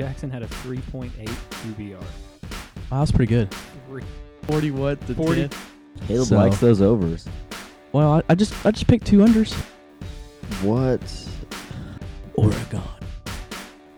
Jackson 0.00 0.30
had 0.30 0.42
a 0.42 0.46
3.8 0.46 1.10
QBR. 1.18 2.00
Wow, 2.00 3.00
that's 3.00 3.12
pretty 3.12 3.28
good. 3.28 3.50
Three- 3.86 4.02
40 4.44 4.70
what? 4.70 5.06
To 5.08 5.14
40. 5.14 5.48
10? 5.48 5.50
Caleb 6.06 6.26
So- 6.28 6.36
likes 6.36 6.58
those 6.58 6.80
overs. 6.80 7.26
Well, 7.92 8.14
I, 8.14 8.22
I 8.30 8.34
just 8.34 8.54
I 8.64 8.70
just 8.70 8.86
picked 8.86 9.06
two 9.06 9.18
unders. 9.18 9.52
What? 10.62 11.02
Oregon. 12.34 12.80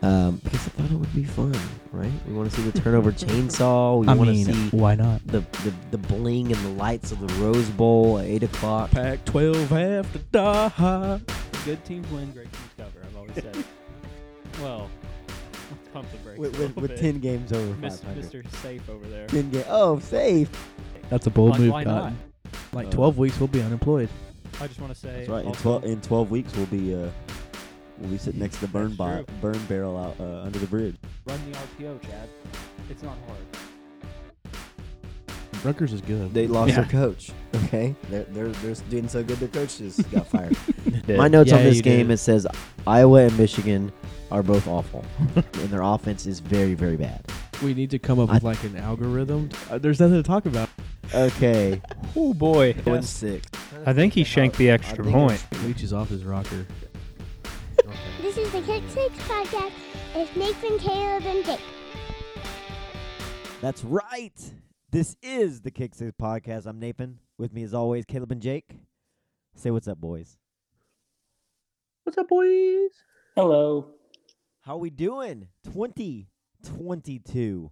Um, 0.02 0.40
because 0.42 0.66
I 0.66 0.70
thought 0.70 0.90
it 0.90 0.96
would 0.96 1.14
be 1.14 1.22
fun, 1.22 1.54
right? 1.92 2.10
We 2.26 2.32
want 2.34 2.50
to 2.50 2.56
see 2.56 2.68
the 2.68 2.80
turnover 2.80 3.12
chainsaw. 3.12 4.00
We 4.00 4.08
I 4.08 4.14
want 4.14 4.28
to 4.30 4.34
mean, 4.34 4.46
see 4.46 4.76
why 4.76 4.96
not? 4.96 5.24
the, 5.28 5.40
the 5.62 5.72
the 5.92 5.98
bling 5.98 6.50
and 6.50 6.60
the 6.64 6.70
lights 6.70 7.12
of 7.12 7.20
the 7.20 7.32
Rose 7.34 7.68
Bowl 7.70 8.18
at 8.18 8.24
eight 8.24 8.42
o'clock. 8.42 8.90
Pac-12 8.90 9.68
have 9.68 10.12
to 10.14 10.18
die. 10.32 11.20
Good 11.64 11.84
teams 11.84 12.10
win, 12.10 12.32
great 12.32 12.52
teams 12.52 12.70
cover. 12.76 13.06
I've 13.06 13.16
always 13.16 13.34
said. 13.34 13.54
it. 13.56 13.66
well, 14.60 14.88
let's 14.96 15.01
pump 15.92 16.10
the 16.10 16.16
brakes. 16.18 16.38
With, 16.38 16.58
with, 16.58 16.76
with 16.76 16.98
ten 17.00 17.18
games 17.20 17.52
over 17.52 17.74
Mis- 17.76 18.00
500. 18.00 18.24
Mr. 18.44 18.56
Safe 18.62 18.88
over 18.88 19.06
there. 19.06 19.26
Ten 19.26 19.50
ga- 19.50 19.64
Oh, 19.68 19.98
safe. 19.98 20.48
That's 21.10 21.26
a 21.26 21.30
bold 21.30 21.50
Like, 21.52 21.60
move, 21.60 21.72
why 21.72 21.84
Cotton. 21.84 22.18
Like 22.72 22.86
Uh, 22.88 22.90
12 22.90 23.18
weeks, 23.18 23.38
we'll 23.38 23.48
be 23.48 23.60
unemployed. 23.62 24.08
I 24.60 24.66
just 24.66 24.80
want 24.80 24.92
to 24.92 24.98
say. 24.98 25.16
That's 25.18 25.28
right. 25.28 25.42
In 25.42 25.48
also- 25.48 25.62
twelve 25.62 25.84
in 25.84 26.00
twelve 26.02 26.30
weeks, 26.30 26.54
we'll 26.56 26.66
be 26.66 26.94
uh, 26.94 27.08
we'll 27.98 28.10
be 28.10 28.18
sitting 28.18 28.40
next 28.40 28.56
to 28.56 28.60
the 28.62 28.68
burn 28.68 28.94
That's 28.96 29.26
bo- 29.30 29.52
burn 29.52 29.64
barrel 29.66 29.96
out 29.98 30.16
uh, 30.20 30.42
under 30.42 30.58
the 30.58 30.66
bridge. 30.66 30.96
Run 31.26 31.40
the 31.50 31.58
RPO, 31.84 32.02
Chad. 32.02 32.28
It's 32.90 33.02
not 33.02 33.16
hard. 33.26 33.38
Rutgers 35.64 35.92
is 35.92 36.00
good. 36.00 36.34
They 36.34 36.46
lost 36.46 36.70
Yeah. 36.70 36.76
their 36.82 36.84
coach. 36.90 37.30
Okay, 37.66 37.94
they're 38.10 38.24
they're 38.24 38.48
they're 38.48 38.74
doing 38.90 39.08
so 39.08 39.22
good. 39.22 39.38
Their 39.38 39.48
coach 39.48 39.78
just 39.78 40.10
got 40.10 40.26
fired. 40.26 40.56
My 41.08 41.28
notes 41.28 41.52
on 41.52 41.62
this 41.62 41.76
you 41.76 41.82
game 41.82 42.08
did. 42.08 42.14
it 42.14 42.18
says 42.18 42.46
Iowa 42.86 43.22
and 43.26 43.38
Michigan 43.38 43.92
are 44.30 44.42
both 44.42 44.66
awful, 44.66 45.04
and 45.36 45.68
their 45.70 45.82
offense 45.82 46.26
is 46.26 46.40
very 46.40 46.74
very 46.74 46.96
bad. 46.96 47.24
we 47.62 47.74
need 47.74 47.90
to 47.90 47.98
come 47.98 48.18
up 48.18 48.30
I- 48.30 48.34
with 48.34 48.42
like 48.42 48.62
an 48.64 48.76
algorithm. 48.76 49.50
Uh, 49.70 49.78
there's 49.78 50.00
nothing 50.00 50.16
to 50.16 50.22
talk 50.22 50.46
about. 50.46 50.68
Okay, 51.14 51.80
Oh 52.16 52.34
boy. 52.34 52.72
one 52.84 53.02
six. 53.02 53.46
I 53.86 53.92
think 53.92 54.14
he 54.14 54.24
shanked 54.24 54.56
the 54.56 54.70
extra 54.70 55.04
point. 55.04 55.44
Leach 55.64 55.82
is 55.82 55.92
off 55.92 56.08
his 56.08 56.24
rocker. 56.24 56.66
This 58.22 58.38
is 58.38 58.50
the 58.52 58.62
Kick 58.62 58.82
Six 58.88 59.14
podcast. 59.28 59.72
It's 60.14 60.34
Nathan, 60.36 60.78
Caleb, 60.78 61.24
and 61.26 61.44
Jake. 61.44 61.60
That's 63.60 63.84
right. 63.84 64.32
This 64.92 65.16
is 65.22 65.62
the 65.62 65.70
Kick 65.70 65.94
Six 65.94 66.12
podcast. 66.20 66.66
I'm 66.66 66.78
Nathan. 66.78 67.18
With 67.38 67.54
me 67.54 67.62
as 67.62 67.72
always, 67.72 68.04
Caleb 68.04 68.30
and 68.30 68.42
Jake. 68.42 68.76
Say 69.54 69.70
what's 69.70 69.88
up, 69.88 69.98
boys. 69.98 70.36
What's 72.04 72.18
up, 72.18 72.28
boys? 72.28 72.90
Hello. 73.34 73.86
How 74.60 74.74
are 74.74 74.78
we 74.78 74.90
doing? 74.90 75.48
2022. 75.64 77.70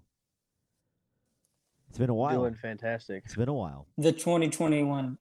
It's 1.90 1.98
been 1.98 2.08
a 2.08 2.14
while. 2.14 2.40
Doing 2.40 2.54
fantastic. 2.54 3.24
It's 3.26 3.36
been 3.36 3.50
a 3.50 3.54
while. 3.54 3.86
The 3.98 4.12
2021, 4.12 5.18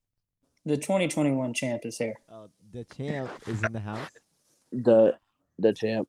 the 0.66 0.78
2021 0.78 1.54
champ 1.54 1.86
is 1.86 1.98
here. 1.98 2.16
Uh, 2.32 2.48
the 2.72 2.86
champ 2.86 3.30
is 3.46 3.62
in 3.62 3.74
the 3.74 3.82
house. 3.82 4.08
The 4.72 5.18
the 5.58 5.74
champ. 5.74 6.08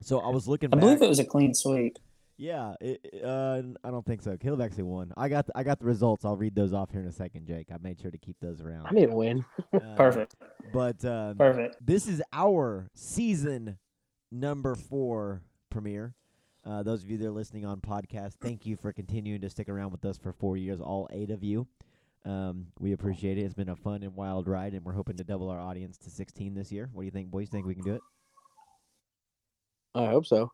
So 0.00 0.18
I 0.18 0.30
was 0.30 0.48
looking 0.48 0.70
I 0.72 0.74
back. 0.74 0.80
believe 0.80 1.00
it 1.00 1.08
was 1.08 1.20
a 1.20 1.24
clean 1.24 1.54
sweep. 1.54 1.96
Yeah, 2.40 2.74
it, 2.80 3.00
it- 3.02 3.24
uh, 3.24 3.62
I 3.82 3.90
don't 3.90 4.06
think 4.06 4.22
so. 4.22 4.36
Caleb 4.36 4.60
actually 4.60 4.84
won. 4.84 5.12
I 5.16 5.28
got 5.28 5.46
the, 5.46 5.52
I 5.56 5.64
got 5.64 5.80
the 5.80 5.86
results. 5.86 6.24
I'll 6.24 6.36
read 6.36 6.54
those 6.54 6.72
off 6.72 6.90
here 6.92 7.00
in 7.00 7.06
a 7.08 7.12
second, 7.12 7.46
Jake. 7.46 7.66
I 7.72 7.76
made 7.82 8.00
sure 8.00 8.12
to 8.12 8.18
keep 8.18 8.36
those 8.40 8.60
around. 8.60 8.86
I 8.86 8.92
didn't 8.94 9.14
win. 9.14 9.44
Uh, 9.74 9.94
Perfect. 9.96 10.36
But 10.72 11.04
um, 11.04 11.36
Perfect. 11.36 11.76
this 11.84 12.06
is 12.08 12.22
our 12.32 12.88
season 12.94 13.76
number 14.32 14.74
four 14.76 15.42
premiere. 15.68 16.14
Uh, 16.64 16.82
those 16.82 17.02
of 17.02 17.10
you 17.10 17.16
that 17.18 17.26
are 17.26 17.30
listening 17.32 17.64
on 17.66 17.80
podcast, 17.80 18.34
thank 18.40 18.64
you 18.66 18.76
for 18.76 18.92
continuing 18.92 19.40
to 19.40 19.50
stick 19.50 19.68
around 19.68 19.90
with 19.90 20.04
us 20.04 20.16
for 20.16 20.32
four 20.32 20.56
years, 20.56 20.80
all 20.80 21.08
eight 21.12 21.30
of 21.30 21.42
you. 21.42 21.66
Um, 22.24 22.66
we 22.78 22.92
appreciate 22.92 23.36
it. 23.38 23.42
It's 23.42 23.54
been 23.54 23.68
a 23.70 23.76
fun 23.76 24.02
and 24.02 24.14
wild 24.14 24.46
ride, 24.48 24.74
and 24.74 24.84
we're 24.84 24.92
hoping 24.92 25.16
to 25.16 25.24
double 25.24 25.48
our 25.50 25.60
audience 25.60 25.96
to 25.98 26.10
16 26.10 26.54
this 26.54 26.70
year. 26.70 26.88
What 26.92 27.02
do 27.02 27.06
you 27.06 27.10
think, 27.10 27.30
boys? 27.30 27.48
Think 27.48 27.66
we 27.66 27.74
can 27.74 27.84
do 27.84 27.94
it? 27.94 28.00
I 29.94 30.06
hope 30.06 30.26
so. 30.26 30.50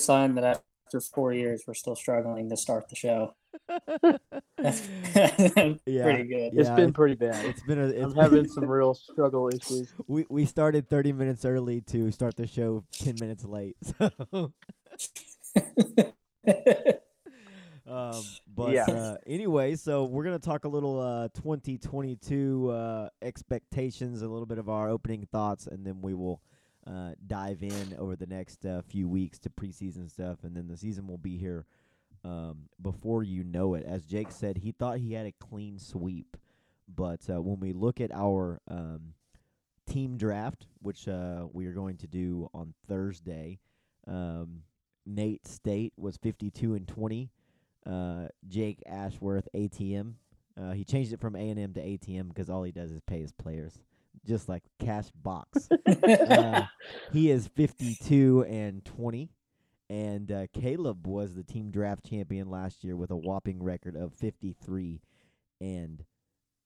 Sign 0.00 0.34
that 0.36 0.62
after 0.86 1.00
four 1.00 1.32
years 1.32 1.62
we're 1.66 1.74
still 1.74 1.94
struggling 1.96 2.48
to 2.50 2.56
start 2.56 2.88
the 2.88 2.96
show. 2.96 3.34
That's 4.56 4.82
Yeah, 5.86 6.02
pretty 6.04 6.24
good. 6.24 6.52
yeah, 6.52 6.60
it's 6.60 6.70
been 6.70 6.92
pretty 6.92 7.14
bad. 7.16 7.44
It's 7.44 7.62
been 7.62 7.78
a. 7.78 7.86
It's 7.86 8.04
I'm 8.04 8.12
been- 8.14 8.22
having 8.22 8.48
some 8.48 8.64
real 8.66 8.94
struggle 8.94 9.48
issues. 9.48 9.92
we 10.06 10.24
we 10.28 10.44
started 10.46 10.88
30 10.88 11.12
minutes 11.12 11.44
early 11.44 11.80
to 11.82 12.10
start 12.10 12.36
the 12.36 12.46
show 12.46 12.84
10 12.92 13.16
minutes 13.20 13.44
late. 13.44 13.76
So, 13.82 14.52
um, 17.86 18.22
but 18.54 18.72
Yeah. 18.72 18.84
uh, 18.88 19.16
anyway, 19.26 19.74
so 19.76 20.04
we're 20.04 20.24
gonna 20.24 20.38
talk 20.38 20.64
a 20.64 20.68
little 20.68 21.00
uh, 21.00 21.28
2022 21.34 22.70
uh, 22.70 23.08
expectations, 23.22 24.22
a 24.22 24.28
little 24.28 24.46
bit 24.46 24.58
of 24.58 24.68
our 24.68 24.88
opening 24.88 25.26
thoughts, 25.32 25.66
and 25.66 25.84
then 25.84 26.00
we 26.00 26.14
will 26.14 26.40
uh, 26.86 27.12
dive 27.26 27.62
in 27.62 27.94
over 27.98 28.16
the 28.16 28.26
next 28.26 28.64
uh, 28.64 28.82
few 28.82 29.08
weeks 29.08 29.38
to 29.40 29.50
preseason 29.50 30.10
stuff, 30.10 30.38
and 30.42 30.56
then 30.56 30.68
the 30.68 30.76
season 30.76 31.06
will 31.06 31.18
be 31.18 31.36
here 31.36 31.66
um, 32.24 32.68
before 32.80 33.22
you 33.22 33.44
know 33.44 33.74
it. 33.74 33.84
As 33.84 34.04
Jake 34.04 34.32
said, 34.32 34.58
he 34.58 34.72
thought 34.72 34.98
he 34.98 35.12
had 35.12 35.26
a 35.26 35.32
clean 35.32 35.78
sweep, 35.78 36.36
but 36.88 37.20
uh, 37.28 37.40
when 37.40 37.60
we 37.60 37.72
look 37.72 38.00
at 38.00 38.12
our 38.12 38.60
um, 38.68 39.14
team 39.90 40.16
draft, 40.16 40.66
which 40.80 41.08
uh, 41.08 41.46
we 41.52 41.66
are 41.66 41.72
going 41.72 41.96
to 41.98 42.06
do 42.06 42.48
on 42.54 42.74
Thursday. 42.88 43.58
Um, 44.06 44.62
Nate 45.04 45.46
State 45.46 45.92
was 45.96 46.16
52 46.16 46.74
and 46.74 46.86
20. 46.86 47.30
Uh, 47.84 48.28
Jake 48.46 48.82
Ashworth 48.86 49.48
ATM. 49.54 50.14
Uh, 50.60 50.72
he 50.72 50.84
changed 50.84 51.12
it 51.12 51.20
from 51.20 51.34
A 51.34 51.50
and 51.50 51.58
M 51.58 51.72
to 51.74 51.80
ATM 51.80 52.28
because 52.28 52.50
all 52.50 52.62
he 52.62 52.72
does 52.72 52.90
is 52.90 53.00
pay 53.00 53.20
his 53.20 53.32
players, 53.32 53.80
just 54.26 54.48
like 54.48 54.62
cash 54.78 55.06
box. 55.14 55.68
uh, 55.86 56.66
he 57.12 57.30
is 57.30 57.46
52 57.48 58.44
and 58.48 58.84
20. 58.84 59.30
And 59.88 60.30
uh, 60.30 60.46
Caleb 60.52 61.06
was 61.06 61.34
the 61.34 61.42
team 61.42 61.70
draft 61.72 62.08
champion 62.08 62.48
last 62.48 62.84
year 62.84 62.96
with 62.96 63.10
a 63.10 63.16
whopping 63.16 63.60
record 63.62 63.96
of 63.96 64.14
53 64.14 65.00
and 65.60 66.04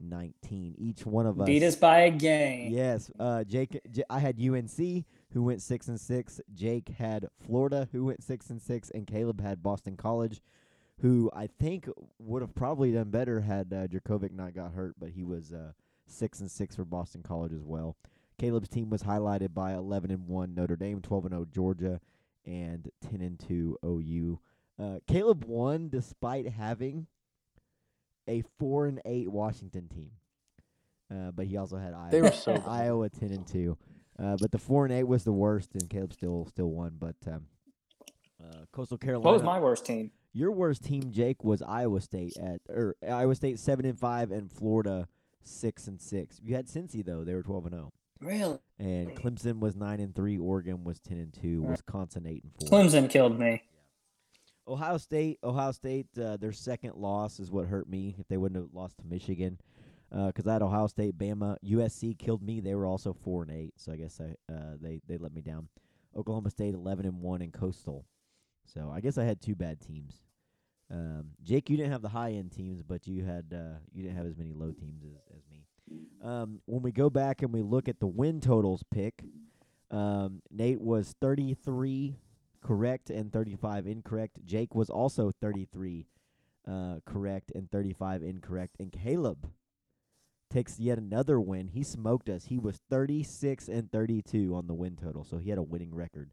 19. 0.01 0.75
Each 0.79 1.07
one 1.07 1.27
of 1.27 1.41
us 1.41 1.47
Beat 1.47 1.63
us 1.63 1.77
by 1.77 2.01
a 2.01 2.11
game. 2.11 2.73
Yes, 2.73 3.11
uh, 3.19 3.45
Jake. 3.45 3.81
J- 3.91 4.05
I 4.11 4.19
had 4.19 4.39
UNC 4.41 5.05
who 5.33 5.43
went 5.43 5.63
six 5.63 5.89
and 5.89 6.01
six. 6.01 6.41
Jake 6.53 6.91
had 6.99 7.29
Florida 7.47 7.89
who 7.93 8.05
went 8.05 8.23
six 8.23 8.51
and 8.51 8.61
six, 8.61 8.91
and 8.91 9.07
Caleb 9.07 9.41
had 9.41 9.63
Boston 9.63 9.97
College, 9.97 10.41
who 11.01 11.31
I 11.35 11.47
think 11.47 11.89
would 12.19 12.43
have 12.43 12.55
probably 12.55 12.93
done 12.93 13.11
better 13.11 13.41
had 13.41 13.73
uh, 13.73 13.87
Jurkovec 13.87 14.33
not 14.33 14.55
got 14.55 14.73
hurt, 14.73 14.97
but 14.99 15.11
he 15.11 15.25
was 15.25 15.53
uh, 15.53 15.73
six 16.07 16.41
and 16.41 16.51
six 16.51 16.77
for 16.77 16.85
Boston 16.85 17.23
College 17.23 17.53
as 17.53 17.65
well. 17.65 17.97
Caleb's 18.39 18.69
team 18.69 18.91
was 18.91 19.03
highlighted 19.03 19.55
by 19.55 19.75
eleven 19.75 20.11
and 20.11 20.27
one 20.27 20.55
Notre 20.55 20.77
Dame, 20.77 21.01
twelve 21.01 21.25
and 21.25 21.33
zero 21.33 21.47
Georgia, 21.53 22.01
and 22.45 22.91
ten 23.01 23.21
and 23.21 23.39
two 23.39 23.79
OU. 23.85 24.41
Uh, 24.79 24.99
Caleb 25.07 25.45
won 25.45 25.89
despite 25.89 26.49
having 26.49 27.07
a 28.27 28.43
four 28.59 28.87
and 28.87 29.01
eight 29.05 29.31
Washington 29.31 29.89
team. 29.89 30.11
Uh, 31.11 31.31
but 31.31 31.47
he 31.47 31.57
also 31.57 31.77
had 31.77 31.95
Iowa. 31.95 32.11
They 32.11 32.23
were 32.23 32.33
so. 32.33 32.63
Iowa 32.67 33.09
ten 33.09 33.31
and 33.31 33.47
two. 33.47 33.77
Uh, 34.19 34.37
but 34.41 34.53
the 34.53 34.59
four 34.59 34.85
and 34.85 34.95
eight 34.95 35.05
was 35.05 35.25
the 35.25 35.33
worst, 35.33 35.71
and 35.75 35.89
Caleb 35.89 36.13
still 36.13 36.47
still 36.47 36.71
won. 36.71 36.97
But 36.99 37.17
um, 37.27 37.47
uh, 38.43 38.65
Coastal 38.73 38.99
Carolina. 38.99 39.25
What 39.25 39.35
was 39.35 39.43
my 39.43 39.61
worst 39.61 39.87
team? 39.87 40.11
Your 40.33 40.51
worst 40.51 40.85
team, 40.85 41.13
Jake, 41.13 41.45
was 41.45 41.63
Iowa 41.63 42.01
State 42.01 42.37
at 42.37 42.61
or 42.69 42.97
Iowa 43.09 43.35
State 43.35 43.59
seven 43.59 43.85
and 43.87 43.99
five, 43.99 44.33
and 44.33 44.51
Florida 44.51 45.09
six 45.47 45.87
and 45.87 46.01
six. 46.01 46.41
You 46.43 46.55
had 46.55 46.67
Cincy 46.67 47.05
though; 47.05 47.25
they 47.25 47.35
were 47.35 47.43
twelve 47.43 47.67
and 47.67 47.75
zero. 47.75 47.93
Really? 48.21 48.59
And 48.79 49.11
Clemson 49.17 49.61
was 49.61 49.77
nine 49.77 50.01
and 50.01 50.15
three. 50.15 50.39
Oregon 50.39 50.85
was 50.85 51.01
ten 51.01 51.19
and 51.19 51.33
two. 51.33 51.63
Wisconsin 51.63 52.27
eight 52.27 52.43
and 52.43 52.53
four. 52.59 52.81
Clemson 52.81 53.11
killed 53.11 53.39
me. 53.39 53.63
Ohio 54.67 54.97
State, 54.97 55.39
Ohio 55.45 55.73
State, 55.73 56.07
uh, 56.19 56.39
their 56.39 56.53
second 56.53 56.95
loss 56.95 57.39
is 57.39 57.51
what 57.51 57.67
hurt 57.67 57.89
me. 57.89 58.17
If 58.19 58.27
they 58.29 58.39
wouldn't 58.39 58.61
have 58.61 58.73
lost 58.73 58.97
to 58.99 59.05
Michigan, 59.05 59.59
because 60.11 60.47
I 60.47 60.55
had 60.55 60.63
Ohio 60.63 60.87
State, 60.87 61.19
Bama, 61.19 61.57
USC 61.65 62.19
killed 62.19 62.43
me. 62.43 62.61
They 62.61 62.75
were 62.75 62.87
also 62.87 63.13
four 63.13 63.43
and 63.43 63.51
eight, 63.53 63.75
so 63.77 63.93
I 63.93 63.97
guess 63.97 64.21
I 64.21 64.53
uh, 64.53 64.77
they 64.81 65.01
they 65.07 65.19
let 65.19 65.35
me 65.35 65.43
down. 65.43 65.69
Oklahoma 66.17 66.51
State 66.51 66.75
eleven 66.75 67.05
and 67.05 67.21
one, 67.21 67.43
and 67.43 67.53
Coastal. 67.53 68.07
So 68.65 68.91
I 68.93 69.01
guess 69.01 69.19
I 69.19 69.25
had 69.25 69.41
two 69.43 69.55
bad 69.55 69.81
teams. 69.81 70.23
Um, 70.95 71.31
Jake, 71.43 71.69
you 71.69 71.77
didn't 71.77 71.91
have 71.91 72.03
the 72.03 72.09
high 72.09 72.33
end 72.33 72.53
teams, 72.53 72.83
but 72.83 73.07
you 73.09 73.25
had 73.25 73.47
uh, 73.53 73.79
you 73.93 74.05
didn't 74.05 74.17
have 74.17 74.27
as 74.27 74.37
many 74.37 74.53
low 74.53 74.71
teams 74.71 75.03
as, 75.03 75.37
as 75.37 75.43
me. 75.51 75.65
Um, 76.23 76.61
when 76.67 76.83
we 76.83 76.93
go 76.93 77.11
back 77.11 77.43
and 77.43 77.53
we 77.53 77.63
look 77.63 77.89
at 77.89 77.99
the 77.99 78.07
win 78.07 78.41
totals 78.41 78.85
pick, 78.91 79.25
um, 79.91 80.41
Nate 80.51 80.81
was 80.81 81.15
thirty 81.21 81.55
three 81.55 82.17
correct 82.65 83.11
and 83.11 83.33
35 83.33 83.87
incorrect. 83.87 84.39
Jake 84.45 84.75
was 84.75 84.91
also 84.91 85.31
33 85.41 86.07
uh, 86.67 86.97
correct 87.05 87.53
and 87.55 87.71
35 87.71 88.23
incorrect. 88.23 88.77
And 88.81 88.91
Caleb 88.91 89.51
takes 90.51 90.81
yet 90.81 90.99
another 90.99 91.39
win. 91.39 91.69
He 91.69 91.83
smoked 91.85 92.29
us. 92.29 92.47
He 92.47 92.59
was 92.59 92.81
36 92.91 93.69
and 93.69 93.93
32 93.93 94.55
on 94.55 94.67
the 94.67 94.75
win 94.75 94.97
total, 94.97 95.25
so 95.25 95.37
he 95.37 95.51
had 95.51 95.59
a 95.59 95.63
winning 95.63 95.95
record. 95.95 96.31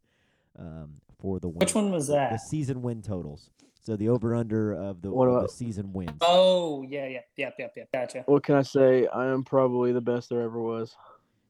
Um, 0.58 0.94
for 1.20 1.40
the 1.40 1.48
win. 1.48 1.58
Which 1.58 1.74
one 1.74 1.90
was 1.90 2.08
that? 2.08 2.32
The 2.32 2.38
season 2.38 2.82
win 2.82 3.02
totals. 3.02 3.50
So 3.84 3.96
the 3.96 4.10
over 4.10 4.34
under 4.34 4.72
of 4.72 5.02
the, 5.02 5.10
What 5.10 5.26
of 5.26 5.42
the 5.42 5.48
season 5.48 5.92
wins. 5.92 6.18
Oh 6.20 6.82
yeah, 6.82 7.06
yeah, 7.08 7.20
yep, 7.36 7.54
yep, 7.58 7.72
yep. 7.76 7.88
Gotcha. 7.92 8.22
What 8.26 8.44
can 8.44 8.54
I 8.54 8.62
say? 8.62 9.08
I 9.08 9.26
am 9.26 9.42
probably 9.42 9.92
the 9.92 10.00
best 10.00 10.28
there 10.28 10.42
ever 10.42 10.60
was. 10.60 10.94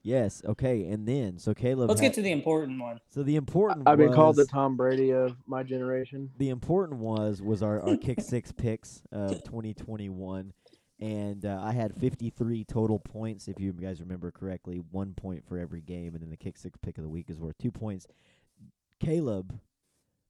Yes. 0.02 0.42
Okay. 0.46 0.86
And 0.86 1.06
then 1.06 1.38
so 1.38 1.52
Caleb. 1.52 1.90
Let's 1.90 2.00
had- 2.00 2.08
get 2.08 2.14
to 2.14 2.22
the 2.22 2.32
important 2.32 2.80
one. 2.80 2.98
so 3.10 3.22
the 3.22 3.36
important. 3.36 3.86
I've 3.86 3.98
been 3.98 4.14
called 4.14 4.36
the 4.36 4.46
Tom 4.46 4.76
Brady 4.76 5.10
of 5.12 5.36
my 5.46 5.62
generation. 5.62 6.30
the 6.38 6.48
important 6.48 7.00
was 7.00 7.42
was 7.42 7.62
our, 7.62 7.82
our 7.86 7.96
kick 7.98 8.20
six 8.22 8.50
picks 8.50 9.02
of 9.12 9.44
2021 9.44 10.52
and 11.00 11.44
uh, 11.44 11.60
i 11.62 11.72
had 11.72 11.92
53 11.98 12.64
total 12.64 12.98
points 12.98 13.48
if 13.48 13.58
you 13.58 13.72
guys 13.72 14.00
remember 14.00 14.30
correctly 14.30 14.80
one 14.92 15.14
point 15.14 15.42
for 15.48 15.58
every 15.58 15.80
game 15.80 16.14
and 16.14 16.22
then 16.22 16.30
the 16.30 16.36
kick 16.36 16.56
six 16.56 16.76
pick 16.80 16.96
of 16.96 17.02
the 17.02 17.10
week 17.10 17.28
is 17.28 17.38
worth 17.38 17.56
two 17.58 17.72
points 17.72 18.06
caleb 19.02 19.58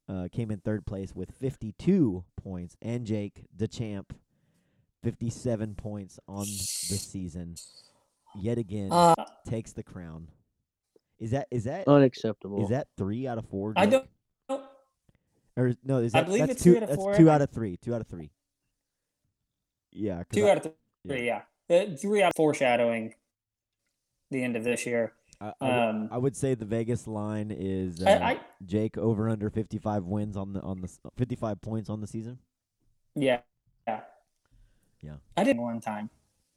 uh, 0.08 0.28
came 0.32 0.50
in 0.50 0.58
third 0.58 0.84
place 0.86 1.14
with 1.14 1.30
52 1.30 2.24
points 2.42 2.76
and 2.82 3.06
jake 3.06 3.44
the 3.56 3.68
champ 3.68 4.14
57 5.04 5.74
points 5.74 6.18
on 6.28 6.40
the 6.40 6.44
season 6.98 7.54
yet 8.40 8.58
again 8.58 8.88
Uh, 8.90 9.14
takes 9.48 9.72
the 9.72 9.82
crown 9.82 10.28
is 11.20 11.30
that 11.32 11.46
is 11.50 11.64
that 11.64 11.86
Unacceptable. 11.86 12.62
is 12.64 12.70
that 12.70 12.88
three 12.96 13.26
out 13.28 13.38
of 13.38 13.46
four 13.48 13.74
I 13.76 13.86
don't. 13.86 14.08
Or 15.54 15.74
no, 15.84 15.98
is 15.98 16.12
that, 16.12 16.18
I 16.18 16.20
that 16.22 16.26
believe 16.28 16.48
it's 16.50 16.62
two? 16.62 16.72
three 16.72 16.82
out 16.82 16.88
of 16.90 16.96
four. 16.96 17.14
two 17.14 17.28
out 17.30 17.42
of 17.42 17.50
three. 17.50 17.76
Two 17.76 17.94
out 17.94 18.00
of 18.00 18.06
three. 18.06 18.30
Yeah. 19.92 20.22
Two 20.32 20.46
I, 20.46 20.50
out 20.52 20.64
of 20.66 20.72
three, 21.06 21.26
yeah. 21.26 21.42
Uh, 21.68 21.94
Three 22.00 22.22
out 22.22 22.28
of 22.28 22.36
foreshadowing 22.36 23.12
the 24.30 24.42
end 24.42 24.56
of 24.56 24.64
this 24.64 24.86
year. 24.86 25.12
I, 25.60 25.88
Um, 25.88 26.08
I 26.12 26.18
would 26.18 26.36
say 26.36 26.54
the 26.54 26.64
Vegas 26.64 27.06
line 27.08 27.50
is 27.50 28.00
uh, 28.02 28.08
I, 28.08 28.30
I 28.32 28.40
Jake 28.64 28.96
over 28.96 29.28
under 29.28 29.50
fifty 29.50 29.78
five 29.78 30.04
wins 30.04 30.36
on 30.36 30.52
the 30.52 30.60
on 30.60 30.80
the 30.80 30.88
fifty 31.16 31.34
five 31.36 31.60
points 31.60 31.90
on 31.90 32.00
the 32.00 32.06
season. 32.06 32.38
yeah, 33.16 33.40
yeah, 33.88 34.00
Yeah. 35.00 35.16
I 35.36 35.44
did 35.44 35.58
one 35.58 35.80
time 35.80 36.10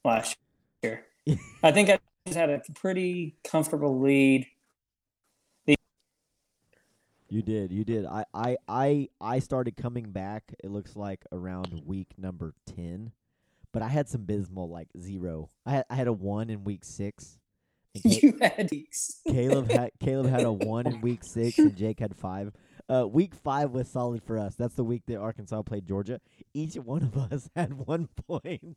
last 0.04 0.36
year. 0.82 1.04
I 1.62 1.72
think 1.72 1.90
I 1.90 1.98
just 2.26 2.38
had 2.38 2.50
a 2.50 2.62
pretty 2.74 3.36
comfortable 3.42 4.00
lead. 4.00 4.46
You 7.28 7.42
did, 7.42 7.72
you 7.72 7.84
did. 7.84 8.06
I 8.06 8.24
I 8.32 8.56
I 8.68 9.08
I 9.20 9.40
started 9.40 9.76
coming 9.76 10.12
back. 10.12 10.54
It 10.62 10.70
looks 10.70 10.94
like 10.94 11.24
around 11.32 11.82
week 11.84 12.12
number 12.16 12.54
ten, 12.66 13.10
but 13.72 13.82
I 13.82 13.88
had 13.88 14.08
some 14.08 14.22
bismal 14.22 14.68
like 14.70 14.88
zero. 14.96 15.50
I 15.66 15.72
had 15.72 15.84
I 15.90 15.96
had 15.96 16.06
a 16.06 16.12
one 16.12 16.50
in 16.50 16.62
week 16.62 16.84
six. 16.84 17.38
And 18.04 18.22
You 18.22 18.38
had 18.40 18.68
these. 18.68 19.20
Caleb 19.28 19.70
had 19.70 19.90
Caleb 20.00 20.26
had 20.26 20.42
a 20.44 20.52
one 20.52 20.86
in 20.86 21.00
week 21.00 21.24
six, 21.24 21.58
and 21.58 21.76
Jake 21.78 22.00
had 22.00 22.16
five. 22.16 22.52
Uh, 22.88 23.06
week 23.08 23.34
five 23.34 23.72
was 23.72 23.88
solid 23.88 24.22
for 24.22 24.38
us. 24.38 24.54
That's 24.54 24.74
the 24.74 24.84
week 24.84 25.02
that 25.06 25.16
Arkansas 25.16 25.62
played 25.62 25.86
Georgia. 25.86 26.20
Each 26.54 26.74
one 26.76 27.02
of 27.02 27.16
us 27.32 27.48
had 27.56 27.72
one 27.74 28.08
point. 28.28 28.76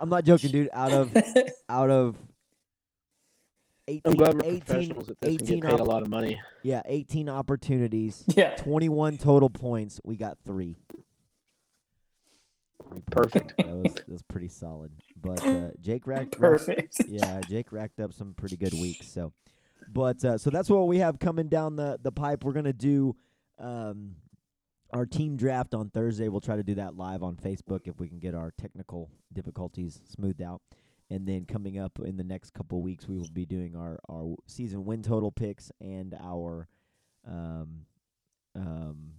I'm 0.00 0.08
not 0.08 0.24
joking, 0.24 0.50
dude. 0.50 0.68
Out 0.72 0.92
of 0.92 1.16
out 1.68 1.90
of 1.90 2.16
18, 3.88 4.02
I'm 4.04 4.12
glad 4.14 4.34
we're 4.34 4.44
18 4.44 4.60
professionals 4.60 5.10
at 5.10 5.20
this 5.20 5.30
and 5.32 5.42
18 5.42 5.60
get 5.60 5.70
paid 5.70 5.80
a 5.80 5.84
lot 5.84 6.02
of 6.02 6.08
money. 6.08 6.40
yeah, 6.62 6.82
18 6.86 7.28
opportunities, 7.28 8.24
yeah. 8.28 8.54
21 8.56 9.18
total 9.18 9.50
points. 9.50 10.00
We 10.04 10.16
got 10.16 10.38
three. 10.46 10.76
Perfect. 13.10 13.54
That 13.58 13.66
was 13.68 13.94
that 13.94 14.08
was 14.08 14.22
pretty 14.22 14.48
solid. 14.48 14.92
But 15.20 15.44
uh, 15.46 15.70
Jake 15.80 16.06
racked, 16.06 16.36
racked 16.38 16.66
Perfect. 16.66 16.96
yeah, 17.08 17.40
Jake 17.48 17.72
racked 17.72 18.00
up 18.00 18.12
some 18.12 18.34
pretty 18.34 18.56
good 18.56 18.72
weeks. 18.72 19.08
So, 19.08 19.32
but 19.92 20.24
uh, 20.24 20.38
so 20.38 20.50
that's 20.50 20.68
what 20.70 20.86
we 20.86 20.98
have 20.98 21.18
coming 21.18 21.48
down 21.48 21.76
the 21.76 21.98
the 22.02 22.12
pipe. 22.12 22.44
We're 22.44 22.52
gonna 22.52 22.72
do 22.72 23.16
um, 23.58 24.16
our 24.92 25.06
team 25.06 25.36
draft 25.36 25.74
on 25.74 25.90
Thursday. 25.90 26.28
We'll 26.28 26.40
try 26.40 26.56
to 26.56 26.62
do 26.62 26.74
that 26.76 26.96
live 26.96 27.22
on 27.22 27.36
Facebook 27.36 27.86
if 27.86 27.98
we 27.98 28.08
can 28.08 28.18
get 28.18 28.34
our 28.34 28.52
technical 28.58 29.10
difficulties 29.32 30.00
smoothed 30.08 30.42
out. 30.42 30.60
And 31.10 31.26
then 31.28 31.44
coming 31.44 31.78
up 31.78 31.98
in 32.02 32.16
the 32.16 32.24
next 32.24 32.54
couple 32.54 32.80
weeks, 32.80 33.06
we 33.06 33.18
will 33.18 33.28
be 33.32 33.44
doing 33.44 33.76
our 33.76 33.98
our 34.08 34.36
season 34.46 34.84
win 34.84 35.02
total 35.02 35.30
picks 35.30 35.70
and 35.80 36.14
our 36.20 36.66
um, 37.26 37.86
um, 38.56 39.10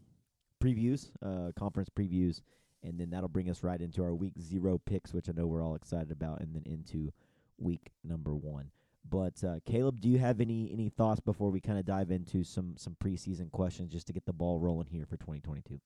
previews, 0.64 1.12
uh, 1.24 1.52
conference 1.58 1.90
previews, 1.90 2.42
and 2.86 3.00
then 3.00 3.10
that'll 3.10 3.30
bring 3.30 3.50
us 3.50 3.64
right 3.64 3.82
into 3.82 4.04
our 4.04 4.14
week 4.14 4.34
zero 4.40 4.78
picks, 4.78 5.14
which 5.14 5.30
I 5.30 5.34
know 5.34 5.48
we're 5.48 5.64
all 5.64 5.76
excited 5.76 6.12
about, 6.12 6.42
and 6.42 6.54
then 6.54 6.64
into 6.66 7.12
week 7.58 7.92
number 8.04 8.36
one. 8.36 8.72
But 9.10 9.44
uh, 9.44 9.60
Caleb, 9.66 10.02
do 10.02 10.10
you 10.10 10.18
have 10.18 10.42
any 10.42 10.70
any 10.72 10.90
thoughts 10.90 11.20
before 11.20 11.52
we 11.52 11.60
kind 11.60 11.78
of 11.78 11.86
dive 11.86 12.12
into 12.12 12.44
some 12.44 12.76
some 12.78 12.96
preseason 13.04 13.52
questions, 13.52 13.92
just 13.92 14.08
to 14.08 14.14
get 14.14 14.26
the 14.26 14.34
ball 14.34 14.60
rolling 14.60 14.88
here 14.88 15.06
for 15.06 15.18
2022? 15.18 15.80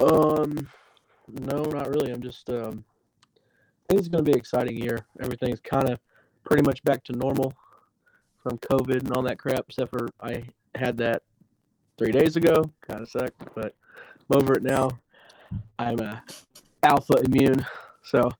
Um, 0.00 0.68
no, 1.28 1.62
not 1.64 1.88
really. 1.88 2.12
I'm 2.12 2.22
just 2.22 2.50
um, 2.50 2.84
I 3.36 3.88
think 3.88 4.00
it's 4.00 4.08
going 4.08 4.24
to 4.24 4.28
be 4.28 4.32
an 4.32 4.38
exciting 4.38 4.76
year. 4.76 5.06
Everything's 5.20 5.60
kind 5.60 5.88
of 5.88 5.98
pretty 6.44 6.62
much 6.62 6.82
back 6.84 7.04
to 7.04 7.12
normal 7.12 7.52
from 8.42 8.58
COVID 8.58 9.00
and 9.00 9.12
all 9.12 9.22
that 9.22 9.38
crap, 9.38 9.64
except 9.68 9.90
for 9.90 10.08
I 10.20 10.44
had 10.74 10.98
that 10.98 11.22
three 11.98 12.12
days 12.12 12.36
ago. 12.36 12.70
Kind 12.86 13.00
of 13.00 13.08
sucked, 13.08 13.42
but 13.54 13.74
I'm 14.30 14.42
over 14.42 14.54
it 14.54 14.62
now. 14.62 14.90
I'm 15.78 16.00
a 16.00 16.22
alpha 16.82 17.14
immune, 17.24 17.64
so 18.02 18.30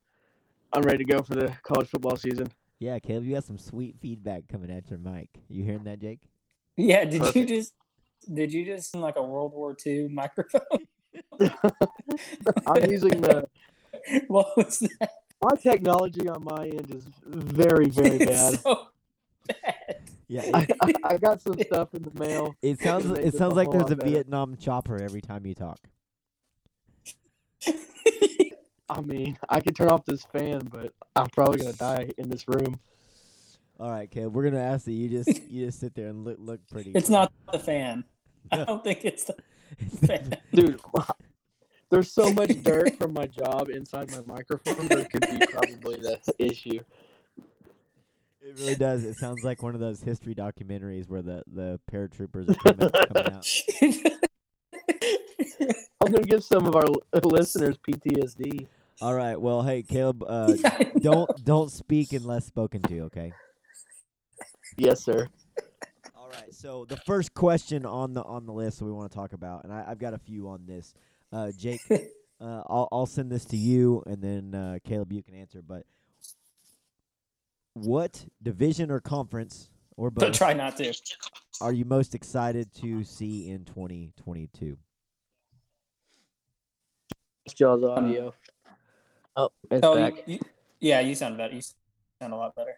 I'm 0.73 0.83
ready 0.83 0.99
to 0.99 1.05
go 1.05 1.23
for 1.23 1.35
the 1.35 1.53
college 1.62 1.88
football 1.88 2.17
season. 2.17 2.49
Yeah, 2.79 2.99
Caleb, 2.99 3.25
you 3.25 3.35
got 3.35 3.44
some 3.44 3.59
sweet 3.59 3.97
feedback 4.00 4.49
coming 4.49 4.71
at 4.71 4.91
your 4.91 4.99
mic. 4.99 5.29
You 5.49 5.65
hearing 5.65 5.85
that, 5.85 6.00
Jake? 6.00 6.21
Yeah. 6.77 7.05
Did 7.05 7.35
you 7.35 7.47
just 7.47 7.73
did 8.33 8.53
you 8.53 8.65
just 8.65 8.91
sound 8.91 9.03
like 9.03 9.17
a 9.17 9.23
World 9.23 9.53
War 9.53 9.77
II 9.87 10.09
microphone? 10.09 10.61
I'm 12.67 12.91
using 12.91 13.21
the 13.21 13.49
what 14.29 14.56
was 14.56 14.81
that? 14.81 15.11
my 15.43 15.56
technology 15.56 16.29
on 16.29 16.44
my 16.44 16.65
end 16.65 16.91
is 16.94 17.05
very 17.25 17.88
very 17.88 18.19
bad. 18.19 18.55
It's 18.55 18.62
so 18.62 18.88
bad. 19.47 20.06
Yeah, 20.28 20.43
I, 20.55 20.67
I, 20.82 20.93
I 21.05 21.17
got 21.19 21.40
some 21.40 21.58
stuff 21.61 21.94
in 21.94 22.02
the 22.02 22.19
mail. 22.19 22.55
it 22.62 22.81
sounds 22.81 23.06
it 23.06 23.19
it 23.26 23.34
sounds 23.34 23.55
like 23.55 23.70
there's 23.70 23.90
a 23.90 23.96
better. 23.96 24.11
Vietnam 24.11 24.56
chopper 24.56 25.00
every 25.00 25.20
time 25.20 25.46
you 25.46 25.55
talk. 25.55 25.78
I 28.88 29.00
mean, 29.00 29.37
I 29.49 29.61
could 29.61 29.75
turn 29.75 29.88
off 29.88 30.05
this 30.05 30.25
fan, 30.25 30.69
but 30.70 30.93
I'm 31.14 31.28
probably 31.31 31.58
gonna 31.58 31.73
die 31.73 32.11
in 32.19 32.28
this 32.28 32.46
room. 32.49 32.78
All 33.78 33.90
right, 33.90 34.11
Caleb, 34.11 34.34
we're 34.34 34.44
gonna 34.44 34.62
ask 34.62 34.84
that 34.87 34.92
you 34.92 35.09
just 35.09 35.42
you 35.49 35.66
just 35.66 35.80
sit 35.80 35.95
there 35.95 36.09
and 36.09 36.25
look 36.25 36.38
look 36.40 36.61
pretty. 36.71 36.92
It's 36.92 37.11
not 37.11 37.33
the 37.52 37.59
fan. 37.59 38.04
I 38.50 38.64
don't 38.64 38.83
think 38.83 39.04
it's 39.04 39.25
the 39.25 39.37
fan. 40.06 40.37
Dude, 40.52 40.80
there's 41.90 42.11
so 42.12 42.33
much 42.33 42.62
dirt 42.62 42.97
from 42.99 43.12
my 43.12 43.26
job 43.26 43.68
inside 43.68 44.11
my 44.11 44.21
microphone. 44.26 44.87
There 44.88 45.04
could 45.04 45.26
be 45.28 45.47
probably 45.47 45.97
the 45.97 46.21
issue. 46.38 46.80
It 48.47 48.57
really 48.61 48.76
does. 48.76 49.03
It 49.03 49.17
sounds 49.17 49.43
like 49.43 49.65
one 49.65 49.75
of 49.75 49.81
those 49.81 50.00
history 50.00 50.33
documentaries 50.33 51.09
where 51.09 51.21
the 51.21 51.43
the 51.53 51.81
paratroopers 51.91 52.49
are 52.49 52.55
coming, 52.55 52.88
coming 52.91 53.33
out. 53.33 53.45
I'm 56.00 56.12
gonna 56.12 56.25
give 56.25 56.45
some 56.45 56.67
of 56.67 56.76
our 56.76 56.85
listeners 57.25 57.76
PTSD. 57.79 58.69
All 59.03 59.15
right. 59.15 59.41
Well, 59.41 59.62
hey, 59.62 59.83
Caleb, 59.83 60.23
uh, 60.23 60.55
Yeah, 60.59 60.79
don't 61.00 61.45
don't 61.45 61.73
speak 61.73 62.12
unless 62.12 62.47
spoken 62.47 62.83
to. 62.83 63.00
Okay. 63.03 63.33
Yes, 64.76 65.03
sir. 65.03 65.26
All 66.15 66.29
right. 66.29 66.55
So 66.55 66.85
the 66.88 66.99
first 66.99 67.35
question 67.35 67.85
on 67.85 68.12
the 68.12 68.23
on 68.23 68.47
the 68.47 68.53
list 68.53 68.79
that 68.79 68.85
we 68.85 68.93
want 68.93 69.11
to 69.11 69.17
talk 69.17 69.33
about, 69.33 69.65
and 69.65 69.73
I, 69.73 69.87
I've 69.88 69.99
got 69.99 70.15
a 70.15 70.19
few 70.19 70.49
on 70.49 70.67
this. 70.67 70.95
Uh, 71.33 71.50
Jake, 71.59 71.81
uh, 71.91 72.62
I'll 72.69 72.87
I'll 72.93 73.07
send 73.07 73.33
this 73.33 73.45
to 73.47 73.57
you, 73.57 74.05
and 74.07 74.23
then 74.23 74.55
uh, 74.55 74.79
Caleb, 74.85 75.12
you 75.12 75.25
can 75.25 75.35
answer. 75.35 75.62
But 75.67 75.85
what 77.76 78.25
division 78.42 78.90
or 78.90 79.00
conference 79.00 79.68
or 79.99 80.11
But 80.11 80.28
both 80.28 80.35
try 80.38 80.54
not 80.54 80.78
to. 80.78 80.95
are 81.61 81.75
you 81.75 81.85
most 81.85 82.14
excited 82.14 82.73
to 82.76 83.04
see 83.04 83.50
in 83.50 83.66
2022? 83.66 84.78
Jaws 87.54 87.85
audio. 87.85 88.33
Oh, 89.37 89.50
it's 89.71 89.85
Oh, 89.85 89.95
back. 89.95 90.14
you, 90.26 90.35
you, 90.35 90.40
yeah, 90.80 91.00
you 91.00 91.14
sound 91.14 91.37
better. 91.37 91.54
You 91.54 91.61
sound 92.21 92.33
a 92.33 92.37
lot 92.37 92.56
better. 92.56 92.76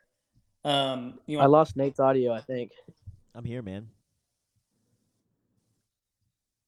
Um, 0.65 1.21
you 1.27 1.39
I 1.39 1.47
lost 1.47 1.77
Nate's 1.77 2.01
audio. 2.01 2.33
I 2.33 2.41
think. 2.41 2.73
I'm 3.37 3.45
here, 3.45 3.63
man. 3.63 3.87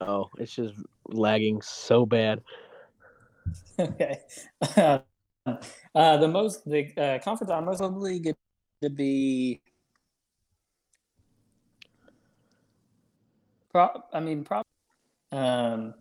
Oh, 0.01 0.31
it's 0.39 0.55
just 0.55 0.75
lagging 1.09 1.61
so 1.63 2.07
bad. 2.07 2.43
okay. 3.79 4.21
uh, 5.47 6.17
the 6.17 6.29
most 6.29 6.69
the 6.69 6.93
uh, 6.97 7.19
conference 7.21 7.51
I'm 7.51 7.65
most 7.65 7.81
likely 7.81 8.19
get 8.19 8.37
to 8.83 8.91
be. 8.91 9.61
Pro- 13.73 14.03
I 14.13 14.21
mean, 14.21 14.45
probably 14.45 14.65
um, 15.33 15.95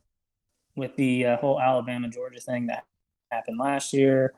with 0.75 0.95
the 0.95 1.25
uh, 1.25 1.37
whole 1.37 1.59
Alabama 1.59 2.09
Georgia 2.09 2.39
thing 2.39 2.67
that 2.67 2.85
happened 3.31 3.59
last 3.59 3.93
year, 3.93 4.33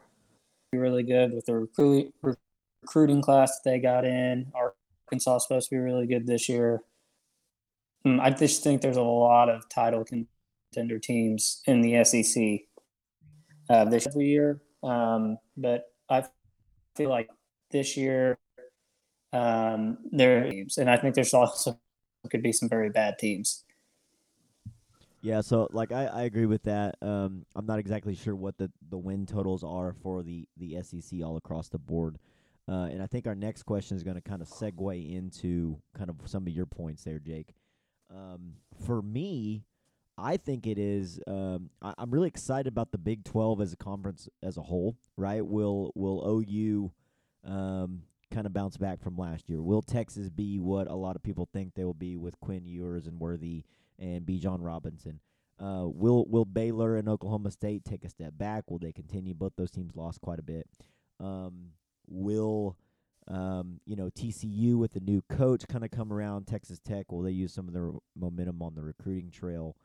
really 0.73 1.03
good 1.03 1.33
with 1.33 1.45
the 1.45 1.55
recruit 1.55 2.13
recruiting 2.83 3.21
class 3.21 3.59
that 3.59 3.69
they 3.69 3.79
got 3.79 4.05
in. 4.05 4.51
Arkansas 4.53 5.37
is 5.37 5.43
supposed 5.43 5.69
to 5.69 5.75
be 5.75 5.79
really 5.79 6.07
good 6.07 6.25
this 6.25 6.49
year. 6.49 6.81
Hmm, 8.03 8.19
I 8.19 8.31
just 8.31 8.63
think 8.63 8.81
there's 8.81 8.97
a 8.97 9.01
lot 9.01 9.49
of 9.49 9.69
title 9.69 10.03
contender 10.03 10.99
teams 10.99 11.61
in 11.65 11.81
the 11.81 12.03
SEC 12.03 12.61
uh, 13.69 13.85
this 13.85 14.07
every 14.07 14.27
year. 14.27 14.61
Um, 14.83 15.37
but 15.55 15.85
I 16.09 16.25
feel 16.95 17.09
like 17.09 17.29
this 17.71 17.95
year 17.97 18.37
um, 19.33 19.97
there 20.11 20.49
teams, 20.49 20.77
and 20.77 20.89
I 20.89 20.97
think 20.97 21.15
there's 21.15 21.33
also 21.33 21.79
could 22.29 22.43
be 22.43 22.53
some 22.53 22.69
very 22.69 22.89
bad 22.89 23.17
teams. 23.17 23.63
Yeah, 25.21 25.41
so 25.41 25.67
like 25.71 25.91
I, 25.91 26.05
I 26.05 26.23
agree 26.23 26.47
with 26.47 26.63
that. 26.63 26.95
Um, 27.01 27.45
I'm 27.55 27.65
not 27.65 27.79
exactly 27.79 28.15
sure 28.15 28.35
what 28.35 28.57
the, 28.57 28.71
the 28.89 28.97
win 28.97 29.25
totals 29.25 29.63
are 29.63 29.93
for 30.01 30.23
the, 30.23 30.47
the 30.57 30.77
SEC 30.81 31.19
all 31.23 31.37
across 31.37 31.69
the 31.69 31.77
board. 31.77 32.17
Uh, 32.67 32.87
and 32.91 33.03
I 33.03 33.07
think 33.07 33.27
our 33.27 33.35
next 33.35 33.63
question 33.63 33.97
is 33.97 34.03
going 34.03 34.15
to 34.15 34.21
kind 34.21 34.41
of 34.41 34.47
segue 34.47 35.15
into 35.15 35.79
kind 35.95 36.09
of 36.09 36.15
some 36.25 36.47
of 36.47 36.53
your 36.53 36.65
points 36.65 37.03
there, 37.03 37.19
Jake. 37.19 37.53
Um, 38.09 38.53
for 38.85 39.01
me, 39.01 39.63
I 40.21 40.37
think 40.37 40.67
it 40.67 40.77
is. 40.77 41.19
Um, 41.25 41.69
I, 41.81 41.93
am 41.97 42.11
really 42.11 42.27
excited 42.27 42.67
about 42.67 42.91
the 42.91 42.97
Big 42.97 43.23
12 43.23 43.61
as 43.61 43.73
a 43.73 43.77
conference 43.77 44.29
as 44.43 44.57
a 44.57 44.61
whole. 44.61 44.95
Right? 45.17 45.45
Will 45.45 45.91
Will 45.95 46.45
OU 46.47 46.91
um, 47.43 48.03
kind 48.29 48.45
of 48.45 48.53
bounce 48.53 48.77
back 48.77 49.01
from 49.01 49.17
last 49.17 49.49
year? 49.49 49.61
Will 49.61 49.81
Texas 49.81 50.29
be 50.29 50.59
what 50.59 50.87
a 50.87 50.95
lot 50.95 51.15
of 51.15 51.23
people 51.23 51.47
think 51.51 51.73
they 51.73 51.83
will 51.83 51.93
be 51.93 52.17
with 52.17 52.39
Quinn 52.39 52.65
Ewers 52.65 53.07
and 53.07 53.19
Worthy 53.19 53.63
and 53.97 54.25
Bijan 54.25 54.59
Robinson? 54.59 55.19
Uh, 55.59 55.87
will 55.87 56.25
Will 56.25 56.45
Baylor 56.45 56.97
and 56.97 57.09
Oklahoma 57.09 57.51
State 57.51 57.83
take 57.83 58.03
a 58.03 58.09
step 58.09 58.33
back? 58.37 58.69
Will 58.69 58.79
they 58.79 58.91
continue? 58.91 59.33
Both 59.33 59.53
those 59.57 59.71
teams 59.71 59.95
lost 59.95 60.21
quite 60.21 60.39
a 60.39 60.43
bit. 60.43 60.67
Um, 61.19 61.71
will 62.07 62.77
um, 63.27 63.79
you 63.85 63.95
know 63.95 64.09
TCU 64.09 64.75
with 64.75 64.93
the 64.93 64.99
new 64.99 65.23
coach 65.29 65.67
kind 65.67 65.83
of 65.83 65.91
come 65.91 66.13
around? 66.13 66.45
Texas 66.45 66.79
Tech 66.79 67.11
will 67.11 67.21
they 67.21 67.31
use 67.31 67.53
some 67.53 67.67
of 67.67 67.73
their 67.73 67.91
momentum 68.15 68.61
on 68.61 68.75
the 68.75 68.81
recruiting 68.81 69.31
trail 69.31 69.75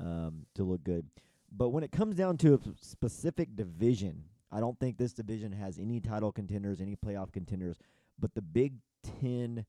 um, 0.00 0.46
to 0.54 0.64
look 0.64 0.82
good? 0.82 1.06
But 1.52 1.70
when 1.70 1.84
it 1.84 1.92
comes 1.92 2.16
down 2.16 2.36
to 2.38 2.54
a 2.54 2.58
specific 2.80 3.56
division, 3.56 4.24
I 4.52 4.60
don't 4.60 4.78
think 4.78 4.98
this 4.98 5.12
division 5.12 5.52
has 5.52 5.78
any 5.78 6.00
title 6.00 6.32
contenders, 6.32 6.80
any 6.80 6.96
playoff 6.96 7.32
contenders. 7.32 7.76
But 8.18 8.34
the 8.34 8.42
Big 8.42 8.74
Ten 9.20 9.64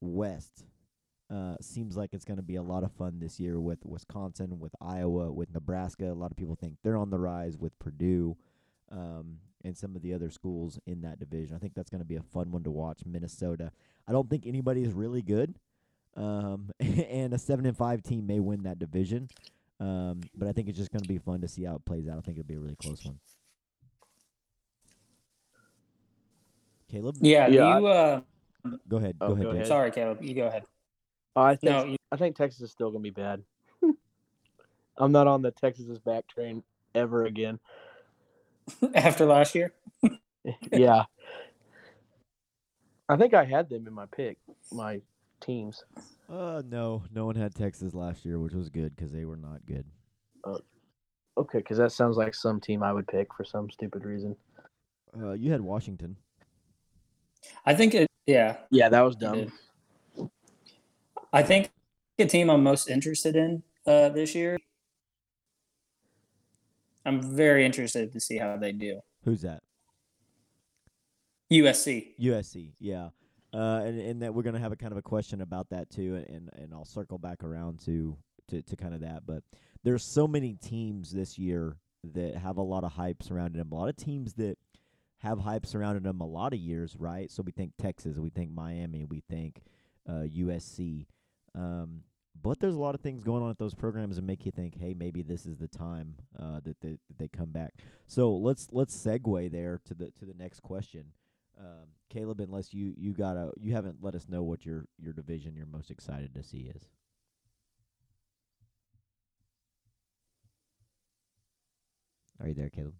West 0.00 0.64
uh, 1.32 1.56
seems 1.60 1.96
like 1.96 2.10
it's 2.12 2.24
going 2.24 2.36
to 2.36 2.42
be 2.42 2.56
a 2.56 2.62
lot 2.62 2.84
of 2.84 2.92
fun 2.92 3.18
this 3.18 3.40
year 3.40 3.58
with 3.60 3.84
Wisconsin, 3.84 4.58
with 4.58 4.74
Iowa, 4.80 5.32
with 5.32 5.52
Nebraska. 5.52 6.12
A 6.12 6.14
lot 6.14 6.30
of 6.30 6.36
people 6.36 6.54
think 6.54 6.76
they're 6.82 6.96
on 6.96 7.10
the 7.10 7.18
rise 7.18 7.56
with 7.56 7.78
Purdue 7.78 8.36
um, 8.92 9.38
and 9.64 9.76
some 9.76 9.96
of 9.96 10.02
the 10.02 10.12
other 10.12 10.30
schools 10.30 10.78
in 10.86 11.00
that 11.02 11.18
division. 11.18 11.56
I 11.56 11.58
think 11.58 11.74
that's 11.74 11.90
going 11.90 12.02
to 12.02 12.06
be 12.06 12.16
a 12.16 12.22
fun 12.22 12.50
one 12.50 12.62
to 12.64 12.70
watch. 12.70 13.00
Minnesota. 13.06 13.72
I 14.06 14.12
don't 14.12 14.28
think 14.28 14.46
anybody 14.46 14.82
is 14.82 14.92
really 14.92 15.22
good, 15.22 15.58
um, 16.16 16.70
and 16.80 17.32
a 17.34 17.38
seven 17.38 17.66
and 17.66 17.76
five 17.76 18.02
team 18.02 18.26
may 18.26 18.40
win 18.40 18.62
that 18.64 18.78
division. 18.78 19.28
Um, 19.80 20.20
but 20.36 20.48
I 20.48 20.52
think 20.52 20.68
it's 20.68 20.78
just 20.78 20.92
going 20.92 21.02
to 21.02 21.08
be 21.08 21.18
fun 21.18 21.40
to 21.40 21.48
see 21.48 21.64
how 21.64 21.74
it 21.76 21.84
plays 21.84 22.08
out. 22.08 22.18
I 22.18 22.20
think 22.20 22.38
it'll 22.38 22.46
be 22.46 22.54
a 22.54 22.60
really 22.60 22.76
close 22.76 23.04
one. 23.04 23.18
Caleb? 26.90 27.16
Yeah, 27.20 27.48
Yeah, 27.48 27.78
you. 27.78 27.86
Uh, 27.86 28.20
Go 28.88 28.96
ahead. 28.96 29.16
Oh, 29.20 29.28
go 29.28 29.32
ahead. 29.34 29.44
go 29.44 29.50
ahead. 29.50 29.66
sorry, 29.66 29.90
Caleb. 29.90 30.22
You 30.22 30.34
go 30.34 30.46
ahead. 30.46 30.64
I 31.36 31.56
think 31.56 31.72
No, 31.72 31.84
you, 31.84 31.96
I 32.12 32.16
think 32.16 32.36
Texas 32.36 32.62
is 32.62 32.70
still 32.70 32.90
gonna 32.90 33.02
be 33.02 33.10
bad. 33.10 33.42
I'm 34.96 35.12
not 35.12 35.26
on 35.26 35.42
the 35.42 35.50
Texas 35.50 35.88
is 35.88 35.98
back 35.98 36.26
train 36.28 36.62
ever 36.94 37.24
again. 37.24 37.58
after 38.94 39.26
last 39.26 39.54
year. 39.54 39.72
yeah. 40.72 41.04
I 43.08 43.16
think 43.16 43.34
I 43.34 43.44
had 43.44 43.68
them 43.68 43.86
in 43.86 43.92
my 43.92 44.06
pick, 44.06 44.38
my 44.72 45.02
teams. 45.44 45.84
Uh, 46.28 46.62
no, 46.68 47.04
no 47.12 47.26
one 47.26 47.36
had 47.36 47.54
Texas 47.54 47.94
last 47.94 48.24
year, 48.24 48.38
which 48.38 48.54
was 48.54 48.68
good 48.68 48.94
because 48.96 49.12
they 49.12 49.24
were 49.24 49.36
not 49.36 49.64
good. 49.66 49.84
Okay, 51.36 51.58
because 51.58 51.78
that 51.78 51.90
sounds 51.92 52.16
like 52.16 52.34
some 52.34 52.60
team 52.60 52.82
I 52.82 52.92
would 52.92 53.08
pick 53.08 53.34
for 53.34 53.44
some 53.44 53.68
stupid 53.70 54.04
reason. 54.04 54.36
Uh, 55.16 55.32
you 55.32 55.50
had 55.50 55.60
Washington. 55.60 56.16
I 57.66 57.74
think 57.74 57.94
it. 57.94 58.08
Yeah, 58.26 58.56
Yeah, 58.70 58.88
that 58.88 59.02
was 59.02 59.16
dumb. 59.16 59.52
I 61.32 61.42
think 61.42 61.70
the 62.16 62.26
team 62.26 62.48
I'm 62.48 62.62
most 62.62 62.88
interested 62.88 63.36
in 63.36 63.62
uh, 63.86 64.08
this 64.10 64.34
year. 64.34 64.56
I'm 67.04 67.20
very 67.20 67.66
interested 67.66 68.12
to 68.12 68.20
see 68.20 68.38
how 68.38 68.56
they 68.56 68.72
do. 68.72 69.00
Who's 69.24 69.42
that? 69.42 69.62
USC. 71.52 72.14
USC. 72.18 72.72
Yeah. 72.78 73.08
Uh, 73.54 73.82
and 73.84 74.00
and 74.00 74.22
that 74.22 74.34
we're 74.34 74.42
gonna 74.42 74.58
have 74.58 74.72
a 74.72 74.76
kind 74.76 74.92
of 74.92 74.98
a 74.98 75.02
question 75.02 75.40
about 75.40 75.68
that 75.70 75.88
too, 75.88 76.16
and 76.28 76.50
and 76.56 76.74
I'll 76.74 76.84
circle 76.84 77.18
back 77.18 77.44
around 77.44 77.78
to 77.84 78.16
to 78.48 78.62
to 78.62 78.76
kind 78.76 78.94
of 78.94 79.00
that. 79.02 79.24
But 79.24 79.44
there's 79.84 80.04
so 80.04 80.26
many 80.26 80.54
teams 80.54 81.12
this 81.12 81.38
year 81.38 81.76
that 82.12 82.36
have 82.36 82.56
a 82.56 82.62
lot 82.62 82.84
of 82.84 82.92
hype 82.92 83.22
surrounding 83.22 83.58
them. 83.58 83.70
A 83.70 83.74
lot 83.74 83.88
of 83.88 83.96
teams 83.96 84.34
that 84.34 84.58
have 85.18 85.38
hype 85.38 85.66
surrounding 85.66 86.02
them 86.02 86.20
a 86.20 86.26
lot 86.26 86.52
of 86.52 86.58
years, 86.58 86.96
right? 86.98 87.30
So 87.30 87.42
we 87.42 87.52
think 87.52 87.72
Texas, 87.78 88.18
we 88.18 88.30
think 88.30 88.50
Miami, 88.52 89.04
we 89.04 89.22
think 89.30 89.62
uh, 90.08 90.24
USC. 90.36 91.06
Um, 91.54 92.02
but 92.42 92.60
there's 92.60 92.74
a 92.74 92.78
lot 92.78 92.94
of 92.94 93.00
things 93.00 93.22
going 93.22 93.42
on 93.42 93.50
at 93.50 93.58
those 93.58 93.74
programs 93.74 94.16
that 94.16 94.22
make 94.22 94.44
you 94.44 94.52
think, 94.52 94.78
hey, 94.78 94.92
maybe 94.92 95.22
this 95.22 95.46
is 95.46 95.56
the 95.56 95.68
time 95.68 96.16
uh, 96.38 96.60
that, 96.64 96.80
they, 96.80 96.90
that 96.90 97.18
they 97.18 97.28
come 97.28 97.50
back. 97.50 97.74
So 98.06 98.34
let's 98.34 98.68
let's 98.72 98.94
segue 98.94 99.50
there 99.50 99.80
to 99.86 99.94
the 99.94 100.10
to 100.18 100.24
the 100.26 100.34
next 100.34 100.60
question. 100.60 101.04
Um, 101.58 101.86
Caleb, 102.10 102.40
unless 102.40 102.74
you 102.74 102.94
you 102.96 103.12
gotta 103.12 103.50
you 103.56 103.72
haven't 103.72 103.96
let 104.02 104.14
us 104.14 104.28
know 104.28 104.42
what 104.42 104.64
your 104.64 104.86
your 104.98 105.12
division 105.12 105.54
you're 105.56 105.66
most 105.66 105.90
excited 105.90 106.34
to 106.34 106.42
see 106.42 106.72
is. 106.74 106.88
Are 112.40 112.48
you 112.48 112.54
there, 112.54 112.70
Caleb? 112.70 112.94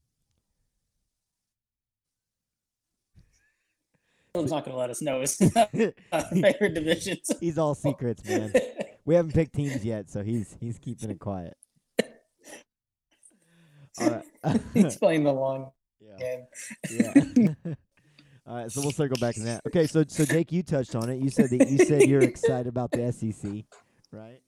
Caleb's 4.33 4.51
not 4.51 4.65
going 4.65 4.75
to 4.75 4.79
let 4.79 4.91
us 4.91 5.01
know 5.03 5.21
his 5.21 5.37
favorite 6.33 6.75
divisions. 6.75 7.31
he's 7.41 7.59
all 7.59 7.75
secrets, 7.75 8.25
man. 8.25 8.53
We 9.05 9.15
haven't 9.15 9.33
picked 9.33 9.55
teams 9.55 9.85
yet, 9.85 10.11
so 10.11 10.23
he's 10.23 10.57
he's 10.61 10.79
keeping 10.79 11.11
it 11.11 11.19
quiet. 11.19 11.57
All 14.01 14.11
right. 14.11 14.61
He's 14.73 14.97
playing 14.97 15.23
the 15.23 15.33
long 15.33 15.71
yeah. 16.01 16.17
game. 16.19 16.47
Yeah. 16.91 17.75
All 18.47 18.57
right, 18.57 18.71
so 18.71 18.83
we'll 18.83 18.91
circle 18.91 19.17
back 19.19 19.35
to 19.37 19.43
that. 19.45 19.63
Okay, 19.67 19.87
so 19.87 20.05
so 20.07 20.25
Jake, 20.27 20.53
you 20.53 20.63
touched 20.63 20.95
on 20.95 21.09
it. 21.09 21.17
You 21.17 21.31
said 21.31 21.49
that 21.51 21.71
you 21.71 21.79
said 21.79 22.03
you're 22.03 22.21
excited 22.23 22.67
about 22.67 22.91
the 22.91 23.11
SEC, 23.11 23.65
right? 24.13 24.41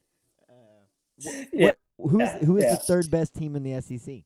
Uh, 0.49 1.31
Yeah. 1.53 1.73
who's 1.99 2.31
who 2.45 2.59
is 2.59 2.65
yeah. 2.65 2.71
the 2.73 2.76
third 2.76 3.11
best 3.11 3.35
team 3.35 3.57
in 3.57 3.62
the 3.62 3.81
SEC? 3.81 4.23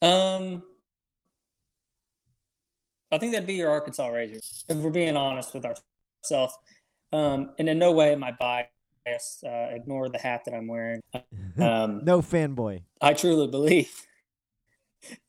Um, 0.00 0.62
I 3.12 3.18
think 3.18 3.32
that'd 3.32 3.46
be 3.46 3.54
your 3.54 3.70
Arkansas 3.70 4.06
Razors. 4.08 4.64
If 4.68 4.78
we're 4.78 4.90
being 4.90 5.16
honest 5.16 5.54
with 5.54 5.64
ourselves, 5.66 6.54
um, 7.12 7.50
and 7.58 7.68
in 7.68 7.78
no 7.78 7.92
way 7.92 8.12
am 8.12 8.24
I 8.24 8.32
biased. 8.32 9.44
Uh, 9.44 9.68
ignore 9.70 10.08
the 10.08 10.18
hat 10.18 10.42
that 10.46 10.54
I'm 10.54 10.66
wearing. 10.66 11.00
Um, 11.58 12.04
no 12.04 12.20
fanboy. 12.20 12.82
I 13.00 13.14
truly 13.14 13.46
believe. 13.46 13.90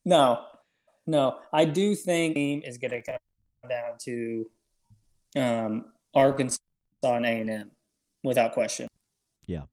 No, 0.05 0.41
no, 1.05 1.37
I 1.53 1.65
do 1.65 1.95
think 1.95 2.35
the 2.35 2.39
team 2.39 2.61
is 2.65 2.77
going 2.77 2.91
to 2.91 3.01
come 3.01 3.17
down 3.69 3.97
to 3.99 4.49
um, 5.35 5.85
Arkansas 6.13 6.59
and 7.03 7.25
A 7.25 7.29
and 7.41 7.49
M 7.49 7.71
without 8.23 8.53
question. 8.53 8.87
Yeah. 9.45 9.63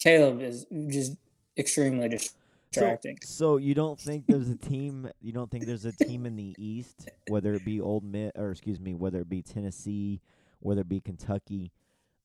Caleb 0.00 0.40
is 0.40 0.66
just 0.88 1.16
extremely 1.58 2.08
So, 2.18 2.28
distracting. 2.72 3.18
so 3.22 3.56
you 3.56 3.74
don't 3.74 3.98
think 3.98 4.26
there's 4.26 4.48
a 4.48 4.56
team? 4.56 5.10
You 5.20 5.32
don't 5.32 5.50
think 5.50 5.66
there's 5.66 5.84
a 5.84 5.92
team 5.92 6.24
in 6.24 6.36
the 6.36 6.54
East, 6.56 7.08
whether 7.28 7.52
it 7.54 7.64
be 7.64 7.80
Ole 7.80 8.00
Miss 8.00 8.32
or 8.36 8.50
excuse 8.50 8.80
me, 8.80 8.94
whether 8.94 9.20
it 9.20 9.28
be 9.28 9.42
Tennessee, 9.42 10.20
whether 10.60 10.82
it 10.82 10.88
be 10.88 11.00
Kentucky, 11.00 11.72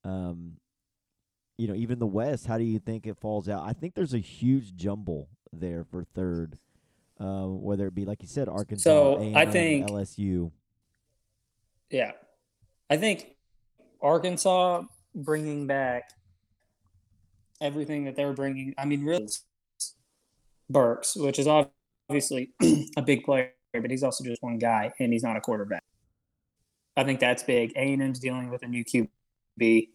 um, 0.03 0.53
you 1.57 1.67
know, 1.67 1.73
even 1.73 1.99
the 1.99 2.05
West. 2.05 2.45
How 2.47 2.57
do 2.57 2.63
you 2.63 2.79
think 2.79 3.07
it 3.07 3.17
falls 3.17 3.49
out? 3.49 3.63
I 3.65 3.73
think 3.73 3.95
there's 3.95 4.13
a 4.13 4.19
huge 4.19 4.75
jumble 4.75 5.29
there 5.51 5.83
for 5.83 6.03
third, 6.03 6.59
uh, 7.19 7.45
whether 7.45 7.87
it 7.87 7.95
be 7.95 8.05
like 8.05 8.21
you 8.21 8.27
said, 8.27 8.47
Arkansas, 8.49 8.83
So, 8.89 9.17
I 9.33 9.43
A&M, 9.43 9.51
think- 9.51 9.89
LSU. 9.89 10.51
Yeah. 11.89 12.11
I 12.89 12.97
think 12.97 13.35
Arkansas 14.01 14.83
bringing 15.13 15.65
back 15.67 16.09
everything 17.61 18.05
that 18.05 18.15
they're 18.15 18.33
bringing. 18.33 18.73
I 18.77 18.85
mean, 18.85 19.03
really, 19.05 19.27
Burks, 20.69 21.15
which 21.15 21.39
is 21.39 21.47
obviously 21.47 22.51
a 22.97 23.01
big 23.01 23.23
player, 23.23 23.51
but 23.73 23.89
he's 23.91 24.03
also 24.03 24.23
just 24.23 24.41
one 24.43 24.57
guy, 24.57 24.93
and 24.99 25.13
he's 25.13 25.23
not 25.23 25.37
a 25.37 25.41
quarterback. 25.41 25.83
I 26.97 27.03
think 27.03 27.19
that's 27.19 27.43
big. 27.43 27.71
A 27.75 27.93
and 27.93 28.01
M's 28.01 28.19
dealing 28.19 28.49
with 28.49 28.63
a 28.63 28.67
new 28.67 28.83
QB, 28.85 29.89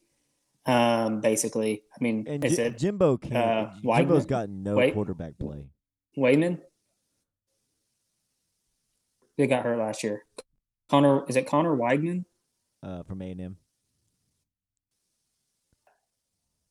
um, 0.67 1.21
basically. 1.21 1.83
I 1.95 2.03
mean, 2.03 2.27
And 2.29 2.45
it 2.45 2.79
Jimbo 2.79 3.17
can't. 3.19 3.37
uh, 3.37 3.71
Jimbo's 3.83 4.27
got 4.27 4.49
no 4.51 4.77
Wait. 4.77 4.95
quarterback 4.95 5.39
play. 5.39 5.65
Weigman? 6.17 6.61
That 9.41 9.49
got 9.49 9.65
hurt 9.65 9.79
last 9.79 10.03
year? 10.03 10.25
Connor 10.89 11.25
is 11.29 11.37
it 11.37 11.47
Connor 11.47 11.77
Weigman? 11.77 12.25
Uh, 12.83 13.03
from 13.03 13.21
A 13.23 13.31
and 13.31 13.41
M. 13.41 13.57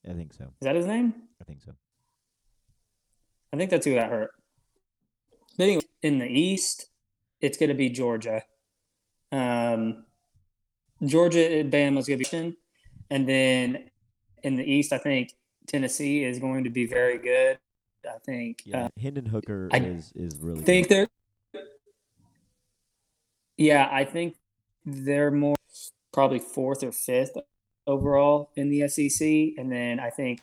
I 0.10 0.14
think 0.14 0.34
so. 0.34 0.46
Is 0.46 0.50
that 0.66 0.76
his 0.76 0.86
name? 0.86 1.14
I 1.42 1.44
think 1.44 1.62
so. 1.62 1.74
I 3.54 3.58
think 3.58 3.70
that's 3.70 3.86
who 3.86 3.96
got 3.96 4.10
hurt. 4.10 4.32
But 5.58 5.64
anyway, 5.66 5.82
in 6.02 6.20
the 6.20 6.28
East, 6.28 6.88
it's 7.42 7.58
going 7.58 7.70
to 7.70 7.76
be 7.76 7.90
Georgia. 7.90 8.44
Um, 9.32 10.06
Georgia, 11.04 11.64
Bama's 11.64 12.08
going 12.08 12.20
to 12.24 12.32
be, 12.32 12.58
and 13.10 13.28
then 13.28 13.90
in 14.44 14.56
the 14.56 14.64
East, 14.64 14.94
I 14.94 14.98
think 14.98 15.34
Tennessee 15.68 16.24
is 16.24 16.40
going 16.40 16.64
to 16.64 16.70
be 16.70 16.86
very 16.88 17.18
good. 17.18 17.60
I 18.06 18.18
think. 18.26 18.62
Yeah, 18.66 18.86
Uh, 18.86 18.90
Hendon 19.00 19.26
Hooker 19.26 19.70
I 19.72 19.78
is 19.80 20.12
is 20.16 20.38
really. 20.38 20.62
think 20.62 20.88
good. 20.88 20.96
they're. 20.98 21.08
Yeah, 23.60 23.90
I 23.92 24.06
think 24.06 24.38
they're 24.86 25.32
more 25.32 25.58
probably 26.14 26.40
fourth 26.40 26.82
or 26.82 26.94
fifth 26.94 27.36
overall 27.86 28.52
in 28.56 28.70
the 28.70 28.88
SEC, 28.88 29.22
and 29.58 29.70
then 29.70 30.00
I 30.00 30.12
think 30.12 30.40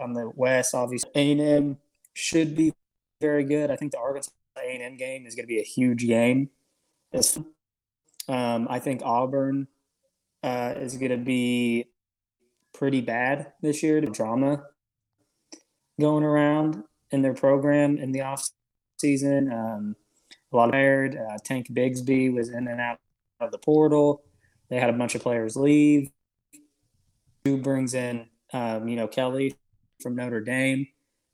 on 0.00 0.14
the 0.14 0.32
West, 0.34 0.74
obviously 0.74 1.08
A 1.14 1.30
and 1.30 1.40
M 1.40 1.78
should 2.12 2.56
be 2.56 2.72
very 3.20 3.44
good. 3.44 3.70
I 3.70 3.76
think 3.76 3.92
the 3.92 4.00
Arkansas 4.00 4.32
A 4.58 4.74
and 4.74 4.82
M 4.82 4.96
game 4.96 5.26
is 5.26 5.36
going 5.36 5.44
to 5.44 5.48
be 5.48 5.60
a 5.60 5.64
huge 5.64 6.08
game. 6.08 6.50
Um, 8.28 8.66
I 8.68 8.80
think 8.80 9.00
Auburn 9.04 9.68
uh, 10.42 10.74
is 10.76 10.96
going 10.96 11.12
to 11.12 11.18
be 11.18 11.86
pretty 12.74 13.00
bad 13.00 13.52
this 13.62 13.80
year. 13.84 14.00
Drama 14.00 14.64
going 16.00 16.24
around 16.24 16.82
in 17.12 17.22
their 17.22 17.34
program 17.34 17.96
in 17.96 18.10
the 18.10 18.22
off 18.22 18.50
season. 18.98 19.52
Um, 19.52 19.96
lot 20.56 20.74
of. 20.74 21.14
Uh, 21.14 21.38
Tank 21.44 21.68
Bigsby 21.68 22.32
was 22.32 22.48
in 22.48 22.68
and 22.68 22.80
out 22.80 22.98
of 23.40 23.50
the 23.52 23.58
portal. 23.58 24.22
They 24.68 24.80
had 24.80 24.90
a 24.90 24.92
bunch 24.92 25.14
of 25.14 25.22
players 25.22 25.56
leave. 25.56 26.10
Who 27.44 27.58
brings 27.58 27.94
in, 27.94 28.26
um, 28.52 28.88
you 28.88 28.96
know, 28.96 29.06
Kelly 29.06 29.54
from 30.02 30.16
Notre 30.16 30.40
Dame, 30.40 30.88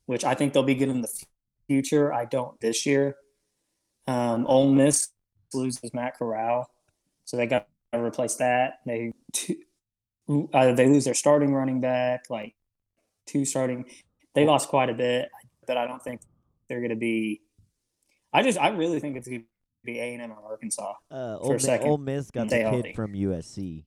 which 0.06 0.24
I 0.24 0.34
think 0.34 0.52
they'll 0.52 0.62
be 0.62 0.74
good 0.74 0.90
in 0.90 1.00
the 1.00 1.08
future. 1.66 2.12
I 2.12 2.26
don't 2.26 2.60
this 2.60 2.84
year. 2.84 3.16
Um, 4.06 4.46
Ole 4.46 4.72
Miss 4.72 5.08
loses 5.54 5.94
Matt 5.94 6.18
Corral, 6.18 6.68
so 7.24 7.36
they 7.36 7.46
got 7.46 7.66
to 7.92 8.00
replace 8.00 8.34
that. 8.36 8.80
They 8.84 9.12
uh, 10.28 10.72
they 10.72 10.86
lose 10.86 11.04
their 11.04 11.14
starting 11.14 11.54
running 11.54 11.80
back, 11.80 12.24
like 12.28 12.54
two 13.26 13.44
starting. 13.44 13.86
They 14.34 14.44
lost 14.44 14.68
quite 14.68 14.90
a 14.90 14.94
bit, 14.94 15.30
but 15.66 15.76
I 15.76 15.86
don't 15.86 16.02
think 16.02 16.20
they're 16.68 16.80
going 16.80 16.90
to 16.90 16.96
be. 16.96 17.40
I 18.32 18.42
just 18.42 18.58
I 18.58 18.68
really 18.68 19.00
think 19.00 19.16
it's 19.16 19.28
going 19.28 19.40
to 19.42 19.46
be 19.84 19.98
A 19.98 20.14
and 20.14 20.22
M 20.22 20.32
or 20.32 20.50
Arkansas. 20.50 20.94
Uh, 21.10 21.38
for 21.38 21.44
Ole, 21.44 21.54
a 21.54 21.60
second. 21.60 21.88
Ole 21.88 21.98
Miss 21.98 22.30
got 22.30 22.48
the 22.48 22.56
kid 22.56 22.66
healthy. 22.66 22.92
from 22.94 23.12
USC, 23.12 23.84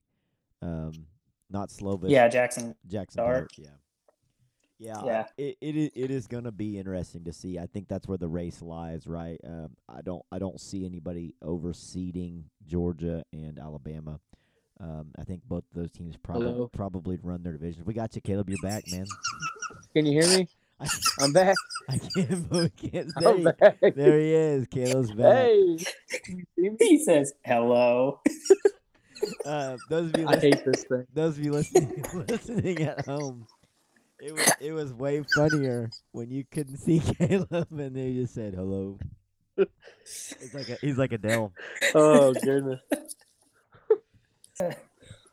um, 0.61 0.93
not 1.49 1.69
Slovis. 1.69 2.09
Yeah, 2.09 2.27
Jackson. 2.27 2.75
Jackson 2.87 3.23
Dart. 3.23 3.37
Dart. 3.37 3.51
Yeah. 3.57 3.67
Yeah, 4.77 5.01
Yeah. 5.05 5.25
It, 5.37 5.57
it 5.61 5.91
it 5.95 6.11
is 6.11 6.27
gonna 6.27 6.51
be 6.51 6.77
interesting 6.77 7.23
to 7.23 7.33
see. 7.33 7.57
I 7.57 7.65
think 7.65 7.87
that's 7.87 8.07
where 8.07 8.17
the 8.17 8.27
race 8.27 8.61
lies, 8.61 9.07
right? 9.07 9.39
Um, 9.47 9.69
I 9.87 10.01
don't 10.01 10.23
I 10.31 10.39
don't 10.39 10.59
see 10.59 10.85
anybody 10.85 11.33
overseeding 11.41 12.43
Georgia 12.67 13.23
and 13.31 13.57
Alabama. 13.57 14.19
Um, 14.81 15.11
I 15.17 15.23
think 15.23 15.43
both 15.45 15.63
those 15.73 15.91
teams 15.91 16.17
probably 16.17 16.47
Hello? 16.47 16.69
probably 16.73 17.17
run 17.23 17.41
their 17.43 17.53
divisions. 17.53 17.85
We 17.85 17.93
got 17.93 18.15
you, 18.15 18.21
Caleb. 18.21 18.49
You're 18.49 18.57
back, 18.61 18.83
man. 18.91 19.05
Can 19.93 20.05
you 20.05 20.21
hear 20.21 20.37
me? 20.37 20.49
I, 20.85 21.23
I'm 21.23 21.33
back. 21.33 21.55
I 21.89 21.97
can't 21.97 22.49
believe 22.49 22.75
can't 22.75 23.09
there, 23.19 23.29
I'm 23.29 23.37
he, 23.37 23.43
back. 23.43 23.79
there 23.95 24.19
he 24.19 24.33
is. 24.33 24.67
Caleb's 24.67 25.11
back. 25.11 25.35
Hey, 25.45 25.59
you 26.27 26.45
see 26.55 26.69
me? 26.69 26.75
He 26.79 27.03
says 27.03 27.33
hello. 27.45 28.19
Uh, 29.43 29.77
those 29.89 30.11
of 30.11 30.19
you 30.19 30.27
I 30.27 30.33
listening, 30.33 30.53
hate 30.53 30.65
this 30.65 30.83
thing. 30.83 31.07
those 31.13 31.37
of 31.37 31.43
you 31.43 31.51
listening 31.53 32.03
listening 32.27 32.81
at 32.83 33.05
home, 33.05 33.47
it 34.21 34.33
was 34.33 34.51
it 34.59 34.71
was 34.73 34.93
way 34.93 35.23
funnier 35.35 35.89
when 36.11 36.29
you 36.29 36.43
couldn't 36.51 36.77
see 36.77 36.99
Caleb 36.99 37.67
and 37.71 37.95
they 37.95 38.13
just 38.13 38.35
said 38.35 38.53
hello. 38.53 38.99
It's 39.57 40.53
like 40.53 40.69
a, 40.69 40.77
he's 40.81 40.97
like 40.97 41.11
a 41.13 41.15
Adele. 41.15 41.53
Oh 41.95 42.33
goodness. 42.33 42.81
Uh, 44.59 44.71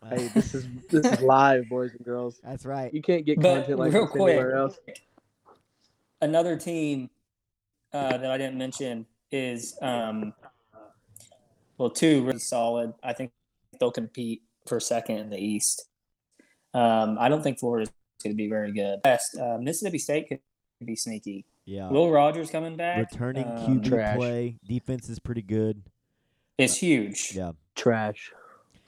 Hey, 0.09 0.29
this 0.35 0.55
is 0.55 0.67
this 0.89 1.05
is 1.07 1.21
live, 1.21 1.69
boys 1.69 1.93
and 1.93 2.05
girls. 2.05 2.41
that's 2.43 2.65
right. 2.65 2.93
You 2.95 3.03
can't 3.03 3.27
get 3.27 3.41
But 3.41 3.67
content 3.67 3.79
like 3.79 3.93
real 3.93 4.07
this 4.07 4.15
anywhere 4.17 4.57
else. 4.57 4.79
Another 6.23 6.57
team 6.57 7.11
uh, 7.93 8.17
that 8.17 8.31
I 8.31 8.39
didn't 8.39 8.57
mention 8.57 9.05
is 9.31 9.77
um, 9.83 10.33
well, 11.77 11.91
two 11.91 12.25
really 12.25 12.39
solid. 12.39 12.95
I 13.03 13.13
think 13.13 13.33
they'll 13.79 13.91
compete 13.91 14.43
for 14.67 14.81
second 14.81 15.19
in 15.19 15.31
the 15.31 15.39
East. 15.39 15.89
Um, 16.73 17.19
I 17.21 17.29
don't 17.29 17.43
think 17.43 17.59
Florida's 17.59 17.93
going 18.23 18.33
to 18.33 18.37
be 18.37 18.49
very 18.49 18.73
good. 18.73 19.03
Best 19.03 19.37
uh, 19.37 19.59
Mississippi 19.61 19.99
State 19.99 20.29
could 20.29 20.41
be 20.85 20.97
sneaky. 20.97 21.45
Yeah. 21.65 21.91
Will 21.91 22.11
Rogers 22.11 22.51
coming 22.51 22.77
back? 22.77 23.11
Returning 23.11 23.45
um, 23.45 23.81
QB 23.81 23.89
Trash. 23.89 24.17
play, 24.17 24.59
defense 24.67 25.09
is 25.09 25.19
pretty 25.19 25.43
good. 25.43 25.83
is 26.59 26.77
huge. 26.77 27.33
Yeah. 27.35 27.53
Trash. 27.75 28.33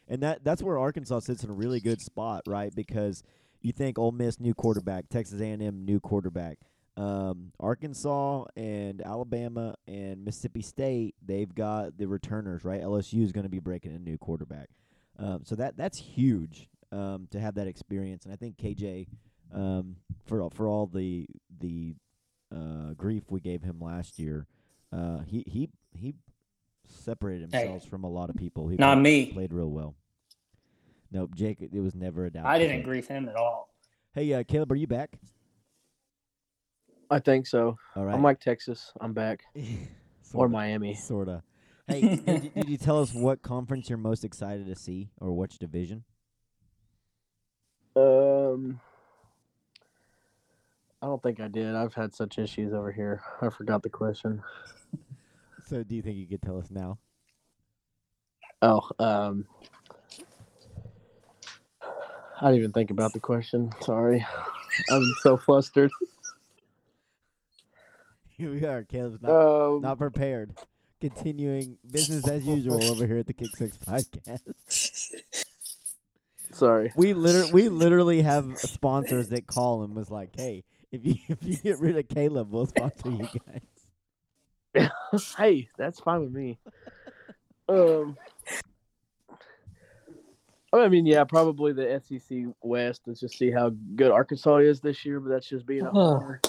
And 0.08 0.22
that 0.22 0.44
that's 0.44 0.62
where 0.62 0.78
Arkansas 0.78 1.20
sits 1.20 1.44
in 1.44 1.50
a 1.50 1.54
really 1.54 1.80
good 1.80 2.00
spot, 2.00 2.42
right? 2.46 2.74
Because 2.74 3.22
you 3.62 3.72
think 3.72 3.98
Ole 3.98 4.12
Miss 4.12 4.38
new 4.38 4.54
quarterback, 4.54 5.08
Texas 5.08 5.40
A&M 5.40 5.84
new 5.84 5.98
quarterback, 5.98 6.58
um, 6.96 7.52
Arkansas 7.58 8.44
and 8.56 9.02
Alabama 9.02 9.74
and 9.88 10.24
Mississippi 10.24 10.62
State, 10.62 11.14
they've 11.24 11.52
got 11.54 11.96
the 11.98 12.06
returners, 12.06 12.64
right? 12.64 12.80
LSU 12.82 13.22
is 13.24 13.32
going 13.32 13.44
to 13.44 13.50
be 13.50 13.58
breaking 13.58 13.94
a 13.94 13.98
new 13.98 14.16
quarterback, 14.18 14.68
um, 15.18 15.40
so 15.44 15.54
that 15.56 15.76
that's 15.76 15.98
huge 15.98 16.68
um, 16.92 17.26
to 17.30 17.40
have 17.40 17.56
that 17.56 17.66
experience. 17.66 18.24
And 18.24 18.32
I 18.32 18.36
think 18.36 18.56
KJ, 18.58 19.08
um, 19.52 19.96
for 20.26 20.40
all- 20.40 20.50
for 20.50 20.68
all 20.68 20.86
the 20.86 21.26
the 21.60 21.94
uh, 22.54 22.92
grief 22.96 23.24
we 23.30 23.40
gave 23.40 23.62
him 23.62 23.80
last 23.80 24.18
year, 24.18 24.46
uh, 24.92 25.20
he 25.20 25.42
he 25.48 25.70
he 25.92 26.14
separated 26.86 27.50
Hey. 27.52 27.66
himself 27.66 27.88
from 27.90 28.04
a 28.04 28.08
lot 28.10 28.30
of 28.30 28.36
people. 28.36 28.68
He 28.68 28.76
Not 28.76 28.94
played- 28.96 29.02
me. 29.28 29.32
played 29.32 29.52
real 29.52 29.70
well. 29.70 29.94
Nope, 31.10 31.34
Jake. 31.34 31.58
It 31.60 31.80
was 31.80 31.94
never 31.94 32.24
a 32.26 32.30
doubt. 32.30 32.46
I 32.46 32.58
didn't 32.58 32.82
grief 32.82 33.08
him 33.08 33.28
at 33.28 33.36
all. 33.36 33.68
Hey, 34.14 34.32
uh, 34.32 34.42
Caleb, 34.44 34.70
are 34.72 34.76
you 34.76 34.86
back? 34.86 35.18
I 37.10 37.18
think 37.18 37.46
so. 37.46 37.76
All 37.96 38.04
right. 38.04 38.14
I'm 38.14 38.22
like 38.22 38.40
Texas. 38.40 38.92
I'm 39.00 39.12
back. 39.12 39.44
Or 40.32 40.48
Miami. 40.48 40.94
Sorta. 40.94 41.42
Hey, 41.86 42.00
did, 42.00 42.26
you, 42.26 42.50
did 42.50 42.68
you 42.70 42.76
tell 42.78 43.00
us 43.02 43.12
what 43.12 43.42
conference 43.42 43.90
you're 43.90 43.98
most 43.98 44.24
excited 44.24 44.66
to 44.66 44.74
see, 44.74 45.10
or 45.20 45.32
which 45.32 45.58
division? 45.58 46.02
Um, 47.94 48.80
I 51.02 51.06
don't 51.06 51.22
think 51.22 51.40
I 51.40 51.48
did. 51.48 51.74
I've 51.74 51.92
had 51.92 52.14
such 52.14 52.38
issues 52.38 52.72
over 52.72 52.90
here. 52.90 53.22
I 53.42 53.50
forgot 53.50 53.82
the 53.82 53.90
question. 53.90 54.42
So, 55.66 55.82
do 55.82 55.94
you 55.94 56.02
think 56.02 56.16
you 56.18 56.26
could 56.26 56.42
tell 56.42 56.58
us 56.58 56.70
now? 56.70 56.98
Oh, 58.60 58.82
um, 58.98 59.46
I 62.40 62.46
didn't 62.48 62.58
even 62.58 62.72
think 62.72 62.90
about 62.90 63.14
the 63.14 63.20
question. 63.20 63.70
Sorry, 63.80 64.24
I'm 64.90 65.14
so 65.22 65.38
flustered. 65.38 65.90
Here 68.36 68.50
we 68.52 68.64
are. 68.66 68.82
Caleb's 68.84 69.22
not 69.22 69.30
Um, 69.32 69.80
not 69.80 69.98
prepared. 69.98 70.54
Continuing 71.00 71.76
business 71.90 72.26
as 72.28 72.44
usual 72.46 72.82
over 72.84 73.06
here 73.06 73.18
at 73.18 73.26
the 73.26 73.32
Kick 73.32 73.54
Six 73.56 73.76
Podcast. 73.76 74.40
sorry. 76.52 76.92
We 76.96 77.12
literally 77.14 77.52
we 77.52 77.68
literally 77.68 78.22
have 78.22 78.58
sponsors 78.58 79.28
that 79.30 79.46
call 79.46 79.82
and 79.82 79.94
was 79.94 80.10
like, 80.10 80.30
"Hey, 80.34 80.64
if 80.92 81.04
you 81.04 81.16
if 81.28 81.38
you 81.42 81.56
get 81.56 81.78
rid 81.80 81.98
of 81.98 82.08
Caleb, 82.08 82.50
we'll 82.50 82.66
sponsor 82.66 83.10
you 83.10 83.28
guys." 84.74 84.90
hey, 85.36 85.68
that's 85.76 86.00
fine 86.00 86.20
with 86.22 86.32
me. 86.32 86.58
Um, 87.68 88.16
I 90.72 90.88
mean, 90.88 91.04
yeah, 91.06 91.24
probably 91.24 91.72
the 91.72 92.00
SEC 92.02 92.46
West. 92.62 93.02
Let's 93.06 93.20
just 93.20 93.36
see 93.36 93.50
how 93.50 93.70
good 93.94 94.10
Arkansas 94.10 94.56
is 94.58 94.80
this 94.80 95.04
year. 95.04 95.20
But 95.20 95.28
that's 95.30 95.48
just 95.48 95.66
being 95.66 95.84
a 95.84 95.90
Oh. 95.90 96.18
homer. 96.18 96.40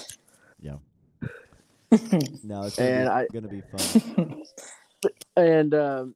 No, 2.44 2.62
it's 2.64 2.76
gonna, 2.76 2.90
And 2.90 3.04
be, 3.06 3.10
I- 3.10 3.26
gonna 3.32 3.48
be 3.48 3.62
fun. 3.76 4.42
And 5.36 5.74
um, 5.74 6.14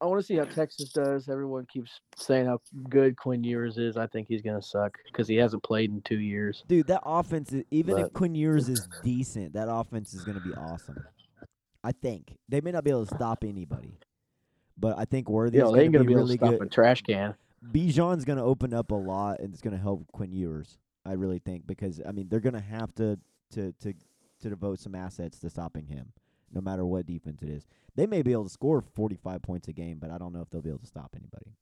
I 0.00 0.06
want 0.06 0.20
to 0.20 0.26
see 0.26 0.36
how 0.36 0.44
Texas 0.44 0.92
does. 0.92 1.28
Everyone 1.28 1.66
keeps 1.70 2.00
saying 2.16 2.46
how 2.46 2.60
good 2.88 3.16
Quinn 3.16 3.42
Ewers 3.44 3.76
is. 3.76 3.96
I 3.96 4.06
think 4.06 4.28
he's 4.28 4.40
gonna 4.40 4.62
suck 4.62 4.96
because 5.06 5.26
he 5.28 5.34
hasn't 5.36 5.62
played 5.64 5.90
in 5.90 6.00
two 6.02 6.20
years. 6.20 6.62
Dude, 6.68 6.86
that 6.86 7.02
offense, 7.04 7.52
is, 7.52 7.64
even 7.70 7.98
if 7.98 8.12
Quinn 8.12 8.34
Ewers 8.34 8.68
is 8.68 8.88
decent, 9.02 9.52
that 9.54 9.68
offense 9.68 10.14
is 10.14 10.24
going 10.24 10.40
to 10.40 10.44
be 10.48 10.54
awesome. 10.54 11.04
I 11.82 11.92
think 11.92 12.36
they 12.48 12.60
may 12.60 12.70
not 12.70 12.84
be 12.84 12.90
able 12.90 13.04
to 13.06 13.14
stop 13.14 13.42
anybody, 13.44 13.98
but 14.78 14.96
I 14.98 15.04
think 15.04 15.28
Worthy. 15.28 15.58
You 15.58 15.64
know, 15.64 15.72
they 15.72 15.78
going 15.78 15.84
ain't 15.86 15.92
to 15.94 15.98
gonna 15.98 16.04
be 16.04 16.08
be 16.08 16.12
able 16.14 16.22
really 16.22 16.38
to 16.38 16.44
stop 16.46 16.58
good. 16.60 16.66
a 16.66 16.70
trash 16.70 17.02
can. 17.02 17.34
Bijan's 17.72 18.24
going 18.24 18.38
to 18.38 18.44
open 18.44 18.72
up 18.72 18.90
a 18.92 18.94
lot, 18.94 19.40
and 19.40 19.52
it's 19.52 19.60
going 19.60 19.76
to 19.76 19.82
help 19.82 20.06
Quinn 20.12 20.32
Ewers. 20.32 20.78
I 21.04 21.12
really 21.14 21.40
think 21.40 21.66
because 21.66 22.00
I 22.06 22.12
mean 22.12 22.28
they're 22.28 22.40
going 22.40 22.54
to 22.54 22.60
have 22.60 22.94
to 22.94 23.18
to 23.54 23.72
to 23.82 23.94
to 24.40 24.50
devote 24.50 24.80
some 24.80 24.94
assets 24.94 25.38
to 25.40 25.50
stopping 25.50 25.86
him. 25.86 26.12
no 26.52 26.60
matter 26.60 26.84
what 26.84 27.06
defense 27.06 27.42
it 27.42 27.48
is. 27.48 27.64
They 27.94 28.06
may 28.06 28.22
be 28.22 28.32
able 28.32 28.44
to 28.44 28.50
score 28.50 28.80
45 28.80 29.40
points 29.42 29.68
a 29.68 29.72
game, 29.72 29.98
but 30.00 30.10
I 30.10 30.18
don't 30.18 30.32
know 30.32 30.40
if 30.40 30.50
they'll 30.50 30.60
be 30.62 30.70
able 30.70 30.80
to 30.80 30.86
stop 30.86 31.14
anybody. 31.16 31.54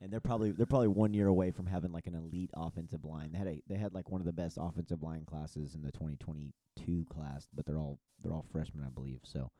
And 0.00 0.12
they're 0.12 0.20
probably 0.20 0.52
they're 0.52 0.66
probably 0.66 0.88
one 0.88 1.12
year 1.12 1.26
away 1.26 1.50
from 1.50 1.66
having 1.66 1.90
like 1.90 2.06
an 2.06 2.14
elite 2.14 2.50
offensive 2.54 3.04
line. 3.04 3.32
They 3.32 3.38
had 3.38 3.46
a 3.48 3.62
they 3.68 3.74
had 3.76 3.94
like 3.94 4.10
one 4.10 4.20
of 4.20 4.26
the 4.26 4.32
best 4.32 4.56
offensive 4.60 5.02
line 5.02 5.24
classes 5.24 5.74
in 5.74 5.82
the 5.82 5.90
2022 5.90 7.04
class, 7.12 7.48
but 7.52 7.66
they're 7.66 7.78
all 7.78 7.98
they're 8.22 8.32
all 8.32 8.44
freshmen, 8.52 8.84
I 8.86 8.90
believe. 8.90 9.20
So, 9.24 9.50